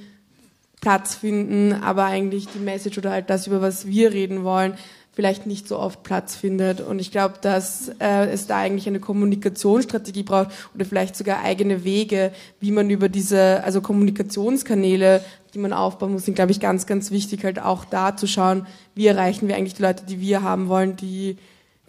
Platz 0.79 1.15
finden, 1.15 1.73
aber 1.73 2.05
eigentlich 2.05 2.47
die 2.47 2.59
Message 2.59 2.97
oder 2.99 3.11
halt 3.11 3.29
das, 3.29 3.47
über 3.47 3.61
was 3.61 3.87
wir 3.87 4.13
reden 4.13 4.43
wollen, 4.43 4.77
vielleicht 5.15 5.45
nicht 5.45 5.67
so 5.67 5.79
oft 5.79 6.03
Platz 6.03 6.35
findet. 6.35 6.81
Und 6.81 6.99
ich 6.99 7.09
glaube, 7.09 7.35
dass 7.41 7.89
äh, 7.99 8.27
es 8.27 8.47
da 8.47 8.57
eigentlich 8.57 8.85
eine 8.87 8.99
Kommunikationsstrategie 8.99 10.23
braucht 10.23 10.49
oder 10.75 10.85
vielleicht 10.85 11.15
sogar 11.15 11.41
eigene 11.41 11.85
Wege, 11.85 12.31
wie 12.59 12.71
man 12.71 12.89
über 12.89 13.07
diese, 13.07 13.63
also 13.63 13.79
Kommunikationskanäle, 13.79 15.21
die 15.53 15.59
man 15.59 15.71
aufbauen 15.71 16.11
muss, 16.11 16.25
sind, 16.25 16.35
glaube 16.35 16.51
ich, 16.51 16.59
ganz, 16.59 16.85
ganz 16.85 17.11
wichtig, 17.11 17.45
halt 17.45 17.59
auch 17.59 17.85
da 17.85 18.17
zu 18.17 18.27
schauen, 18.27 18.67
wie 18.93 19.07
erreichen 19.07 19.47
wir 19.47 19.55
eigentlich 19.55 19.75
die 19.75 19.83
Leute, 19.83 20.03
die 20.05 20.19
wir 20.19 20.43
haben 20.43 20.67
wollen, 20.67 20.97
die 20.97 21.37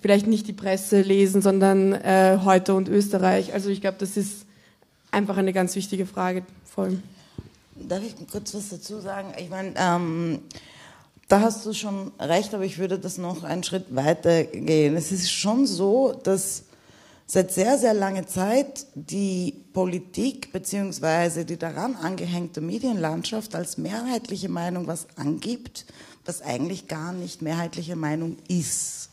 vielleicht 0.01 0.29
nicht 0.29 0.47
die 0.47 0.53
Presse 0.53 1.01
lesen, 1.01 1.43
sondern 1.43 1.95
äh, 1.95 2.39
heute 2.45 2.75
und 2.75 2.89
Österreich. 2.89 3.55
Also 3.55 3.71
ich 3.71 3.81
glaube, 3.81 3.97
das 3.99 4.17
ist 4.17 4.47
einfach 5.11 5.37
eine 5.37 5.53
ganz 5.53 5.75
wichtige 5.75 6.07
Frage. 6.07 6.45
Voll. 6.65 7.01
Darf 7.75 8.03
ich 8.05 8.15
kurz 8.31 8.55
was 8.55 8.69
dazu 8.69 9.01
sagen? 9.01 9.35
Ich 9.37 9.51
meine, 9.51 9.75
ähm, 9.77 10.39
da 11.29 11.41
hast 11.41 11.67
du 11.67 11.73
schon 11.73 12.13
recht, 12.21 12.55
aber 12.55 12.65
ich 12.65 12.79
würde 12.79 12.99
das 12.99 13.19
noch 13.19 13.43
einen 13.43 13.65
Schritt 13.65 13.95
weiter 13.95 14.45
gehen. 14.45 14.97
Es 14.97 15.11
ist 15.11 15.31
schon 15.31 15.67
so, 15.67 16.13
dass 16.13 16.65
seit 17.27 17.53
sehr, 17.53 17.79
sehr 17.79 17.95
langer 17.95 18.27
Zeit 18.27 18.87
die 18.95 19.65
Politik 19.73 20.53
beziehungsweise 20.53 21.45
die 21.45 21.57
daran 21.57 21.97
angehängte 21.97 22.61
Medienlandschaft 22.61 23.57
als 23.57 23.77
mehrheitliche 23.77 24.49
Meinung 24.49 24.87
was 24.87 25.09
angibt, 25.17 25.87
was 26.25 26.43
eigentlich 26.43 26.87
gar 26.87 27.13
nicht 27.13 27.43
mehrheitliche 27.43 27.97
Meinung 27.97 28.37
ist. 28.49 29.11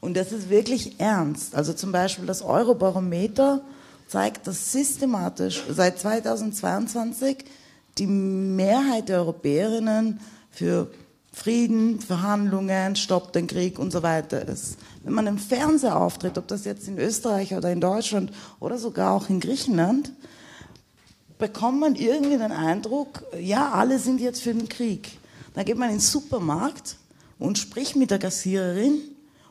Und 0.00 0.16
das 0.16 0.30
ist 0.30 0.50
wirklich 0.50 1.00
ernst. 1.00 1.56
Also 1.56 1.72
zum 1.72 1.90
Beispiel 1.90 2.26
das 2.26 2.42
Eurobarometer 2.42 3.62
zeigt, 4.06 4.46
dass 4.46 4.70
systematisch 4.72 5.64
seit 5.68 5.98
2022 5.98 7.44
die 7.98 8.06
Mehrheit 8.06 9.08
der 9.08 9.18
Europäerinnen 9.18 10.20
für 10.52 10.88
Frieden, 11.38 12.00
Verhandlungen, 12.00 12.96
Stopp 12.96 13.32
den 13.32 13.46
Krieg 13.46 13.78
und 13.78 13.92
so 13.92 14.02
weiter 14.02 14.48
ist. 14.48 14.76
Wenn 15.04 15.14
man 15.14 15.28
im 15.28 15.38
Fernseher 15.38 15.96
auftritt, 15.96 16.36
ob 16.36 16.48
das 16.48 16.64
jetzt 16.64 16.88
in 16.88 16.98
Österreich 16.98 17.54
oder 17.54 17.70
in 17.70 17.80
Deutschland 17.80 18.32
oder 18.58 18.76
sogar 18.76 19.12
auch 19.12 19.28
in 19.28 19.38
Griechenland, 19.38 20.10
bekommt 21.38 21.78
man 21.78 21.94
irgendwie 21.94 22.38
den 22.38 22.50
Eindruck, 22.50 23.22
ja, 23.40 23.70
alle 23.70 24.00
sind 24.00 24.20
jetzt 24.20 24.42
für 24.42 24.52
den 24.52 24.68
Krieg. 24.68 25.16
Dann 25.54 25.64
geht 25.64 25.78
man 25.78 25.90
in 25.90 25.96
den 25.96 26.00
Supermarkt 26.00 26.96
und 27.38 27.56
spricht 27.56 27.94
mit 27.94 28.10
der 28.10 28.18
Kassiererin 28.18 29.00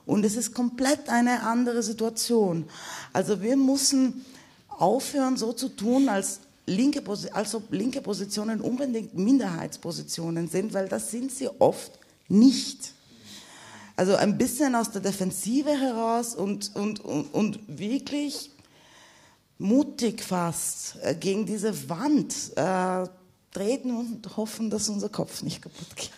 und 0.05 0.25
es 0.25 0.35
ist 0.35 0.53
komplett 0.53 1.07
eine 1.07 1.43
andere 1.43 1.81
Situation. 1.83 2.65
Also 3.13 3.41
wir 3.41 3.55
müssen 3.55 4.25
aufhören, 4.67 5.37
so 5.37 5.53
zu 5.53 5.69
tun, 5.69 6.09
als 6.09 6.41
linke, 6.67 7.01
als 7.33 7.55
ob 7.55 7.71
linke 7.71 8.01
Positionen 8.01 8.61
unbedingt 8.61 9.15
Minderheitspositionen 9.15 10.47
sind, 10.47 10.73
weil 10.73 10.87
das 10.87 11.09
sind 11.09 11.31
sie 11.31 11.49
oft 11.59 11.91
nicht. 12.27 12.93
Also 13.95 14.15
ein 14.15 14.37
bisschen 14.37 14.75
aus 14.75 14.91
der 14.91 15.01
Defensive 15.01 15.71
heraus 15.71 16.35
und, 16.35 16.75
und, 16.75 17.03
und, 17.03 17.33
und 17.33 17.59
wirklich 17.67 18.51
mutig 19.57 20.21
fast 20.21 20.97
äh, 21.01 21.15
gegen 21.15 21.47
diese 21.47 21.89
Wand 21.89 22.35
äh, 22.55 23.07
treten 23.51 23.97
und 23.97 24.37
hoffen, 24.37 24.69
dass 24.69 24.87
unser 24.89 25.09
Kopf 25.09 25.41
nicht 25.41 25.63
kaputt 25.63 25.95
geht. 25.95 26.11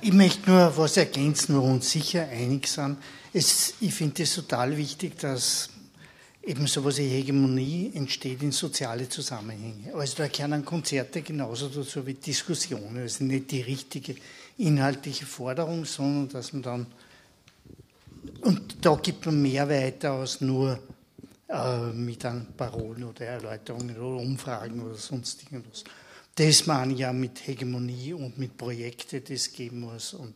Ich 0.00 0.12
möchte 0.12 0.48
nur 0.50 0.76
was 0.76 0.96
ergänzen, 0.96 1.56
wo 1.56 1.62
uns 1.62 1.90
sicher 1.90 2.28
einig 2.28 2.68
sind. 2.68 2.98
Es, 3.32 3.74
ich 3.80 3.94
finde 3.94 4.22
es 4.22 4.34
total 4.34 4.76
wichtig, 4.76 5.18
dass 5.18 5.70
eben 6.50 6.66
sowas 6.66 6.98
wie 6.98 7.08
Hegemonie 7.08 7.92
entsteht 7.94 8.42
in 8.42 8.50
soziale 8.50 9.08
Zusammenhänge. 9.08 9.94
Also 9.94 10.16
da 10.16 10.26
gehören 10.26 10.64
Konzerte 10.64 11.22
genauso 11.22 11.68
dazu 11.68 12.04
wie 12.04 12.14
Diskussionen. 12.14 12.96
Das 12.96 13.12
ist 13.12 13.20
nicht 13.20 13.52
die 13.52 13.60
richtige 13.60 14.16
inhaltliche 14.58 15.26
Forderung, 15.26 15.84
sondern 15.84 16.28
dass 16.28 16.52
man 16.52 16.62
dann, 16.62 16.86
und 18.40 18.84
da 18.84 18.96
gibt 18.96 19.26
man 19.26 19.40
mehr 19.40 19.68
weiter 19.68 20.10
als 20.10 20.40
nur 20.40 20.80
äh, 21.48 21.92
mit 21.92 22.24
an 22.24 22.48
Parolen 22.56 23.04
oder 23.04 23.26
Erläuterungen 23.26 23.96
oder 23.96 24.20
Umfragen 24.20 24.82
oder 24.82 24.96
sonst 24.96 25.44
irgendwas. 25.44 25.84
Das 26.34 26.66
man 26.66 26.96
ja 26.96 27.12
mit 27.12 27.46
Hegemonie 27.46 28.12
und 28.12 28.38
mit 28.38 28.56
Projekten, 28.56 29.22
das 29.22 29.52
geben 29.52 29.80
muss. 29.80 30.14
Und 30.14 30.34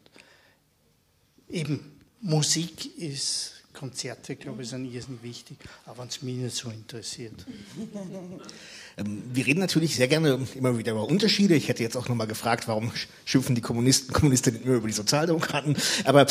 eben 1.48 2.00
Musik 2.20 2.98
ist 2.98 3.53
Konzerte, 3.74 4.36
glaube 4.36 4.62
ich, 4.62 4.70
sind 4.70 4.86
irrsinnig 4.86 5.22
wichtig, 5.22 5.58
auch 5.84 5.98
wenn 5.98 6.08
es 6.08 6.22
mich 6.22 6.36
nicht 6.36 6.56
so 6.56 6.70
interessiert. 6.70 7.44
Ähm, 8.96 9.22
wir 9.32 9.46
reden 9.46 9.60
natürlich 9.60 9.96
sehr 9.96 10.08
gerne 10.08 10.38
immer 10.54 10.78
wieder 10.78 10.92
über 10.92 11.08
Unterschiede. 11.08 11.54
Ich 11.54 11.68
hätte 11.68 11.82
jetzt 11.82 11.96
auch 11.96 12.08
nochmal 12.08 12.26
gefragt, 12.26 12.68
warum 12.68 12.92
schimpfen 13.24 13.54
die 13.54 13.60
Kommunisten, 13.60 14.12
Kommunistinnen 14.12 14.62
immer 14.62 14.74
über 14.74 14.86
die 14.86 14.94
Sozialdemokraten. 14.94 15.76
Aber 16.04 16.26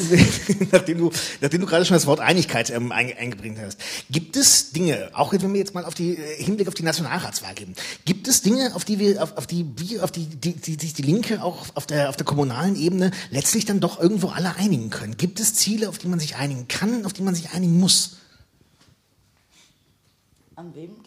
nachdem 0.72 0.98
du, 0.98 1.10
nachdem 1.40 1.60
du 1.60 1.66
gerade 1.66 1.84
schon 1.84 1.94
das 1.94 2.06
Wort 2.06 2.20
Einigkeit 2.20 2.70
ähm, 2.70 2.90
eingebringt 2.92 3.58
hast, 3.58 3.78
gibt 4.10 4.36
es 4.36 4.72
Dinge, 4.72 5.10
auch 5.12 5.32
wenn 5.32 5.52
wir 5.52 5.60
jetzt 5.60 5.74
mal 5.74 5.84
auf 5.84 5.94
die 5.94 6.16
äh, 6.16 6.42
Hinblick 6.42 6.68
auf 6.68 6.74
die 6.74 6.82
Nationalratswahl 6.82 7.54
geben, 7.54 7.74
gibt 8.04 8.28
es 8.28 8.42
Dinge, 8.42 8.74
auf 8.74 8.84
die 8.84 8.98
wir, 8.98 9.22
auf, 9.22 9.36
auf 9.36 9.46
die, 9.46 9.66
auf 10.00 10.10
die, 10.10 10.26
die, 10.26 10.54
die, 10.54 10.76
die, 10.76 10.92
die 10.92 11.02
Linke 11.02 11.42
auch 11.42 11.66
auf 11.74 11.86
der, 11.86 12.08
auf 12.08 12.16
der 12.16 12.26
kommunalen 12.26 12.76
Ebene 12.76 13.12
letztlich 13.30 13.64
dann 13.64 13.80
doch 13.80 14.00
irgendwo 14.00 14.28
alle 14.28 14.56
einigen 14.56 14.90
können? 14.90 15.16
Gibt 15.16 15.38
es 15.38 15.54
Ziele, 15.54 15.88
auf 15.88 15.98
die 15.98 16.08
man 16.08 16.18
sich 16.18 16.36
einigen 16.36 16.66
kann, 16.66 17.04
auf 17.06 17.12
die 17.12 17.22
man 17.22 17.34
sich 17.34 17.50
einigen 17.50 17.78
muss? 17.78 18.16
An 20.56 20.74
wem? 20.74 21.03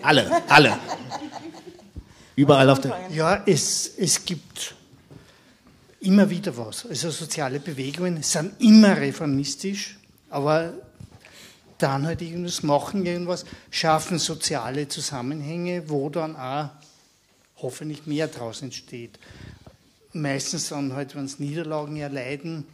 Alle. 0.00 0.42
Alle. 0.48 0.78
Überall 2.36 2.70
auf 2.70 2.80
der. 2.80 3.10
Ja, 3.10 3.42
es, 3.46 3.92
es 3.98 4.24
gibt 4.24 4.74
immer 6.00 6.28
wieder 6.30 6.56
was. 6.56 6.86
Also 6.86 7.10
soziale 7.10 7.60
Bewegungen 7.60 8.22
sind 8.22 8.60
immer 8.60 8.96
reformistisch, 8.96 9.98
aber 10.30 10.72
dann 11.78 12.06
halt 12.06 12.22
irgendwas 12.22 12.62
machen, 12.62 13.04
irgendwas, 13.04 13.44
schaffen 13.70 14.18
soziale 14.18 14.88
Zusammenhänge, 14.88 15.88
wo 15.90 16.08
dann 16.08 16.36
auch 16.36 16.70
hoffentlich 17.56 18.06
mehr 18.06 18.28
draus 18.28 18.62
entsteht. 18.62 19.18
Meistens 20.12 20.68
dann 20.68 20.94
halt, 20.94 21.14
wenn 21.14 21.24
es 21.24 21.38
Niederlagen 21.38 21.96
erleiden, 21.96 22.66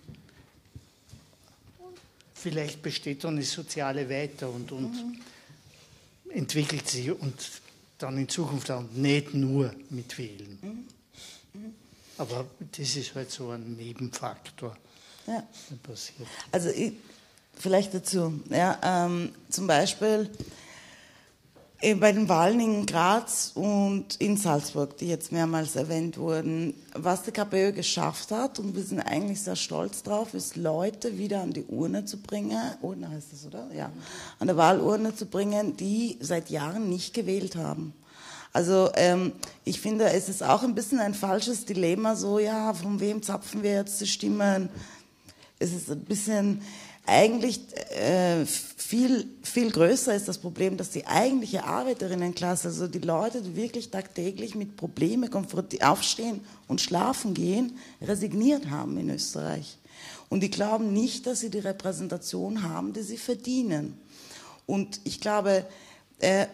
vielleicht 2.34 2.82
besteht 2.82 3.24
dann 3.24 3.34
eine 3.34 3.44
soziale 3.44 4.08
weiter 4.08 4.48
und, 4.48 4.70
und 4.72 4.92
mhm 4.92 5.18
entwickelt 6.30 6.88
sich 6.88 7.10
und 7.10 7.34
dann 7.98 8.16
in 8.18 8.28
Zukunft 8.28 8.70
auch 8.70 8.84
nicht 8.92 9.34
nur 9.34 9.74
mit 9.90 10.16
Wählen. 10.18 10.58
Mhm. 10.62 11.60
Mhm. 11.60 11.74
Aber 12.18 12.46
das 12.76 12.96
ist 12.96 13.14
halt 13.14 13.30
so 13.30 13.50
ein 13.50 13.76
Nebenfaktor, 13.76 14.76
ja. 15.26 15.42
der 15.70 15.76
passiert. 15.76 16.28
Also 16.52 16.70
ich, 16.70 16.92
vielleicht 17.54 17.94
dazu. 17.94 18.40
Ja, 18.50 18.78
ähm, 18.82 19.32
zum 19.48 19.66
Beispiel 19.66 20.30
bei 21.80 22.10
den 22.10 22.28
Wahlen 22.28 22.58
in 22.58 22.86
Graz 22.86 23.52
und 23.54 24.16
in 24.18 24.36
Salzburg, 24.36 24.96
die 24.96 25.06
jetzt 25.06 25.30
mehrmals 25.30 25.76
erwähnt 25.76 26.18
wurden, 26.18 26.74
was 26.94 27.22
die 27.22 27.30
KPÖ 27.30 27.72
geschafft 27.72 28.32
hat, 28.32 28.58
und 28.58 28.74
wir 28.74 28.82
sind 28.82 29.00
eigentlich 29.00 29.40
sehr 29.40 29.54
stolz 29.54 30.02
drauf, 30.02 30.34
ist 30.34 30.56
Leute 30.56 31.18
wieder 31.18 31.40
an 31.40 31.52
die 31.52 31.64
Urne 31.64 32.04
zu 32.04 32.16
bringen, 32.16 32.58
Urne 32.82 33.08
heißt 33.08 33.28
das, 33.32 33.46
oder? 33.46 33.68
Ja, 33.72 33.92
an 34.40 34.48
der 34.48 34.56
Wahlurne 34.56 35.14
zu 35.14 35.26
bringen, 35.26 35.76
die 35.76 36.18
seit 36.20 36.50
Jahren 36.50 36.88
nicht 36.88 37.14
gewählt 37.14 37.54
haben. 37.54 37.94
Also 38.52 38.90
ähm, 38.94 39.32
ich 39.64 39.80
finde, 39.80 40.06
es 40.06 40.28
ist 40.28 40.42
auch 40.42 40.64
ein 40.64 40.74
bisschen 40.74 40.98
ein 40.98 41.14
falsches 41.14 41.64
Dilemma, 41.64 42.16
so 42.16 42.40
ja, 42.40 42.74
von 42.74 42.98
wem 42.98 43.22
zapfen 43.22 43.62
wir 43.62 43.74
jetzt 43.74 44.00
die 44.00 44.08
Stimmen? 44.08 44.68
Es 45.60 45.72
ist 45.72 45.88
ein 45.90 46.00
bisschen 46.00 46.62
eigentlich 47.08 47.60
äh, 47.90 48.44
viel, 48.44 49.26
viel 49.42 49.70
größer 49.70 50.14
ist 50.14 50.28
das 50.28 50.38
Problem, 50.38 50.76
dass 50.76 50.90
die 50.90 51.06
eigentliche 51.06 51.64
Arbeiterinnenklasse, 51.64 52.68
also 52.68 52.86
die 52.86 52.98
Leute, 52.98 53.40
die 53.40 53.56
wirklich 53.56 53.90
tagtäglich 53.90 54.54
mit 54.54 54.76
Problemen 54.76 55.30
aufstehen 55.82 56.40
und 56.68 56.80
schlafen 56.80 57.34
gehen, 57.34 57.78
resigniert 58.02 58.68
haben 58.70 58.98
in 58.98 59.10
Österreich. 59.10 59.78
Und 60.28 60.40
die 60.40 60.50
glauben 60.50 60.92
nicht, 60.92 61.26
dass 61.26 61.40
sie 61.40 61.50
die 61.50 61.58
Repräsentation 61.58 62.62
haben, 62.62 62.92
die 62.92 63.02
sie 63.02 63.16
verdienen. 63.16 63.98
Und 64.66 65.00
ich 65.04 65.20
glaube, 65.20 65.64
äh, 66.18 66.46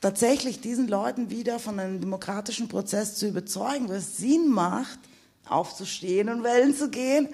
tatsächlich 0.00 0.60
diesen 0.60 0.88
Leuten 0.88 1.30
wieder 1.30 1.60
von 1.60 1.78
einem 1.78 2.00
demokratischen 2.00 2.66
Prozess 2.66 3.14
zu 3.14 3.28
überzeugen, 3.28 3.88
was 3.88 4.16
Sinn 4.16 4.50
macht, 4.50 4.98
aufzustehen 5.48 6.28
und 6.28 6.42
wählen 6.42 6.74
zu 6.74 6.90
gehen, 6.90 7.28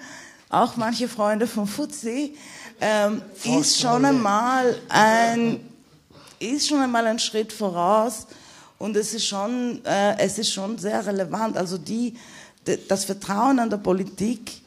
auch 0.53 0.77
manche 0.77 1.07
Freunde 1.07 1.47
vom 1.47 1.67
Fuzzi, 1.67 2.35
ähm, 2.79 3.21
ist 3.43 3.79
schon 3.79 4.05
einmal 4.05 4.77
ein 4.89 5.59
ist 6.39 6.67
schon 6.67 6.79
einmal 6.79 7.07
ein 7.07 7.19
Schritt 7.19 7.53
voraus 7.53 8.27
und 8.77 8.97
es 8.97 9.13
ist 9.13 9.25
schon 9.25 9.83
äh, 9.85 10.17
es 10.17 10.37
ist 10.37 10.51
schon 10.51 10.77
sehr 10.77 11.05
relevant. 11.05 11.57
Also 11.57 11.77
die 11.77 12.17
das 12.87 13.05
Vertrauen 13.05 13.59
an 13.59 13.69
der 13.69 13.77
Politik 13.77 14.63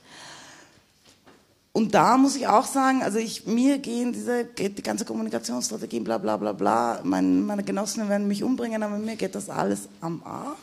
und 1.77 1.95
da 1.95 2.17
muss 2.17 2.37
ich 2.37 2.47
auch 2.47 2.65
sagen, 2.65 3.03
also 3.03 3.19
ich, 3.19 3.47
mir 3.47 3.77
gehen 3.77 4.11
diese, 4.11 4.47
geht 4.47 4.79
die 4.79 4.83
ganze 4.83 5.05
Kommunikationsstrategie, 5.05 6.01
bla 6.01 6.17
bla 6.17 6.39
bla 6.39 6.53
bla, 6.53 7.01
meine, 7.05 7.29
meine 7.29 7.63
Genossinnen 7.63 8.09
werden 8.09 8.27
mich 8.27 8.43
umbringen, 8.43 8.83
aber 8.83 8.97
mir 8.97 9.15
geht 9.15 9.35
das 9.35 9.51
alles 9.51 9.81
am 10.01 10.23
A. 10.25 10.57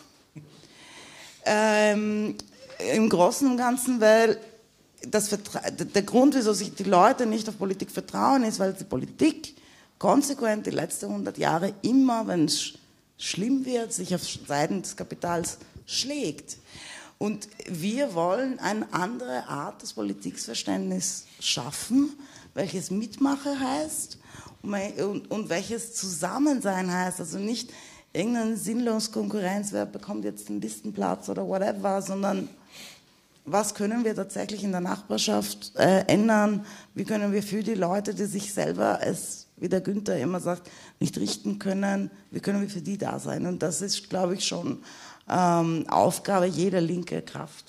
Ähm, 1.46 2.34
Im 2.96 3.10
Großen 3.10 3.48
und 3.48 3.58
Ganzen, 3.58 4.02
weil 4.02 4.40
das 5.08 5.30
der 5.30 6.04
Grund, 6.04 6.36
wieso 6.36 6.54
sich 6.54 6.74
die 6.76 6.84
Leute 6.84 7.26
nicht 7.26 7.48
auf 7.50 7.58
Politik 7.58 7.92
vertrauen, 7.92 8.44
ist, 8.44 8.60
weil 8.60 8.74
die 8.74 8.84
Politik 8.84 9.56
konsequent 10.00 10.66
die 10.66 10.72
letzten 10.72 11.06
100 11.08 11.38
Jahre 11.38 11.74
immer, 11.82 12.28
wenn 12.28 12.46
es 12.46 12.74
schlimm 13.18 13.66
wird, 13.66 13.94
sich 13.94 14.14
auf 14.16 14.24
Seiten 14.24 14.82
des 14.82 14.96
Kapitals 14.96 15.58
schlägt. 15.86 16.58
Und 17.18 17.48
wir 17.70 18.16
wollen 18.16 18.60
eine 18.60 18.92
andere 18.94 19.48
Art 19.48 19.82
des 19.82 19.94
Politikverständnisses 19.94 21.26
schaffen, 21.40 22.18
welches 22.54 22.92
Mitmache 22.92 23.60
heißt 23.60 24.18
und, 24.62 25.32
und 25.32 25.50
welches 25.50 25.94
Zusammensein 25.94 26.92
heißt. 26.92 27.20
Also 27.20 27.38
nicht 27.38 27.72
irgendein 28.12 28.58
sinnlos 28.58 29.12
Konkurrenz, 29.12 29.72
wer 29.72 29.86
bekommt 29.86 30.26
jetzt 30.26 30.50
einen 30.50 30.62
Listenplatz 30.62 31.30
oder 31.30 31.48
whatever, 31.48 32.02
sondern 32.02 32.50
was 33.46 33.76
können 33.76 34.06
wir 34.06 34.16
tatsächlich 34.16 34.64
in 34.64 34.72
der 34.72 34.82
Nachbarschaft 34.82 35.74
äh, 35.76 36.06
ändern? 36.08 36.66
Wie 36.96 37.04
können 37.04 37.34
wir 37.34 37.44
für 37.44 37.64
die 37.64 37.74
Leute, 37.74 38.14
die 38.14 38.26
sich 38.26 38.54
selber 38.54 39.00
es, 39.02 39.48
wie 39.58 39.70
der 39.70 39.82
Günther 39.82 40.18
immer 40.18 40.40
sagt, 40.40 40.70
nicht 41.00 41.18
richten 41.18 41.60
können, 41.60 42.10
wie 42.32 42.40
können 42.40 42.62
wir 42.62 42.70
für 42.70 42.82
die 42.82 42.98
da 42.98 43.20
sein? 43.20 43.46
Und 43.46 43.62
das 43.62 43.82
ist, 43.82 44.10
glaube 44.10 44.36
ich, 44.36 44.46
schon 44.46 44.84
ähm, 45.30 45.86
Aufgabe 45.90 46.46
jeder 46.46 46.82
linke 46.82 47.22
Kraft. 47.22 47.66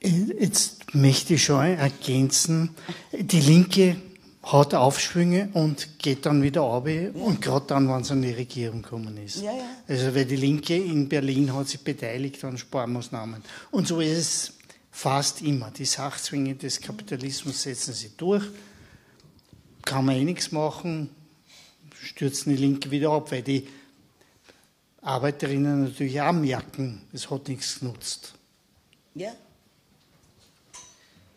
Jetzt 0.00 0.94
möchte 0.94 1.34
ich 1.34 1.44
schon 1.44 1.64
ergänzen, 1.64 2.70
die 3.12 3.40
Linke 3.40 3.96
hat 4.42 4.74
Aufschwünge 4.74 5.50
und 5.52 6.00
geht 6.00 6.26
dann 6.26 6.42
wieder 6.42 6.62
ab 6.62 6.88
und 7.14 7.40
gerade 7.40 7.66
dann, 7.68 7.88
wenn 7.88 8.00
es 8.00 8.10
an 8.10 8.22
die 8.22 8.32
Regierung 8.32 8.82
gekommen 8.82 9.16
ist. 9.16 9.36
Ja, 9.36 9.52
ja. 9.52 9.64
Also 9.86 10.12
weil 10.16 10.24
die 10.24 10.36
Linke 10.36 10.76
in 10.76 11.08
Berlin 11.08 11.54
hat 11.54 11.68
sich 11.68 11.80
beteiligt 11.80 12.42
an 12.44 12.58
Sparmaßnahmen. 12.58 13.42
Und 13.70 13.86
so 13.86 14.00
ist 14.00 14.18
es 14.18 14.52
fast 14.92 15.42
immer. 15.42 15.72
Die 15.72 15.86
Sachzwänge 15.86 16.54
des 16.54 16.80
Kapitalismus 16.80 17.62
setzen 17.62 17.94
sie 17.94 18.12
durch, 18.16 18.44
kann 19.84 20.04
man 20.04 20.14
eh 20.14 20.24
nichts 20.24 20.52
machen, 20.52 21.10
stürzen 22.00 22.54
die 22.54 22.62
Linke 22.62 22.90
wieder 22.92 23.10
ab, 23.10 23.32
weil 23.32 23.42
die 23.42 23.66
Arbeiterinnen 25.00 25.84
natürlich 25.84 26.20
auch 26.20 26.32
merken, 26.32 27.02
es 27.12 27.28
hat 27.28 27.48
nichts 27.48 27.80
genutzt. 27.80 28.34
Ja. 29.14 29.32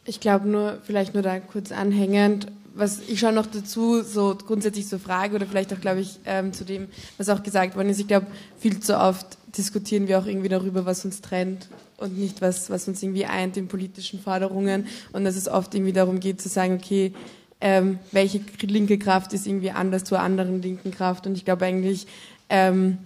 Ich 0.04 0.20
glaube 0.20 0.48
nur, 0.48 0.80
vielleicht 0.84 1.16
nur 1.16 1.24
da 1.24 1.40
kurz 1.40 1.72
anhängend, 1.72 2.52
was 2.76 3.00
ich 3.08 3.20
schon 3.20 3.34
noch 3.34 3.48
dazu 3.48 4.04
so 4.04 4.36
grundsätzlich 4.36 4.88
so 4.88 5.00
frage 5.00 5.36
oder 5.36 5.48
vielleicht 5.48 5.74
auch, 5.74 5.80
glaube 5.80 6.02
ich, 6.02 6.20
ähm, 6.26 6.54
zu 6.54 6.66
dem, 6.66 6.90
was 7.18 7.30
auch 7.30 7.42
gesagt 7.42 7.76
worden 7.76 7.90
ist. 7.90 8.00
Ich 8.00 8.08
glaube, 8.08 8.28
viel 8.60 8.80
zu 8.82 9.00
oft 9.00 9.38
diskutieren 9.58 10.08
wir 10.08 10.20
auch 10.20 10.26
irgendwie 10.26 10.50
darüber, 10.50 10.86
was 10.86 11.06
uns 11.06 11.22
trennt 11.22 11.70
und 11.98 12.18
nicht 12.18 12.42
was, 12.42 12.70
was 12.70 12.88
uns 12.88 13.02
irgendwie 13.02 13.26
eint 13.26 13.58
in 13.58 13.68
politischen 13.68 14.20
Forderungen. 14.20 14.88
Und 15.14 15.24
dass 15.24 15.36
es 15.36 15.48
oft 15.48 15.74
irgendwie 15.74 15.94
darum 15.94 16.20
geht 16.20 16.42
zu 16.42 16.50
sagen, 16.50 16.76
okay, 16.76 17.14
ähm, 17.62 18.00
welche 18.12 18.42
linke 18.62 18.98
Kraft 18.98 19.34
ist 19.34 19.48
irgendwie 19.48 19.72
anders 19.72 20.04
zur 20.04 20.20
anderen 20.20 20.62
linken 20.62 20.92
Kraft? 20.92 21.26
Und 21.26 21.36
ich 21.36 21.46
glaube 21.46 21.66
eigentlich, 21.66 22.08
ähm, 22.50 22.98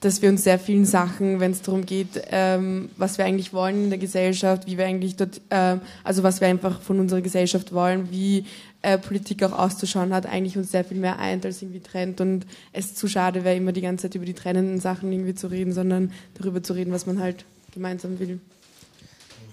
dass 0.00 0.22
wir 0.22 0.30
uns 0.30 0.44
sehr 0.44 0.58
vielen 0.58 0.86
Sachen, 0.86 1.40
wenn 1.40 1.52
es 1.52 1.62
darum 1.62 1.84
geht, 1.84 2.22
ähm, 2.30 2.88
was 2.96 3.18
wir 3.18 3.26
eigentlich 3.26 3.52
wollen 3.52 3.84
in 3.84 3.90
der 3.90 3.98
Gesellschaft, 3.98 4.66
wie 4.66 4.78
wir 4.78 4.86
eigentlich 4.86 5.16
dort, 5.16 5.40
äh, 5.50 5.76
also 6.04 6.22
was 6.22 6.40
wir 6.40 6.48
einfach 6.48 6.80
von 6.80 6.98
unserer 6.98 7.20
Gesellschaft 7.20 7.72
wollen, 7.72 8.10
wie 8.10 8.46
äh, 8.82 8.96
Politik 8.96 9.42
auch 9.42 9.52
auszuschauen 9.52 10.14
hat, 10.14 10.24
eigentlich 10.24 10.56
uns 10.56 10.70
sehr 10.70 10.84
viel 10.84 10.96
mehr 10.96 11.18
eint 11.18 11.44
als 11.44 11.60
irgendwie 11.60 11.80
trennt 11.80 12.20
und 12.22 12.46
es 12.72 12.94
zu 12.94 13.08
schade 13.08 13.44
wäre, 13.44 13.56
immer 13.56 13.72
die 13.72 13.82
ganze 13.82 14.04
Zeit 14.04 14.14
über 14.14 14.24
die 14.24 14.34
trennenden 14.34 14.80
Sachen 14.80 15.12
irgendwie 15.12 15.34
zu 15.34 15.48
reden, 15.48 15.72
sondern 15.72 16.12
darüber 16.34 16.62
zu 16.62 16.72
reden, 16.72 16.92
was 16.92 17.04
man 17.04 17.20
halt 17.20 17.44
gemeinsam 17.72 18.18
will. 18.18 18.40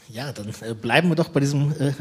Ja, 0.09 0.31
dann 0.31 0.47
äh, 0.61 0.73
bleiben 0.73 1.09
wir 1.09 1.15
doch 1.15 1.29
bei 1.29 1.41
diesem 1.41 1.73
äh, 1.79 1.91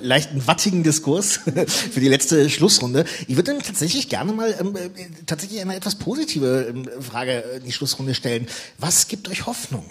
leichten 0.00 0.46
wattigen 0.46 0.82
Diskurs 0.82 1.36
für 1.66 2.00
die 2.00 2.08
letzte 2.08 2.50
Schlussrunde. 2.50 3.04
Ich 3.28 3.36
würde 3.36 3.52
dann 3.52 3.62
tatsächlich 3.62 4.08
gerne 4.08 4.32
mal 4.32 4.54
ähm, 4.58 4.74
äh, 4.74 4.90
tatsächlich 5.26 5.60
eine 5.60 5.76
etwas 5.76 5.94
positive 5.94 6.66
ähm, 6.68 6.88
Frage 7.00 7.38
in 7.58 7.64
die 7.64 7.72
Schlussrunde 7.72 8.14
stellen. 8.14 8.48
Was 8.78 9.06
gibt 9.06 9.28
euch 9.28 9.46
Hoffnung? 9.46 9.84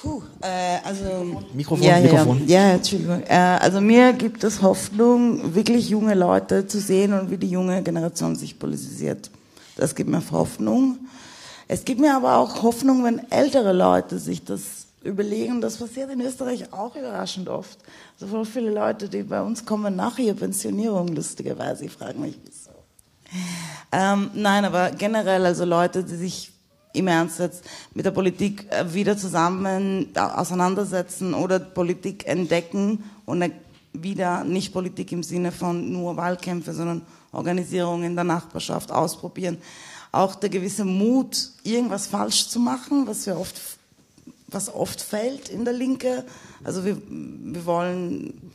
Puh, 0.00 0.22
äh, 0.40 0.78
also 0.82 1.42
Mikrofon, 1.52 1.86
ja, 1.86 2.00
Mikrofon. 2.00 2.48
Ja, 2.48 2.68
ja, 2.68 2.74
Entschuldigung. 2.74 3.22
Äh, 3.28 3.34
also 3.34 3.80
mir 3.80 4.14
gibt 4.14 4.42
es 4.42 4.62
Hoffnung, 4.62 5.54
wirklich 5.54 5.90
junge 5.90 6.14
Leute 6.14 6.66
zu 6.66 6.80
sehen 6.80 7.12
und 7.12 7.30
wie 7.30 7.36
die 7.36 7.50
junge 7.50 7.82
Generation 7.82 8.34
sich 8.34 8.58
politisiert. 8.58 9.30
Das 9.76 9.94
gibt 9.94 10.10
mir 10.10 10.22
Hoffnung. 10.32 10.98
Es 11.68 11.84
gibt 11.84 12.00
mir 12.00 12.16
aber 12.16 12.38
auch 12.38 12.62
Hoffnung, 12.62 13.04
wenn 13.04 13.30
ältere 13.30 13.72
Leute 13.72 14.18
sich 14.18 14.42
das 14.42 14.79
überlegen. 15.02 15.60
Das 15.60 15.76
passiert 15.76 16.10
in 16.10 16.20
Österreich 16.20 16.72
auch 16.72 16.94
überraschend 16.96 17.48
oft. 17.48 17.78
So 18.18 18.26
also 18.26 18.44
viele 18.44 18.70
Leute, 18.70 19.08
die 19.08 19.22
bei 19.22 19.40
uns 19.40 19.64
kommen 19.64 19.96
nach 19.96 20.18
ihrer 20.18 20.36
Pensionierung, 20.36 21.08
lustigerweise, 21.08 21.86
ich 21.86 21.92
frage 21.92 22.18
mich, 22.18 22.38
wieso. 22.44 22.70
Ähm, 23.92 24.30
nein, 24.34 24.64
aber 24.64 24.90
generell, 24.90 25.46
also 25.46 25.64
Leute, 25.64 26.04
die 26.04 26.16
sich 26.16 26.52
im 26.92 27.06
Ernst 27.06 27.38
jetzt 27.38 27.64
mit 27.94 28.04
der 28.04 28.10
Politik 28.10 28.66
äh, 28.70 28.92
wieder 28.92 29.16
zusammen 29.16 30.08
äh, 30.14 30.18
auseinandersetzen 30.18 31.34
oder 31.34 31.60
Politik 31.60 32.26
entdecken 32.26 33.04
und 33.26 33.52
wieder 33.92 34.44
nicht 34.44 34.72
Politik 34.72 35.12
im 35.12 35.22
Sinne 35.22 35.52
von 35.52 35.92
nur 35.92 36.16
Wahlkämpfe, 36.16 36.72
sondern 36.72 37.02
Organisierung 37.32 38.02
in 38.02 38.14
der 38.14 38.24
Nachbarschaft 38.24 38.90
ausprobieren. 38.90 39.58
Auch 40.12 40.34
der 40.34 40.50
gewisse 40.50 40.84
Mut, 40.84 41.50
irgendwas 41.62 42.08
falsch 42.08 42.48
zu 42.48 42.58
machen, 42.58 43.06
was 43.06 43.26
wir 43.26 43.38
oft 43.38 43.56
was 44.52 44.72
oft 44.72 45.00
fällt 45.00 45.48
in 45.48 45.64
der 45.64 45.74
Linke. 45.74 46.24
Also 46.64 46.84
wir, 46.84 46.96
wir 47.08 47.66
wollen 47.66 48.50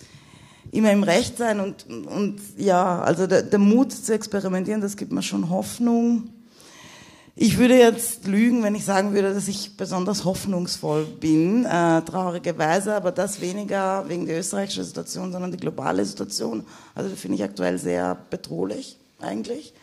immer 0.72 0.92
im 0.92 1.04
Recht 1.04 1.38
sein 1.38 1.60
und, 1.60 1.86
und 1.88 2.40
ja, 2.58 3.02
also 3.02 3.28
der, 3.28 3.44
der 3.44 3.60
Mut 3.60 3.92
zu 3.92 4.14
experimentieren, 4.14 4.82
das 4.82 4.98
gibt 4.98 5.12
mir 5.12 5.24
schon 5.24 5.50
Hoffnung. 5.50 6.30
Ich 7.38 7.58
würde 7.58 7.78
jetzt 7.78 8.28
lügen, 8.28 8.64
wenn 8.64 8.76
ich 8.76 8.86
sagen 8.86 9.14
würde, 9.14 9.34
dass 9.34 9.50
ich 9.50 9.76
besonders 9.76 10.24
hoffnungsvoll 10.24 11.06
bin, 11.06 11.66
äh, 11.66 12.02
traurigerweise, 12.02 12.96
aber 12.96 13.12
das 13.12 13.42
weniger 13.42 14.08
wegen 14.08 14.26
der 14.26 14.40
österreichischen 14.40 14.86
Situation, 14.86 15.34
sondern 15.34 15.52
die 15.52 15.58
globale 15.58 16.06
Situation. 16.06 16.66
Also 16.94 17.10
das 17.10 17.20
finde 17.20 17.36
ich 17.36 17.44
aktuell 17.44 17.78
sehr 17.78 18.18
bedrohlich 18.30 18.98
eigentlich. 19.20 19.74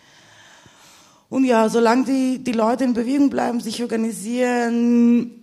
Und 1.29 1.45
ja, 1.45 1.69
solange 1.69 2.05
die, 2.05 2.45
die 2.45 2.53
Leute 2.53 2.85
in 2.85 2.95
Bewegung 2.95 3.29
bleiben, 3.29 3.61
sich 3.61 3.83
organisieren, 3.83 5.42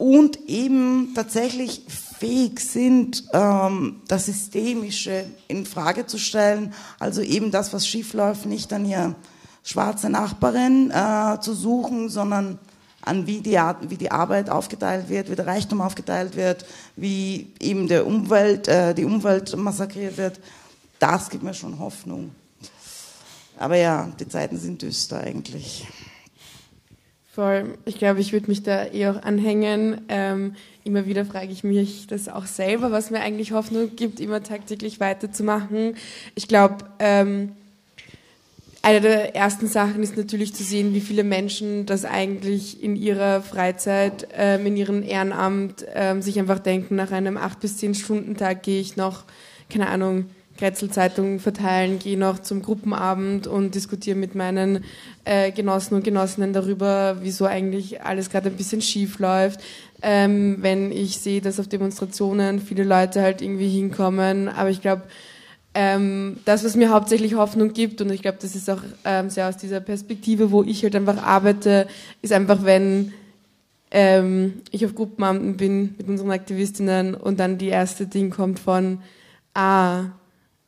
und 0.00 0.48
eben 0.48 1.12
tatsächlich 1.14 1.82
fähig 2.18 2.58
sind, 2.60 3.22
ähm, 3.34 4.00
das 4.08 4.24
Systemische 4.24 5.26
in 5.46 5.66
Frage 5.66 6.06
zu 6.06 6.16
stellen. 6.16 6.72
Also 6.98 7.20
eben 7.20 7.50
das, 7.50 7.74
was 7.74 7.86
schief 7.86 8.14
läuft, 8.14 8.46
nicht 8.46 8.72
an 8.72 8.86
ihr 8.86 9.14
schwarze 9.62 10.08
Nachbarin 10.08 10.90
äh, 10.90 11.38
zu 11.42 11.52
suchen, 11.52 12.08
sondern 12.08 12.58
an 13.02 13.26
wie 13.26 13.42
die, 13.42 13.60
wie 13.82 13.98
die 13.98 14.10
Arbeit 14.10 14.48
aufgeteilt 14.48 15.10
wird, 15.10 15.30
wie 15.30 15.36
der 15.36 15.46
Reichtum 15.46 15.82
aufgeteilt 15.82 16.34
wird, 16.34 16.64
wie 16.96 17.52
eben 17.60 17.86
der 17.86 18.06
Umwelt, 18.06 18.68
äh, 18.68 18.94
die 18.94 19.04
Umwelt 19.04 19.54
massakriert 19.54 20.16
wird. 20.16 20.40
Das 20.98 21.28
gibt 21.28 21.42
mir 21.42 21.52
schon 21.52 21.78
Hoffnung. 21.78 22.30
Aber 23.58 23.76
ja, 23.76 24.08
die 24.18 24.28
Zeiten 24.28 24.56
sind 24.56 24.80
düster 24.80 25.20
eigentlich. 25.20 25.86
Voll. 27.40 27.78
Ich 27.86 27.96
glaube, 27.96 28.20
ich 28.20 28.34
würde 28.34 28.48
mich 28.48 28.64
da 28.64 28.84
eh 28.92 29.08
auch 29.08 29.22
anhängen. 29.22 30.02
Ähm, 30.10 30.56
immer 30.84 31.06
wieder 31.06 31.24
frage 31.24 31.50
ich 31.50 31.64
mich 31.64 32.06
das 32.06 32.28
auch 32.28 32.44
selber, 32.44 32.92
was 32.92 33.10
mir 33.10 33.20
eigentlich 33.20 33.52
Hoffnung 33.52 33.96
gibt, 33.96 34.20
immer 34.20 34.42
tagtäglich 34.42 35.00
weiterzumachen. 35.00 35.94
Ich 36.34 36.48
glaube, 36.48 36.84
ähm, 36.98 37.52
eine 38.82 39.00
der 39.00 39.34
ersten 39.34 39.68
Sachen 39.68 40.02
ist 40.02 40.18
natürlich 40.18 40.54
zu 40.54 40.62
sehen, 40.62 40.92
wie 40.92 41.00
viele 41.00 41.24
Menschen 41.24 41.86
das 41.86 42.04
eigentlich 42.04 42.82
in 42.82 42.94
ihrer 42.94 43.40
Freizeit, 43.40 44.28
ähm, 44.36 44.66
in 44.66 44.76
ihrem 44.76 45.02
Ehrenamt 45.02 45.86
ähm, 45.94 46.20
sich 46.20 46.38
einfach 46.38 46.58
denken, 46.58 46.94
nach 46.94 47.10
einem 47.10 47.38
acht 47.38 47.60
bis 47.60 47.78
zehn 47.78 47.94
Stunden 47.94 48.36
Tag 48.36 48.64
gehe 48.64 48.82
ich 48.82 48.98
noch, 48.98 49.24
keine 49.70 49.88
Ahnung, 49.88 50.26
Kretzelzeitungen 50.60 51.40
verteilen, 51.40 51.98
gehe 51.98 52.18
noch 52.18 52.38
zum 52.38 52.60
Gruppenabend 52.60 53.46
und 53.46 53.74
diskutiere 53.74 54.16
mit 54.16 54.34
meinen 54.34 54.84
äh, 55.24 55.50
Genossen 55.52 55.94
und 55.94 56.04
Genossinnen 56.04 56.52
darüber, 56.52 57.16
wieso 57.22 57.46
eigentlich 57.46 58.02
alles 58.02 58.28
gerade 58.28 58.50
ein 58.50 58.56
bisschen 58.56 58.82
schief 58.82 59.18
läuft. 59.18 59.60
Ähm, 60.02 60.58
wenn 60.60 60.92
ich 60.92 61.18
sehe, 61.18 61.40
dass 61.40 61.58
auf 61.58 61.66
Demonstrationen 61.66 62.60
viele 62.60 62.84
Leute 62.84 63.22
halt 63.22 63.40
irgendwie 63.40 63.68
hinkommen, 63.68 64.48
aber 64.48 64.68
ich 64.68 64.82
glaube, 64.82 65.04
ähm, 65.72 66.36
das, 66.44 66.62
was 66.62 66.76
mir 66.76 66.90
hauptsächlich 66.90 67.36
Hoffnung 67.36 67.72
gibt, 67.72 68.02
und 68.02 68.10
ich 68.10 68.20
glaube, 68.20 68.38
das 68.40 68.54
ist 68.54 68.68
auch 68.68 68.82
ähm, 69.04 69.30
sehr 69.30 69.48
aus 69.48 69.56
dieser 69.56 69.80
Perspektive, 69.80 70.50
wo 70.50 70.62
ich 70.62 70.82
halt 70.82 70.94
einfach 70.94 71.22
arbeite, 71.22 71.86
ist 72.20 72.32
einfach, 72.32 72.64
wenn 72.64 73.14
ähm, 73.92 74.60
ich 74.70 74.84
auf 74.84 74.94
Gruppenamten 74.94 75.56
bin 75.56 75.94
mit 75.96 76.06
unseren 76.06 76.32
Aktivistinnen 76.32 77.14
und 77.14 77.40
dann 77.40 77.56
die 77.56 77.68
erste 77.68 78.06
Ding 78.06 78.30
kommt 78.30 78.58
von, 78.58 78.98
ah, 79.54 80.04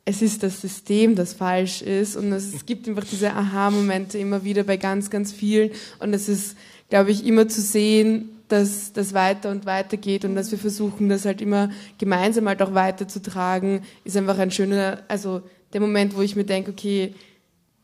es 0.05 0.21
ist 0.21 0.43
das 0.43 0.59
System, 0.59 1.15
das 1.15 1.33
falsch 1.33 1.81
ist. 1.81 2.15
Und 2.15 2.31
es, 2.31 2.65
gibt 2.65 2.87
einfach 2.87 3.05
diese 3.05 3.31
Aha-Momente 3.31 4.17
immer 4.17 4.43
wieder 4.43 4.63
bei 4.63 4.77
ganz, 4.77 5.09
ganz 5.09 5.31
vielen. 5.31 5.71
Und 5.99 6.13
es 6.13 6.27
ist, 6.27 6.57
glaube 6.89 7.11
ich, 7.11 7.25
immer 7.25 7.47
zu 7.47 7.61
sehen, 7.61 8.29
dass 8.49 8.91
das 8.91 9.13
weiter 9.13 9.49
und 9.49 9.65
weiter 9.65 9.97
geht 9.97 10.25
und 10.25 10.35
dass 10.35 10.51
wir 10.51 10.59
versuchen, 10.59 11.09
das 11.09 11.25
halt 11.25 11.41
immer 11.41 11.71
gemeinsam 11.97 12.47
halt 12.47 12.61
auch 12.61 12.73
weiterzutragen, 12.73 13.81
ist 14.03 14.17
einfach 14.17 14.37
ein 14.37 14.51
schöner, 14.51 15.03
also 15.07 15.41
der 15.71 15.81
Moment, 15.81 16.15
wo 16.15 16.21
ich 16.21 16.35
mir 16.35 16.43
denke, 16.43 16.71
okay, 16.71 17.15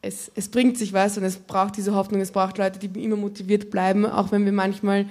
es, 0.01 0.31
es 0.35 0.49
bringt 0.49 0.77
sich 0.77 0.93
was 0.93 1.17
und 1.17 1.23
es 1.23 1.37
braucht 1.37 1.77
diese 1.77 1.95
Hoffnung, 1.95 2.21
es 2.21 2.31
braucht 2.31 2.57
Leute, 2.57 2.79
die 2.79 3.03
immer 3.03 3.15
motiviert 3.15 3.71
bleiben, 3.71 4.05
auch 4.05 4.31
wenn 4.31 4.45
wir 4.45 4.51
manchmal 4.51 5.07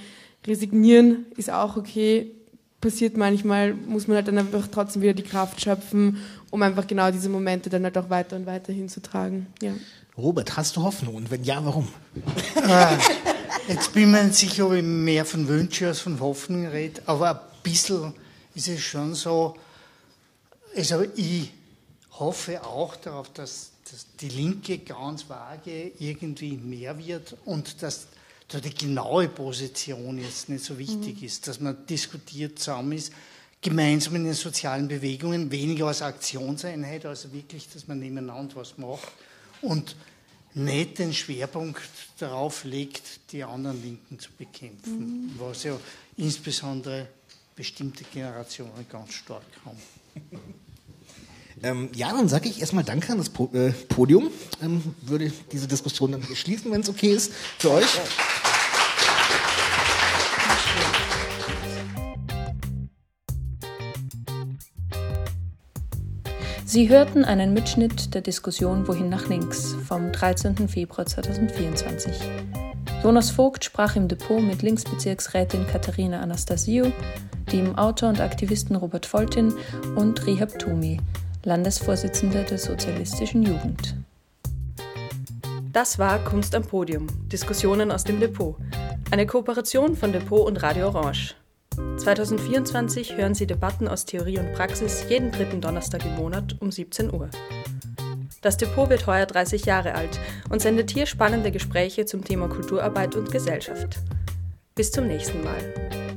resignieren, 0.46 1.26
ist 1.36 1.50
auch 1.50 1.76
okay 1.76 2.30
passiert 2.80 3.16
manchmal, 3.16 3.74
muss 3.74 4.06
man 4.06 4.16
halt 4.16 4.28
dann 4.28 4.38
einfach 4.38 4.68
trotzdem 4.68 5.02
wieder 5.02 5.14
die 5.14 5.22
Kraft 5.22 5.60
schöpfen, 5.60 6.18
um 6.50 6.62
einfach 6.62 6.86
genau 6.86 7.10
diese 7.10 7.28
Momente 7.28 7.68
dann 7.70 7.84
halt 7.84 7.98
auch 7.98 8.10
weiter 8.10 8.36
und 8.36 8.46
weiter 8.46 8.72
hinzutragen. 8.72 9.46
Ja. 9.60 9.72
Robert, 10.16 10.56
hast 10.56 10.76
du 10.76 10.82
Hoffnung? 10.82 11.14
Und 11.14 11.30
wenn 11.30 11.44
ja, 11.44 11.64
warum? 11.64 11.88
Ah, 12.56 12.98
jetzt 13.68 13.92
bin 13.92 14.04
ich 14.04 14.08
mir 14.08 14.24
nicht 14.24 14.34
sicher, 14.34 14.66
ob 14.66 14.72
ich 14.72 14.82
mehr 14.82 15.24
von 15.24 15.46
Wünschen 15.46 15.88
als 15.88 16.00
von 16.00 16.18
Hoffnung 16.20 16.66
rede, 16.66 17.02
aber 17.06 17.30
ein 17.30 17.62
bisschen 17.62 18.14
ist 18.54 18.68
es 18.68 18.80
schon 18.80 19.14
so, 19.14 19.56
also 20.76 21.04
ich 21.14 21.52
hoffe 22.18 22.64
auch 22.64 22.96
darauf, 22.96 23.32
dass, 23.32 23.70
dass 23.90 24.06
die 24.20 24.28
Linke 24.28 24.78
ganz 24.78 25.28
vage 25.28 25.92
irgendwie 25.98 26.56
mehr 26.56 26.98
wird 26.98 27.36
und 27.44 27.82
dass 27.82 28.08
da 28.48 28.58
die 28.58 28.74
genaue 28.74 29.28
Position 29.28 30.18
jetzt 30.18 30.48
nicht 30.48 30.64
so 30.64 30.78
wichtig 30.78 31.20
mhm. 31.20 31.26
ist, 31.26 31.46
dass 31.46 31.60
man 31.60 31.86
diskutiert 31.86 32.58
zusammen 32.58 32.92
ist, 32.92 33.12
gemeinsam 33.60 34.16
in 34.16 34.24
den 34.24 34.34
sozialen 34.34 34.88
Bewegungen, 34.88 35.50
weniger 35.50 35.86
als 35.86 36.02
Aktionseinheit, 36.02 37.06
also 37.06 37.32
wirklich, 37.32 37.68
dass 37.72 37.88
man 37.88 37.98
nebeneinander 37.98 38.56
was 38.56 38.78
macht 38.78 39.08
und 39.62 39.96
nicht 40.54 40.98
den 40.98 41.12
Schwerpunkt 41.12 41.82
darauf 42.18 42.64
legt, 42.64 43.32
die 43.32 43.44
anderen 43.44 43.82
Linken 43.82 44.18
zu 44.18 44.30
bekämpfen, 44.32 45.26
mhm. 45.26 45.34
was 45.38 45.64
ja 45.64 45.78
insbesondere 46.16 47.08
bestimmte 47.54 48.04
Generationen 48.04 48.86
ganz 48.88 49.14
stark 49.14 49.42
haben. 49.64 49.78
Ähm, 51.62 51.90
ja, 51.94 52.12
dann 52.12 52.28
sage 52.28 52.48
ich 52.48 52.60
erstmal 52.60 52.84
Danke 52.84 53.10
an 53.12 53.18
das 53.18 53.30
po 53.30 53.50
äh, 53.52 53.72
Podium. 53.72 54.30
Ähm, 54.62 54.94
würde 55.02 55.32
diese 55.50 55.66
Diskussion 55.66 56.12
dann 56.12 56.22
schließen, 56.22 56.70
wenn 56.70 56.82
es 56.82 56.88
okay 56.88 57.12
ist 57.12 57.32
für 57.58 57.72
euch. 57.72 57.86
Sie 66.70 66.90
hörten 66.90 67.24
einen 67.24 67.54
Mitschnitt 67.54 68.12
der 68.12 68.20
Diskussion 68.20 68.86
Wohin 68.86 69.08
nach 69.08 69.26
links 69.30 69.74
vom 69.86 70.12
13. 70.12 70.68
Februar 70.68 71.06
2024. 71.06 72.12
Jonas 73.02 73.30
Vogt 73.30 73.64
sprach 73.64 73.96
im 73.96 74.06
Depot 74.06 74.42
mit 74.42 74.60
Linksbezirksrätin 74.60 75.66
Katharina 75.66 76.20
Anastasiou, 76.20 76.92
dem 77.50 77.74
Autor 77.78 78.10
und 78.10 78.20
Aktivisten 78.20 78.76
Robert 78.76 79.06
Foltin 79.06 79.54
und 79.96 80.26
Rehab 80.26 80.58
Tumi, 80.58 81.00
Landesvorsitzender 81.42 82.42
der 82.42 82.58
Sozialistischen 82.58 83.44
Jugend. 83.44 83.96
Das 85.72 85.98
war 85.98 86.22
Kunst 86.22 86.54
am 86.54 86.64
Podium, 86.64 87.06
Diskussionen 87.32 87.90
aus 87.90 88.04
dem 88.04 88.20
Depot, 88.20 88.56
eine 89.10 89.24
Kooperation 89.24 89.96
von 89.96 90.12
Depot 90.12 90.46
und 90.46 90.62
Radio 90.62 90.88
Orange. 90.88 91.34
2024 91.98 93.16
hören 93.16 93.34
Sie 93.34 93.46
Debatten 93.46 93.88
aus 93.88 94.04
Theorie 94.04 94.38
und 94.38 94.52
Praxis 94.52 95.04
jeden 95.08 95.30
dritten 95.30 95.60
Donnerstag 95.60 96.04
im 96.06 96.16
Monat 96.16 96.56
um 96.60 96.70
17 96.70 97.12
Uhr. 97.12 97.28
Das 98.40 98.56
Depot 98.56 98.88
wird 98.88 99.06
heuer 99.06 99.26
30 99.26 99.64
Jahre 99.64 99.94
alt 99.94 100.18
und 100.48 100.62
sendet 100.62 100.90
hier 100.90 101.06
spannende 101.06 101.50
Gespräche 101.50 102.06
zum 102.06 102.24
Thema 102.24 102.48
Kulturarbeit 102.48 103.16
und 103.16 103.30
Gesellschaft. 103.32 103.98
Bis 104.74 104.92
zum 104.92 105.06
nächsten 105.08 105.42
Mal. 105.42 106.07